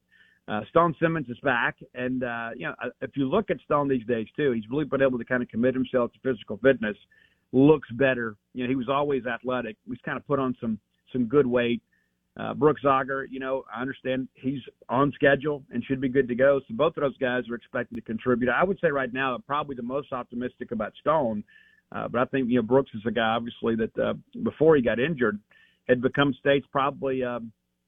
uh, 0.49 0.61
Stone 0.71 0.95
Simmons 1.01 1.29
is 1.29 1.39
back, 1.43 1.77
and 1.95 2.25
uh, 2.25 2.51
you 2.57 2.67
know 2.67 2.75
if 3.01 3.11
you 3.17 3.29
look 3.29 3.51
at 3.51 3.59
Stone 3.65 3.89
these 3.89 4.07
days 4.07 4.27
too, 4.37 4.53
he's 4.53 4.69
really 4.71 4.85
been 4.85 5.03
able 5.03 5.19
to 5.19 5.25
kind 5.25 5.43
of 5.43 5.49
commit 5.49 5.75
himself 5.75 6.13
to 6.13 6.19
physical 6.23 6.59
fitness. 6.63 6.97
Looks 7.53 7.89
better. 7.93 8.37
You 8.55 8.65
know, 8.65 8.71
he 8.71 8.77
was 8.77 8.89
always 8.89 9.27
athletic. 9.27 9.77
He's 9.87 9.99
kind 10.05 10.17
of 10.17 10.27
put 10.27 10.39
on 10.39 10.57
some 10.61 10.79
some 11.13 11.27
good 11.27 11.47
weight 11.47 11.83
uh, 12.39 12.55
Brooks 12.55 12.83
Auger, 12.85 13.27
you 13.31 13.39
know, 13.39 13.65
I 13.75 13.83
understand 13.83 14.27
he's 14.35 14.61
on 14.89 15.13
schedule 15.15 15.63
and 15.71 15.85
should 15.85 16.01
be 16.01 16.09
good 16.09 16.29
to 16.29 16.35
go. 16.35 16.61
So 16.67 16.75
both 16.75 16.97
of 16.97 17.03
those 17.03 17.17
guys 17.19 17.43
are 17.51 17.55
expected 17.55 17.95
to 17.97 18.01
contribute. 18.01 18.51
I 18.51 18.65
would 18.65 18.79
say 18.81 18.89
right 18.89 19.13
now, 19.13 19.39
probably 19.47 19.77
the 19.77 19.83
most 19.83 20.13
optimistic 20.13 20.73
about 20.73 20.93
Stone. 21.01 21.45
Uh, 21.95 22.09
but 22.09 22.23
I 22.23 22.25
think, 22.27 22.49
you 22.49 22.57
know, 22.57 22.63
Brooks 22.63 22.91
is 22.95 23.03
a 23.07 23.11
guy, 23.11 23.35
obviously, 23.37 23.77
that 23.77 23.99
uh, 23.99 24.15
before 24.43 24.77
he 24.77 24.83
got 24.83 24.99
injured 24.99 25.39
had 25.89 26.01
become 26.01 26.35
State's 26.41 26.67
probably 26.73 27.23
uh, 27.23 27.41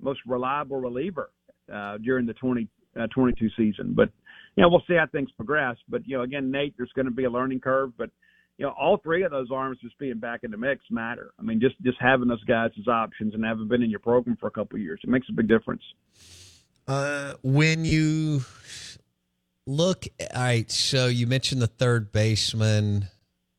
most 0.02 0.20
reliable 0.26 0.78
reliever 0.78 1.30
uh, 1.72 1.98
during 1.98 2.26
the 2.26 2.34
20, 2.34 2.68
uh, 3.00 3.06
22 3.14 3.48
season. 3.56 3.94
But, 3.94 4.10
you 4.56 4.62
know, 4.62 4.68
we'll 4.68 4.82
see 4.86 4.94
how 4.94 5.06
things 5.06 5.30
progress. 5.36 5.76
But, 5.88 6.06
you 6.06 6.16
know, 6.16 6.22
again, 6.22 6.50
Nate, 6.50 6.74
there's 6.76 6.92
going 6.94 7.06
to 7.06 7.12
be 7.12 7.24
a 7.24 7.30
learning 7.30 7.60
curve. 7.60 7.92
But, 7.96 8.10
you 8.58 8.66
know, 8.66 8.72
all 8.78 8.98
three 8.98 9.24
of 9.24 9.30
those 9.30 9.48
arms 9.52 9.78
just 9.82 9.98
being 9.98 10.18
back 10.18 10.40
in 10.44 10.50
the 10.50 10.56
mix 10.56 10.84
matter. 10.90 11.32
I 11.38 11.42
mean, 11.42 11.60
just 11.60 11.74
just 11.82 11.98
having 12.00 12.28
those 12.28 12.44
guys 12.44 12.70
as 12.78 12.86
options 12.86 13.34
and 13.34 13.44
having 13.44 13.66
been 13.68 13.82
in 13.82 13.90
your 13.90 14.00
program 14.00 14.36
for 14.36 14.46
a 14.46 14.50
couple 14.52 14.78
years, 14.78 15.00
it 15.02 15.10
makes 15.10 15.26
a 15.28 15.32
big 15.32 15.48
difference. 15.48 15.82
Uh, 16.86 17.34
when 17.42 17.84
you 17.84 18.42
look, 19.66 20.04
all 20.20 20.42
right. 20.42 20.70
So 20.70 21.06
you 21.06 21.26
mentioned 21.26 21.62
the 21.62 21.66
third 21.66 22.12
baseman. 22.12 23.08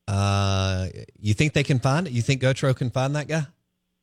Uh, 0.08 0.88
you 1.20 1.34
think 1.34 1.54
they 1.54 1.64
can 1.64 1.80
find 1.80 2.08
it? 2.08 2.14
You 2.14 2.22
think 2.22 2.42
Gautreaux 2.42 2.76
can 2.76 2.92
find 2.92 3.16
that 3.16 3.28
guy? 3.28 3.48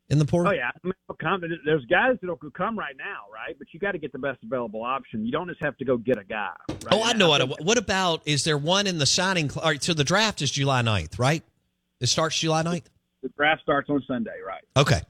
In 0.08 0.18
the 0.18 0.24
portal? 0.24 0.52
Oh 0.52 0.54
yeah, 0.54 0.70
I 0.74 1.36
mean, 1.36 1.58
there's 1.64 1.84
guys 1.86 2.16
that 2.20 2.28
will 2.28 2.50
come 2.50 2.78
right 2.78 2.96
now, 2.96 3.24
right? 3.32 3.56
But 3.58 3.68
you 3.72 3.80
got 3.80 3.92
to 3.92 3.98
get 3.98 4.12
the 4.12 4.18
best 4.18 4.38
available 4.42 4.82
option. 4.82 5.24
You 5.24 5.32
don't 5.32 5.48
just 5.48 5.62
have 5.62 5.76
to 5.78 5.84
go 5.84 5.96
get 5.96 6.18
a 6.18 6.24
guy. 6.24 6.52
Right 6.68 6.80
oh, 6.90 7.02
I 7.02 7.12
know 7.14 7.28
what. 7.28 7.62
What 7.62 7.78
about? 7.78 8.22
Is 8.26 8.44
there 8.44 8.58
one 8.58 8.86
in 8.86 8.98
the 8.98 9.06
signing? 9.06 9.50
All 9.56 9.62
right, 9.62 9.82
so 9.82 9.94
the 9.94 10.04
draft 10.04 10.42
is 10.42 10.50
July 10.50 10.82
9th, 10.82 11.18
right? 11.18 11.42
It 12.00 12.08
starts 12.08 12.38
July 12.38 12.62
9th? 12.62 12.84
The 13.22 13.30
draft 13.36 13.62
starts 13.62 13.88
on 13.88 14.02
Sunday, 14.06 14.38
right? 14.46 14.64
Okay. 14.76 15.00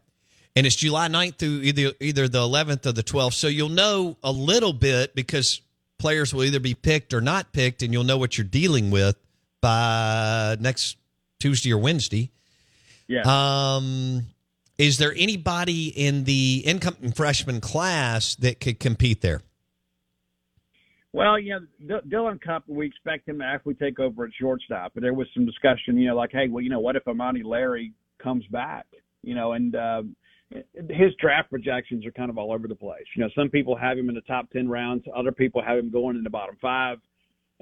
And 0.55 0.67
it's 0.67 0.77
July 0.77 1.09
9th 1.09 1.37
through 1.37 1.61
either 1.63 1.93
either 2.01 2.29
the 2.29 2.41
11th 2.41 2.85
or 2.85 2.93
the 2.93 3.03
12th. 3.03 3.33
So 3.33 3.49
you'll 3.49 3.71
know 3.71 4.19
a 4.23 4.31
little 4.31 4.75
bit 4.75 5.15
because 5.15 5.63
players 5.99 6.35
will 6.35 6.45
either 6.45 6.61
be 6.61 6.75
picked 6.75 7.15
or 7.15 7.23
not 7.23 7.53
picked, 7.53 7.83
and 7.83 7.93
you'll 7.93 8.05
know 8.05 8.19
what 8.19 8.37
you're 8.37 8.45
dealing 8.45 8.91
with 8.91 9.17
by 9.63 10.57
next 10.61 10.99
Tuesday 11.41 11.73
or 11.73 11.79
Wednesday. 11.79 12.31
Yeah. 13.09 13.23
Um, 13.25 14.27
is 14.79 14.99
there 14.99 15.15
anybody 15.17 15.89
in 15.89 16.25
the 16.25 16.63
incoming 16.65 17.13
freshman 17.13 17.61
class 17.61 18.35
that 18.37 18.61
could 18.61 18.81
compete 18.81 19.21
there? 19.21 19.43
Well, 21.13 21.39
you 21.39 21.51
know, 21.51 22.01
D- 22.01 22.09
Dylan 22.09 22.41
Cupp, 22.41 22.65
we 22.67 22.87
expect 22.87 23.29
him 23.29 23.39
to 23.41 23.45
actually 23.45 23.75
take 23.75 23.99
over 23.99 24.25
at 24.25 24.31
shortstop. 24.41 24.93
But 24.95 25.03
there 25.03 25.13
was 25.13 25.29
some 25.35 25.45
discussion, 25.45 25.99
you 25.99 26.09
know, 26.09 26.17
like, 26.17 26.33
hey, 26.33 26.49
well, 26.49 26.63
you 26.63 26.71
know, 26.71 26.81
what 26.81 26.97
if 26.97 27.07
Amani 27.07 27.43
Larry 27.43 27.93
comes 28.23 28.47
back? 28.47 28.87
You 29.23 29.35
know, 29.35 29.53
and 29.53 29.77
uh, 29.77 30.03
his 30.89 31.15
draft 31.21 31.51
projections 31.51 32.07
are 32.07 32.13
kind 32.13 32.31
of 32.31 32.39
all 32.39 32.51
over 32.51 32.67
the 32.67 32.75
place. 32.75 33.05
You 33.15 33.23
know, 33.23 33.31
some 33.37 33.51
people 33.51 33.77
have 33.77 33.99
him 33.99 34.09
in 34.09 34.15
the 34.15 34.23
top 34.23 34.51
10 34.51 34.69
rounds, 34.69 35.05
other 35.15 35.33
people 35.33 35.63
have 35.63 35.79
him 35.79 35.91
going 35.91 36.17
in 36.17 36.25
the 36.25 36.31
bottom 36.31 36.57
five 36.63 36.99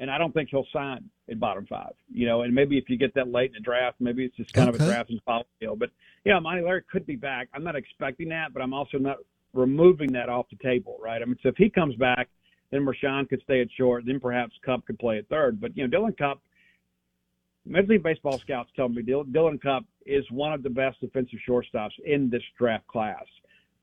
and 0.01 0.11
I 0.11 0.19
don't 0.19 0.33
think 0.33 0.49
he'll 0.51 0.67
sign 0.73 1.09
at 1.31 1.39
bottom 1.39 1.67
five. 1.67 1.93
You 2.13 2.27
know, 2.27 2.43
and 2.43 2.55
maybe 2.55 2.79
if 2.79 2.89
you 2.89 2.97
get 2.97 3.15
that 3.15 3.31
late 3.31 3.51
in 3.51 3.55
the 3.55 3.61
draft, 3.61 3.97
maybe 4.01 4.25
it's 4.25 4.37
just 4.37 4.53
kind 4.53 4.69
okay. 4.69 4.77
of 4.77 4.83
a 4.83 4.87
draft 4.91 5.11
and 5.11 5.21
follow 5.23 5.45
deal. 5.61 5.77
But 5.77 5.91
yeah, 6.25 6.39
Monty 6.39 6.63
Larry 6.63 6.83
could 6.91 7.07
be 7.07 7.17
back. 7.17 7.49
I'm 7.55 7.65
not 7.65 7.77
expecting 7.77 8.29
that, 8.29 8.53
but 8.53 8.63
I'm 8.63 8.75
also 8.75 8.99
not 8.99 9.19
removing 9.55 10.13
that 10.13 10.29
off 10.29 10.47
the 10.51 10.57
table, 10.57 10.99
right? 11.03 11.23
I 11.23 11.25
mean, 11.25 11.37
so 11.43 11.49
if 11.49 11.57
he 11.57 11.71
comes 11.71 11.95
back, 11.97 12.29
then 12.71 12.87
Marshawn 12.87 13.29
could 13.29 13.41
stay 13.43 13.61
at 13.61 13.69
short, 13.77 14.05
then 14.07 14.21
perhaps 14.21 14.53
Cupp 14.65 14.87
could 14.87 14.99
play 14.99 15.19
at 15.19 15.29
third. 15.29 15.61
But 15.61 15.77
you 15.77 15.87
know, 15.87 15.99
Dylan 15.99 16.17
Cupp, 16.17 16.41
Major 17.67 17.89
League 17.89 18.03
Baseball 18.03 18.39
scouts 18.39 18.71
tell 18.77 18.89
me 18.89 19.03
Dylan 19.03 19.61
Cupp 19.61 19.85
is 20.07 20.25
one 20.31 20.53
of 20.53 20.63
the 20.63 20.71
best 20.71 21.01
defensive 21.01 21.39
shortstops 21.49 21.99
in 22.05 22.31
this 22.31 22.43
draft 22.59 22.87
class. 22.87 23.25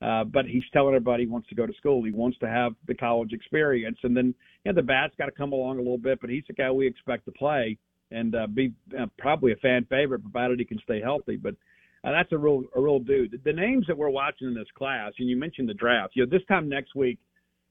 Uh, 0.00 0.22
but 0.22 0.46
he's 0.46 0.62
telling 0.72 0.94
everybody 0.94 1.24
he 1.24 1.28
wants 1.28 1.48
to 1.48 1.56
go 1.56 1.66
to 1.66 1.72
school. 1.74 2.04
He 2.04 2.12
wants 2.12 2.38
to 2.38 2.48
have 2.48 2.72
the 2.86 2.94
college 2.94 3.32
experience, 3.32 3.98
and 4.04 4.16
then 4.16 4.32
you 4.64 4.72
know, 4.72 4.76
the 4.76 4.82
bat's 4.82 5.14
got 5.18 5.26
to 5.26 5.32
come 5.32 5.52
along 5.52 5.78
a 5.78 5.82
little 5.82 5.98
bit. 5.98 6.20
But 6.20 6.30
he's 6.30 6.44
the 6.46 6.54
guy 6.54 6.70
we 6.70 6.86
expect 6.86 7.24
to 7.24 7.32
play 7.32 7.76
and 8.12 8.34
uh, 8.34 8.46
be 8.46 8.72
uh, 8.98 9.06
probably 9.18 9.52
a 9.52 9.56
fan 9.56 9.84
favorite, 9.90 10.22
provided 10.22 10.60
he 10.60 10.64
can 10.64 10.78
stay 10.84 11.00
healthy. 11.00 11.36
But 11.36 11.56
uh, 12.04 12.12
that's 12.12 12.32
a 12.32 12.38
real 12.38 12.64
a 12.76 12.80
real 12.80 12.98
dude. 12.98 13.40
The 13.44 13.52
names 13.52 13.86
that 13.88 13.96
we're 13.96 14.10
watching 14.10 14.48
in 14.48 14.54
this 14.54 14.68
class, 14.76 15.12
and 15.18 15.28
you 15.28 15.36
mentioned 15.36 15.68
the 15.68 15.74
draft. 15.74 16.14
You 16.16 16.24
know, 16.24 16.30
this 16.30 16.46
time 16.48 16.68
next 16.68 16.94
week, 16.94 17.18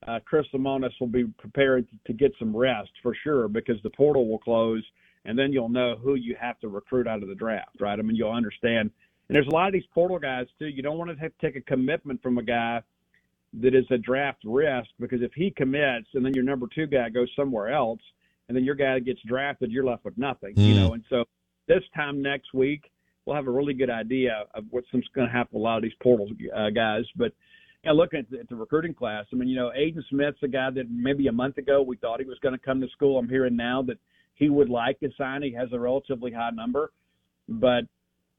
uh, 0.08 0.20
Chris 0.26 0.46
Lemonis 0.54 0.92
will 1.00 1.08
be 1.08 1.26
prepared 1.40 1.88
to, 1.90 1.96
to 2.08 2.14
get 2.14 2.34
some 2.38 2.56
rest 2.56 2.92
for 3.02 3.16
sure 3.24 3.48
because 3.48 3.78
the 3.84 3.90
portal 3.92 4.28
will 4.28 4.40
close, 4.40 4.84
and 5.26 5.38
then 5.38 5.52
you'll 5.52 5.70
know 5.70 5.96
who 5.96 6.16
you 6.16 6.36
have 6.40 6.60
to 6.60 6.68
recruit 6.68 7.08
out 7.08 7.24
of 7.24 7.30
the 7.30 7.36
draft, 7.36 7.80
right? 7.80 7.98
I 7.98 8.02
mean, 8.02 8.16
you'll 8.16 8.32
understand 8.32 8.92
and 9.28 9.36
there's 9.36 9.48
a 9.48 9.54
lot 9.54 9.68
of 9.68 9.74
these 9.74 9.86
portal 9.94 10.20
guys 10.20 10.48
too. 10.58 10.68
You 10.68 10.82
don't 10.82 10.98
want 10.98 11.12
to 11.12 11.18
have 11.18 11.32
to 11.38 11.46
take 11.46 11.56
a 11.56 11.62
commitment 11.62 12.22
from 12.22 12.38
a 12.38 12.44
guy 12.44 12.82
that 13.62 13.76
is 13.76 13.86
a 13.92 13.98
draft 13.98 14.40
risk 14.46 14.90
because 15.00 15.22
if 15.22 15.34
he 15.34 15.52
commits 15.52 16.08
and 16.14 16.26
then 16.26 16.34
your 16.34 16.44
number 16.44 16.68
two 16.74 16.88
guy 16.88 17.10
goes 17.10 17.30
somewhere 17.36 17.70
else 17.70 18.00
and 18.48 18.56
then 18.56 18.64
your 18.64 18.76
guy 18.76 19.00
gets 19.00 19.22
drafted, 19.24 19.72
you're 19.72 19.86
left 19.86 20.06
with 20.06 20.18
nothing, 20.18 20.56
you 20.64 20.74
Mm. 20.74 20.76
know. 20.76 20.94
And 20.94 21.04
so 21.10 21.26
this 21.68 21.84
time 21.96 22.22
next 22.22 22.54
week, 22.54 22.90
we'll 23.28 23.36
have 23.36 23.48
a 23.48 23.52
really 23.52 23.74
good 23.74 23.90
idea 23.90 24.46
of 24.56 24.64
what's 24.72 24.88
going 24.90 25.28
to 25.28 25.32
happen 25.34 25.50
with 25.52 25.60
a 25.60 25.64
lot 25.64 25.76
of 25.76 25.84
these 25.84 25.92
portal 26.02 26.30
uh, 26.56 26.70
guys. 26.70 27.04
But 27.16 27.34
know, 27.88 27.94
looking 27.94 28.20
at 28.20 28.30
the, 28.30 28.40
at 28.40 28.50
the 28.50 28.56
recruiting 28.56 28.94
class, 28.94 29.26
I 29.32 29.36
mean, 29.36 29.50
you 29.50 29.56
know, 29.56 29.72
Aiden 29.78 30.04
Smith's 30.10 30.38
a 30.44 30.48
guy 30.48 30.70
that 30.72 30.90
maybe 30.90 31.28
a 31.28 31.32
month 31.32 31.58
ago 31.58 31.82
we 31.82 31.98
thought 31.98 32.20
he 32.20 32.26
was 32.26 32.40
going 32.40 32.58
to 32.58 32.64
come 32.64 32.80
to 32.82 32.88
school. 32.90 33.18
I'm 33.18 33.30
hearing 33.30 33.56
now 33.56 33.82
that 33.84 33.98
he 34.36 34.50
would 34.50 34.70
like 34.70 35.00
to 35.00 35.10
sign. 35.18 35.42
He 35.42 35.54
has 35.54 35.70
a 35.74 35.80
relatively 35.80 36.32
high 36.32 36.52
number, 36.52 36.92
but 37.50 37.82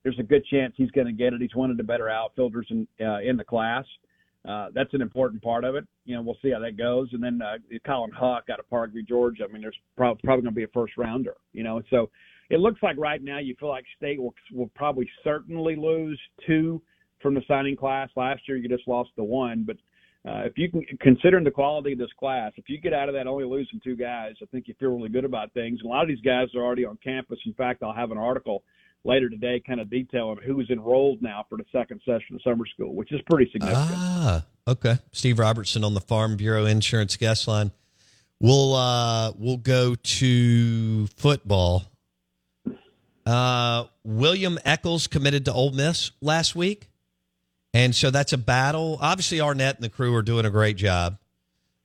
there's 0.03 0.19
a 0.19 0.23
good 0.23 0.45
chance 0.47 0.75
he's 0.77 0.91
going 0.93 1.07
to 1.07 1.13
get 1.13 1.33
it. 1.33 1.41
He's 1.41 1.55
one 1.55 1.71
of 1.71 1.77
the 1.77 1.83
better 1.83 2.09
outfielders 2.09 2.67
in 2.71 2.87
uh, 3.05 3.19
in 3.21 3.37
the 3.37 3.45
class. 3.45 3.85
Uh, 4.49 4.69
that's 4.73 4.95
an 4.95 5.03
important 5.03 5.43
part 5.43 5.65
of 5.65 5.75
it. 5.75 5.87
You 6.05 6.15
know, 6.15 6.23
we'll 6.23 6.39
see 6.41 6.53
how 6.53 6.61
that 6.61 6.79
goes. 6.79 7.09
And 7.13 7.23
then 7.23 7.43
uh, 7.43 7.59
Colin 7.85 8.13
Houck 8.13 8.45
out 8.51 8.61
of 8.61 8.71
Parkview, 8.71 9.07
Georgia. 9.07 9.45
I 9.49 9.53
mean, 9.53 9.61
there's 9.61 9.77
prob- 9.97 10.21
probably 10.23 10.43
going 10.43 10.55
to 10.55 10.59
be 10.59 10.65
a 10.65 10.69
first 10.69 10.97
rounder. 10.97 11.35
You 11.53 11.65
know, 11.65 11.83
so 11.91 12.09
it 12.51 12.61
looks 12.61 12.83
like 12.83 12.97
right 12.99 13.23
now 13.23 13.39
you 13.39 13.55
feel 13.59 13.69
like 13.69 13.85
State 13.97 14.21
will 14.21 14.35
will 14.53 14.71
probably 14.75 15.09
certainly 15.23 15.77
lose 15.77 16.21
two 16.47 16.81
from 17.21 17.35
the 17.35 17.43
signing 17.49 17.77
class. 17.77 18.09
Last 18.17 18.43
year 18.49 18.57
you 18.57 18.69
just 18.69 18.87
lost 18.89 19.11
the 19.17 19.25
one, 19.25 19.65
but 19.67 19.77
uh, 20.29 20.43
if 20.45 20.53
you 20.57 20.71
can 20.71 20.83
considering 21.01 21.45
the 21.45 21.51
quality 21.51 21.93
of 21.93 21.99
this 21.99 22.13
class, 22.19 22.53
if 22.57 22.69
you 22.69 22.81
get 22.81 22.93
out 22.93 23.09
of 23.09 23.15
that 23.15 23.27
only 23.27 23.45
losing 23.45 23.81
two 23.83 23.97
guys, 23.97 24.35
I 24.43 24.47
think 24.47 24.69
you 24.69 24.75
feel 24.79 24.91
really 24.91 25.09
good 25.09 25.25
about 25.25 25.53
things. 25.53 25.81
A 25.85 25.89
lot 25.89 26.03
of 26.03 26.09
these 26.09 26.21
guys 26.21 26.49
are 26.55 26.63
already 26.63 26.85
on 26.85 26.99
campus. 27.03 27.39
In 27.47 27.55
fact, 27.55 27.83
I'll 27.83 27.93
have 27.93 28.11
an 28.11 28.19
article 28.19 28.63
later 29.05 29.29
today 29.29 29.63
kind 29.65 29.81
of 29.81 29.89
detailing 29.91 30.39
who's 30.45 30.69
enrolled 30.71 31.23
now 31.23 31.45
for 31.49 31.57
the 31.57 31.65
second 31.71 32.01
session 32.05 32.35
of 32.35 32.43
summer 32.43 32.67
school, 32.67 32.95
which 32.95 33.13
is 33.13 33.21
pretty 33.31 33.51
significant. 33.53 33.91
Ah, 33.93 34.45
okay. 34.67 34.99
Steve 35.13 35.39
Robertson 35.39 35.85
on 35.85 35.95
the 35.95 36.01
Farm 36.01 36.37
Bureau 36.37 36.67
Insurance 36.67 37.17
guest 37.17 37.47
line. 37.47 37.71
We'll 38.41 38.75
uh 38.75 39.33
we'll 39.37 39.57
go 39.57 39.95
to 39.95 41.07
football. 41.09 41.85
Uh 43.29 43.85
William 44.05 44.59
Echoles 44.65 45.07
committed 45.07 45.45
to 45.45 45.53
Ole 45.53 45.73
Miss 45.73 46.13
last 46.23 46.57
week. 46.57 46.89
And 47.75 47.95
so 47.95 48.11
that's 48.11 48.33
a 48.33 48.39
battle. 48.39 48.99
Obviously 49.03 49.41
Arnett 49.41 49.77
and 49.77 49.85
the 49.85 49.91
crew 49.91 50.15
are 50.15 50.23
doing 50.23 50.47
a 50.47 50.51
great 50.51 50.77
job. 50.77 51.19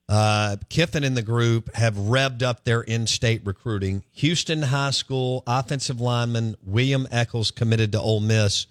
Uh, 0.08 0.56
Kiffin 0.70 1.04
and 1.04 1.18
the 1.18 1.22
group 1.22 1.74
have 1.76 1.96
revved 1.96 2.44
up 2.44 2.64
their 2.64 2.82
in-state 2.82 3.42
recruiting. 3.46 4.04
Houston 4.14 4.62
High 4.62 4.92
School 4.92 5.44
offensive 5.46 6.00
lineman 6.00 6.56
William 6.64 7.08
Echoles 7.12 7.52
committed 7.52 7.92
to 7.92 8.00
Ole 8.00 8.22
Miss 8.22 8.68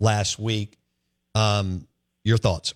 last 0.00 0.38
week. 0.38 0.78
Um, 1.34 1.86
your 2.24 2.38
thoughts? 2.38 2.74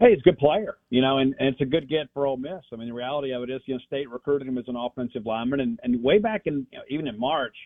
hey, 0.00 0.10
he's 0.10 0.20
a 0.20 0.22
good 0.22 0.38
player, 0.38 0.76
you 0.90 1.00
know, 1.00 1.18
and, 1.18 1.34
and 1.38 1.48
it's 1.48 1.60
a 1.60 1.64
good 1.64 1.88
get 1.88 2.08
for 2.12 2.26
Ole 2.26 2.36
Miss. 2.36 2.62
I 2.72 2.76
mean, 2.76 2.88
the 2.88 2.94
reality 2.94 3.32
of 3.32 3.42
it 3.42 3.50
is, 3.50 3.62
you 3.66 3.74
know, 3.74 3.80
State 3.86 4.10
recruited 4.10 4.46
him 4.46 4.58
as 4.58 4.64
an 4.68 4.76
offensive 4.76 5.24
lineman, 5.24 5.60
and, 5.60 5.80
and 5.82 6.02
way 6.02 6.18
back 6.18 6.42
in, 6.46 6.66
you 6.70 6.78
know, 6.78 6.84
even 6.88 7.06
in 7.06 7.18
March, 7.18 7.56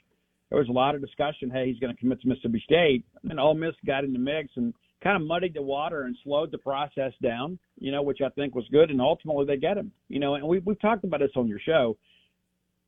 there 0.51 0.59
was 0.59 0.69
a 0.69 0.73
lot 0.73 0.95
of 0.95 1.01
discussion. 1.01 1.51
Hey, 1.51 1.67
he's 1.67 1.79
going 1.79 1.95
to 1.95 2.01
commit 2.01 2.21
to 2.23 2.29
Mississippi 2.29 2.63
State, 2.65 3.05
and 3.29 3.39
Ole 3.39 3.55
Miss 3.55 3.75
got 3.87 4.05
in 4.05 4.13
the 4.13 4.19
mix 4.19 4.51
and 4.57 4.73
kind 5.03 5.21
of 5.21 5.27
muddied 5.27 5.55
the 5.55 5.63
water 5.63 6.03
and 6.03 6.17
slowed 6.25 6.51
the 6.51 6.59
process 6.59 7.13
down, 7.23 7.59
you 7.79 7.93
know, 7.93 8.03
which 8.03 8.21
I 8.25 8.31
think 8.31 8.55
was 8.55 8.67
good, 8.71 8.91
and 8.91 9.01
ultimately 9.01 9.47
they 9.47 9.57
get 9.57 9.77
him, 9.77 9.93
you 10.09 10.19
know, 10.19 10.35
and 10.35 10.47
we 10.47 10.59
we've 10.61 10.81
talked 10.81 11.05
about 11.05 11.21
this 11.21 11.31
on 11.37 11.47
your 11.49 11.61
show. 11.61 11.97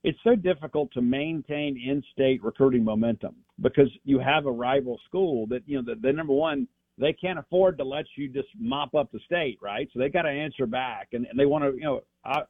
It's 0.02 0.18
so 0.24 0.34
difficult 0.34 0.90
to 0.92 1.02
maintain 1.02 1.76
in-state 1.76 2.42
recruiting 2.42 2.82
momentum 2.82 3.36
because 3.60 3.90
you 4.04 4.18
have 4.18 4.46
a 4.46 4.50
rival 4.50 4.98
school 5.06 5.46
that 5.48 5.62
you 5.66 5.76
know 5.76 5.94
the, 5.94 6.00
the 6.00 6.12
number 6.12 6.32
one 6.32 6.66
they 6.98 7.12
can't 7.14 7.38
afford 7.38 7.78
to 7.78 7.84
let 7.84 8.04
you 8.16 8.28
just 8.28 8.48
mop 8.58 8.94
up 8.94 9.10
the 9.10 9.20
state, 9.24 9.58
right? 9.62 9.88
So 9.92 9.98
they 9.98 10.10
got 10.10 10.22
to 10.22 10.28
answer 10.28 10.66
back, 10.66 11.08
and, 11.12 11.26
and 11.26 11.38
they 11.38 11.46
want 11.46 11.64
to, 11.64 11.72
you 11.74 11.84
know, 11.84 12.00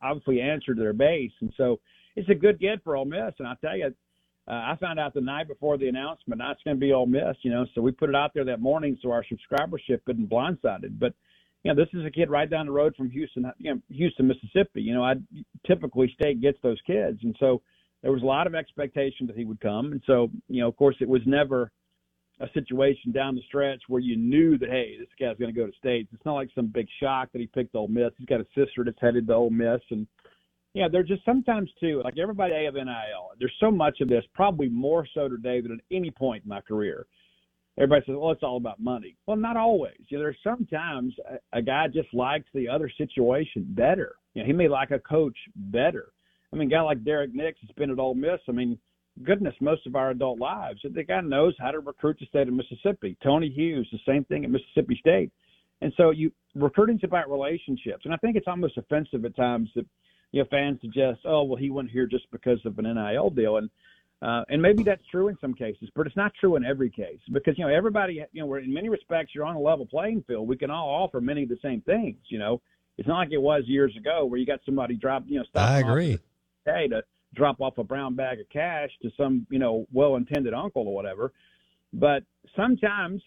obviously 0.03 0.41
answer 0.41 0.75
to 0.75 0.81
their 0.81 0.93
base, 0.93 1.31
and 1.41 1.53
so 1.57 1.79
it's 2.17 2.29
a 2.29 2.35
good 2.35 2.59
get 2.59 2.83
for 2.83 2.97
Ole 2.97 3.05
Miss. 3.05 3.35
And 3.39 3.47
I 3.47 3.55
tell 3.61 3.77
you, 3.77 3.95
uh, 4.51 4.73
I 4.73 4.77
found 4.81 4.99
out 4.99 5.15
the 5.15 5.21
night 5.21 5.47
before 5.47 5.79
the 5.79 5.89
announcement 5.89 6.43
it's 6.45 6.63
going 6.65 6.77
to 6.77 6.81
be 6.81 6.93
Ole 6.93 7.07
Miss, 7.07 7.37
you 7.43 7.53
know, 7.53 7.67
so 7.75 7.81
we 7.81 7.93
put 7.93 8.09
it 8.09 8.17
out 8.17 8.33
there 8.35 8.45
that 8.47 8.61
morning 8.61 8.99
so 9.01 9.13
our 9.13 9.25
subscribership 9.25 10.05
couldn't 10.05 10.29
blindsided. 10.29 10.99
But 10.99 11.15
you 11.63 11.73
know, 11.73 11.81
this 11.81 11.93
is 11.93 12.05
a 12.05 12.11
kid 12.11 12.31
right 12.31 12.51
down 12.51 12.67
the 12.67 12.73
road 12.73 12.97
from 12.97 13.11
Houston, 13.11 13.51
you 13.59 13.75
know, 13.75 13.81
Houston, 13.91 14.27
Mississippi. 14.27 14.83
You 14.83 14.95
know, 14.95 15.05
I 15.05 15.15
typically 15.67 16.11
state 16.19 16.41
gets 16.41 16.59
those 16.63 16.81
kids, 16.87 17.21
and 17.23 17.37
so 17.39 17.63
there 18.03 18.11
was 18.11 18.23
a 18.23 18.27
lot 18.27 18.47
of 18.47 18.55
expectation 18.55 19.27
that 19.29 19.37
he 19.37 19.45
would 19.45 19.61
come, 19.61 19.93
and 19.93 20.03
so 20.07 20.31
you 20.49 20.63
know, 20.63 20.69
of 20.69 20.77
course, 20.77 20.97
it 21.01 21.09
was 21.09 21.23
never 21.27 21.71
a 22.41 22.49
situation 22.55 23.13
down 23.13 23.35
the 23.37 23.43
stretch 23.47 23.83
where 23.87 24.01
you 24.01 24.17
knew 24.17 24.59
that 24.59 24.71
hey, 24.71 24.97
this 24.99 25.09
guy's 25.21 25.37
going 25.37 25.55
to 25.55 25.61
go 25.61 25.67
to 25.67 25.73
states. 25.79 26.09
It's 26.13 26.25
not 26.25 26.35
like 26.35 26.49
some 26.55 26.67
big 26.67 26.89
shock 26.99 27.29
that 27.33 27.41
he 27.41 27.47
picked 27.47 27.75
Ole 27.75 27.89
Miss. 27.89 28.11
He's 28.17 28.27
got 28.27 28.41
a 28.41 28.47
sister 28.57 28.83
that's 28.83 28.99
headed 29.01 29.29
to 29.29 29.35
Ole 29.35 29.51
Miss, 29.51 29.83
and 29.91 30.09
yeah, 30.75 30.87
there's 30.91 31.09
just 31.09 31.25
sometimes 31.25 31.71
too, 31.81 32.01
like 32.05 32.19
everybody 32.19 32.65
have 32.65 32.75
NIL. 32.75 33.31
There's 33.39 33.55
so 33.59 33.71
much 33.71 34.01
of 34.01 34.09
this, 34.09 34.25
probably 34.35 34.69
more 34.69 35.07
so 35.15 35.29
today 35.29 35.61
than 35.61 35.73
at 35.73 35.97
any 35.97 36.11
point 36.11 36.45
in 36.45 36.49
my 36.49 36.61
career. 36.61 37.07
Everybody 37.77 38.05
says, 38.07 38.17
"Well, 38.17 38.31
it's 38.31 38.43
all 38.43 38.57
about 38.57 38.81
money." 38.81 39.17
Well, 39.27 39.37
not 39.37 39.57
always. 39.57 39.97
You 40.09 40.19
know, 40.19 40.25
there's 40.25 40.37
sometimes 40.45 41.15
a, 41.29 41.59
a 41.59 41.63
guy 41.63 41.89
just 41.89 42.13
likes 42.13 42.47
the 42.55 42.69
other 42.69 42.91
situation 42.97 43.67
better. 43.71 44.15
You 44.35 44.43
know, 44.43 44.47
he 44.47 44.53
may 44.53 44.69
like 44.69 44.91
a 44.91 44.99
coach 44.99 45.37
better. 45.57 46.13
I 46.53 46.57
mean, 46.57 46.69
a 46.69 46.71
guy 46.71 46.81
like 46.83 47.05
Derrick 47.05 47.35
Nix 47.35 47.59
has 47.61 47.71
been 47.77 47.91
at 47.91 47.99
Ole 47.99 48.15
Miss. 48.15 48.41
I 48.49 48.53
mean, 48.53 48.79
goodness, 49.25 49.55
most 49.61 49.87
of 49.87 49.97
our 49.97 50.11
adult 50.11 50.39
lives. 50.39 50.81
The 50.83 51.03
guy 51.03 51.21
knows 51.21 51.55
how 51.59 51.71
to 51.71 51.81
recruit 51.81 52.19
the 52.21 52.27
state 52.27 52.49
of 52.49 52.55
Mississippi. 52.55 53.17
Tony 53.23 53.49
Hughes, 53.49 53.89
the 53.91 53.99
same 54.07 54.25
thing 54.25 54.45
at 54.45 54.51
Mississippi 54.51 54.97
State. 55.01 55.33
And 55.81 55.93
so 55.97 56.11
you 56.11 56.31
recruiting's 56.55 57.05
about 57.05 57.31
relationships. 57.31 58.05
And 58.05 58.13
I 58.13 58.17
think 58.19 58.37
it's 58.37 58.49
almost 58.49 58.77
offensive 58.77 59.25
at 59.25 59.37
times 59.37 59.71
that 59.75 59.87
you 60.33 60.43
know 60.43 60.49
fans 60.51 60.81
suggest, 60.81 61.21
oh 61.25 61.43
well, 61.43 61.57
he 61.57 61.71
went 61.71 61.91
here 61.91 62.07
just 62.07 62.31
because 62.31 62.59
of 62.65 62.79
an 62.79 62.85
NIL 62.85 63.31
deal, 63.31 63.57
and 63.57 63.71
uh, 64.23 64.45
and 64.51 64.61
maybe 64.61 64.83
that's 64.83 65.05
true 65.11 65.29
in 65.29 65.39
some 65.41 65.55
cases, 65.55 65.89
but 65.95 66.07
it's 66.07 66.17
not 66.17 66.33
true 66.39 66.57
in 66.57 66.65
every 66.65 66.91
case 66.91 67.21
because 67.33 67.57
you 67.57 67.67
know 67.67 67.73
everybody, 67.73 68.23
you 68.33 68.41
know, 68.41 68.47
we're 68.47 68.59
in 68.59 68.73
many 68.73 68.89
respects 68.89 69.35
you're 69.35 69.47
on 69.47 69.57
a 69.57 69.61
level 69.61 69.87
playing 69.87 70.23
field. 70.27 70.47
We 70.47 70.57
can 70.57 70.71
all 70.71 70.89
offer 70.89 71.21
many 71.21 71.45
of 71.45 71.49
the 71.49 71.59
same 71.63 71.81
things. 71.83 72.19
You 72.29 72.39
know, 72.39 72.61
it's 72.99 73.09
not 73.09 73.19
like 73.19 73.33
it 73.33 73.41
was 73.41 73.63
years 73.67 73.97
ago 73.97 74.27
where 74.27 74.39
you 74.39 74.45
got 74.45 74.61
somebody 74.67 74.95
drop, 74.95 75.25
you 75.27 75.39
know, 75.39 75.45
stop. 75.49 75.71
I 75.71 75.79
agree. 75.79 76.19
Hey, 76.67 76.87
to 76.89 77.03
drop 77.35 77.61
off 77.61 77.79
a 77.79 77.85
brown 77.85 78.15
bag 78.15 78.41
of 78.41 78.49
cash 78.51 78.91
to 79.03 79.11
some, 79.17 79.47
you 79.51 79.59
know, 79.59 79.87
well-intended 79.93 80.53
uncle 80.53 80.87
or 80.87 80.95
whatever. 80.95 81.33
But 81.95 82.25
sometimes 82.55 83.23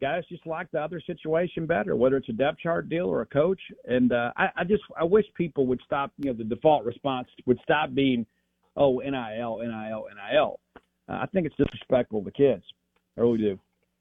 guys 0.00 0.24
just 0.28 0.46
like 0.46 0.70
the 0.70 0.80
other 0.80 1.00
situation 1.06 1.66
better, 1.66 1.96
whether 1.96 2.16
it's 2.16 2.28
a 2.28 2.32
depth 2.32 2.58
chart 2.58 2.88
deal 2.88 3.06
or 3.06 3.22
a 3.22 3.26
coach. 3.26 3.60
And 3.84 4.12
uh, 4.12 4.32
I, 4.36 4.48
I 4.56 4.64
just 4.64 4.82
I 4.98 5.04
wish 5.04 5.24
people 5.34 5.66
would 5.66 5.80
stop. 5.84 6.12
You 6.18 6.32
know, 6.32 6.38
the 6.38 6.44
default 6.44 6.84
response 6.84 7.28
would 7.46 7.58
stop 7.62 7.94
being, 7.94 8.26
"Oh, 8.76 8.98
NIL, 8.98 9.58
NIL, 9.58 10.06
NIL." 10.14 10.60
Uh, 11.08 11.12
I 11.12 11.26
think 11.32 11.46
it's 11.46 11.56
disrespectful 11.56 12.24
to 12.24 12.30
kids. 12.30 12.62
I 13.16 13.20
really 13.20 13.38
do. 13.38 13.58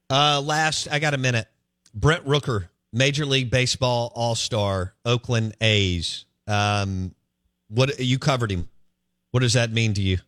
Uh, 0.10 0.42
last, 0.44 0.88
I 0.92 1.00
got 1.00 1.14
a 1.14 1.18
minute. 1.18 1.48
Brent 1.94 2.26
Rooker, 2.26 2.68
Major 2.92 3.26
League 3.26 3.50
Baseball 3.50 4.12
All 4.16 4.36
Star, 4.36 4.94
Oakland 5.06 5.56
A's. 5.62 6.26
Um, 6.48 7.16
what 7.70 8.00
you 8.00 8.20
covered 8.20 8.52
him? 8.52 8.70
What 9.32 9.40
does 9.42 9.54
that 9.54 9.72
mean 9.72 9.94
to 9.96 10.02
you? 10.02 10.20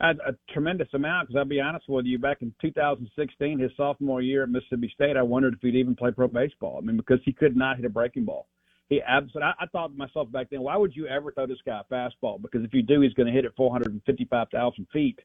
A, 0.00 0.10
a 0.26 0.34
tremendous 0.52 0.88
amount 0.94 1.28
because 1.28 1.38
I'll 1.38 1.44
be 1.44 1.60
honest 1.60 1.86
with 1.88 2.06
you, 2.06 2.18
back 2.18 2.38
in 2.40 2.54
2016, 2.62 3.58
his 3.58 3.70
sophomore 3.76 4.22
year 4.22 4.44
at 4.44 4.48
Mississippi 4.48 4.90
State, 4.94 5.16
I 5.16 5.22
wondered 5.22 5.54
if 5.54 5.60
he'd 5.60 5.74
even 5.74 5.94
play 5.94 6.10
pro 6.10 6.26
baseball. 6.26 6.78
I 6.78 6.86
mean, 6.86 6.96
because 6.96 7.20
he 7.24 7.32
could 7.32 7.54
not 7.54 7.76
hit 7.76 7.84
a 7.84 7.90
breaking 7.90 8.24
ball. 8.24 8.46
He 8.88 9.02
absolutely. 9.02 9.42
I, 9.42 9.64
I 9.64 9.66
thought 9.66 9.88
to 9.88 9.98
myself 9.98 10.32
back 10.32 10.48
then, 10.50 10.62
why 10.62 10.76
would 10.76 10.96
you 10.96 11.06
ever 11.06 11.30
throw 11.32 11.46
this 11.46 11.58
guy 11.66 11.80
a 11.80 11.94
fastball? 11.94 12.40
Because 12.40 12.64
if 12.64 12.72
you 12.72 12.82
do, 12.82 13.02
he's 13.02 13.12
going 13.12 13.26
to 13.26 13.32
hit 13.32 13.44
it 13.44 13.52
455,000 13.56 14.86
feet. 14.92 15.18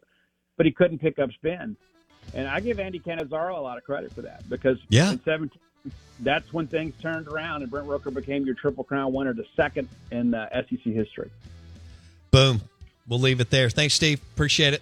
But 0.57 0.65
he 0.65 0.71
couldn't 0.71 0.99
pick 0.99 1.19
up 1.19 1.31
spin, 1.31 1.75
and 2.33 2.47
I 2.47 2.59
give 2.59 2.79
Andy 2.79 2.99
Cannizaro 2.99 3.57
a 3.57 3.61
lot 3.61 3.77
of 3.77 3.83
credit 3.83 4.13
for 4.13 4.21
that 4.21 4.47
because 4.49 4.77
Yeah. 4.89 5.11
in 5.11 5.21
17, 5.23 5.59
that's 6.21 6.51
when 6.53 6.67
things 6.67 6.93
turned 7.01 7.27
around 7.27 7.61
and 7.61 7.71
Brent 7.71 7.87
Rooker 7.87 8.13
became 8.13 8.45
your 8.45 8.55
Triple 8.55 8.83
Crown 8.83 9.13
winner, 9.13 9.33
the 9.33 9.45
second 9.55 9.89
in 10.11 10.33
uh, 10.33 10.47
SEC 10.53 10.81
history. 10.81 11.29
Boom. 12.31 12.61
We'll 13.07 13.19
leave 13.19 13.39
it 13.39 13.49
there. 13.49 13.69
Thanks, 13.69 13.93
Steve. 13.93 14.21
Appreciate 14.33 14.73
it. 14.73 14.81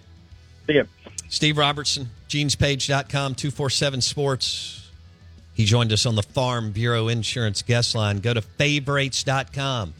See 0.66 0.74
ya. 0.74 0.84
Steve 1.28 1.58
Robertson, 1.58 2.10
genespage.com, 2.28 3.34
247 3.34 4.00
Sports. 4.00 4.90
He 5.52 5.64
joined 5.64 5.92
us 5.92 6.06
on 6.06 6.14
the 6.14 6.22
Farm 6.22 6.72
Bureau 6.72 7.08
Insurance 7.08 7.62
guest 7.62 7.94
line. 7.94 8.18
Go 8.18 8.34
to 8.34 8.42
favorites.com. 8.42 9.94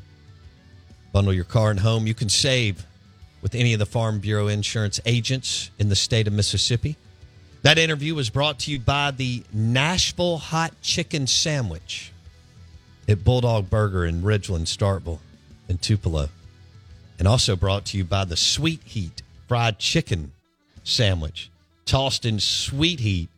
Bundle 1.12 1.33
your 1.33 1.45
car 1.45 1.70
and 1.70 1.81
home. 1.81 2.07
You 2.07 2.14
can 2.14 2.29
save 2.29 2.85
with 3.41 3.55
any 3.55 3.72
of 3.72 3.79
the 3.79 3.87
Farm 3.87 4.18
Bureau 4.20 4.49
Insurance 4.49 5.01
agents 5.07 5.70
in 5.79 5.89
the 5.89 5.97
state 5.97 6.27
of 6.27 6.33
Mississippi. 6.33 6.97
That 7.62 7.79
interview 7.79 8.14
was 8.14 8.31
brought 8.31 8.59
to 8.61 8.70
you 8.70 8.79
by 8.79 9.11
the 9.11 9.43
Nashville 9.53 10.39
Hot 10.39 10.72
Chicken 10.83 11.27
Sandwich 11.27 12.12
at 13.09 13.22
Bulldog 13.22 13.70
Burger 13.70 14.05
in 14.05 14.22
Ridgeland, 14.22 14.66
Starkville, 14.66 15.20
and 15.68 15.81
Tupelo. 15.81 16.29
And 17.25 17.31
also 17.31 17.57
brought 17.57 17.87
to 17.87 17.97
you 17.97 18.05
by 18.05 18.27
the 18.27 18.37
Sweet 18.37 18.83
Heat 18.85 19.22
Fried 19.49 19.79
Chicken 19.79 20.33
Sandwich, 20.83 21.51
tossed 21.87 22.27
in 22.27 22.39
sweet 22.39 23.01
heat 23.01 23.31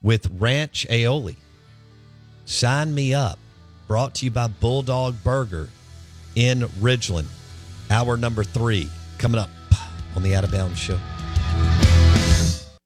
with 0.00 0.30
ranch 0.38 0.86
aioli. 0.88 1.34
Sign 2.44 2.94
me 2.94 3.14
up. 3.14 3.40
brought 3.88 4.14
to 4.14 4.26
you 4.26 4.30
by 4.30 4.46
Bulldog 4.46 5.16
Burger 5.24 5.68
in 6.36 6.60
Ridgeland. 6.80 7.26
Hour 7.90 8.16
number 8.16 8.44
three 8.44 8.88
coming 9.18 9.40
up 9.40 9.50
on 10.14 10.22
the 10.22 10.36
Out 10.36 10.44
of 10.44 10.52
Bounds 10.52 10.78
Show. 10.78 11.00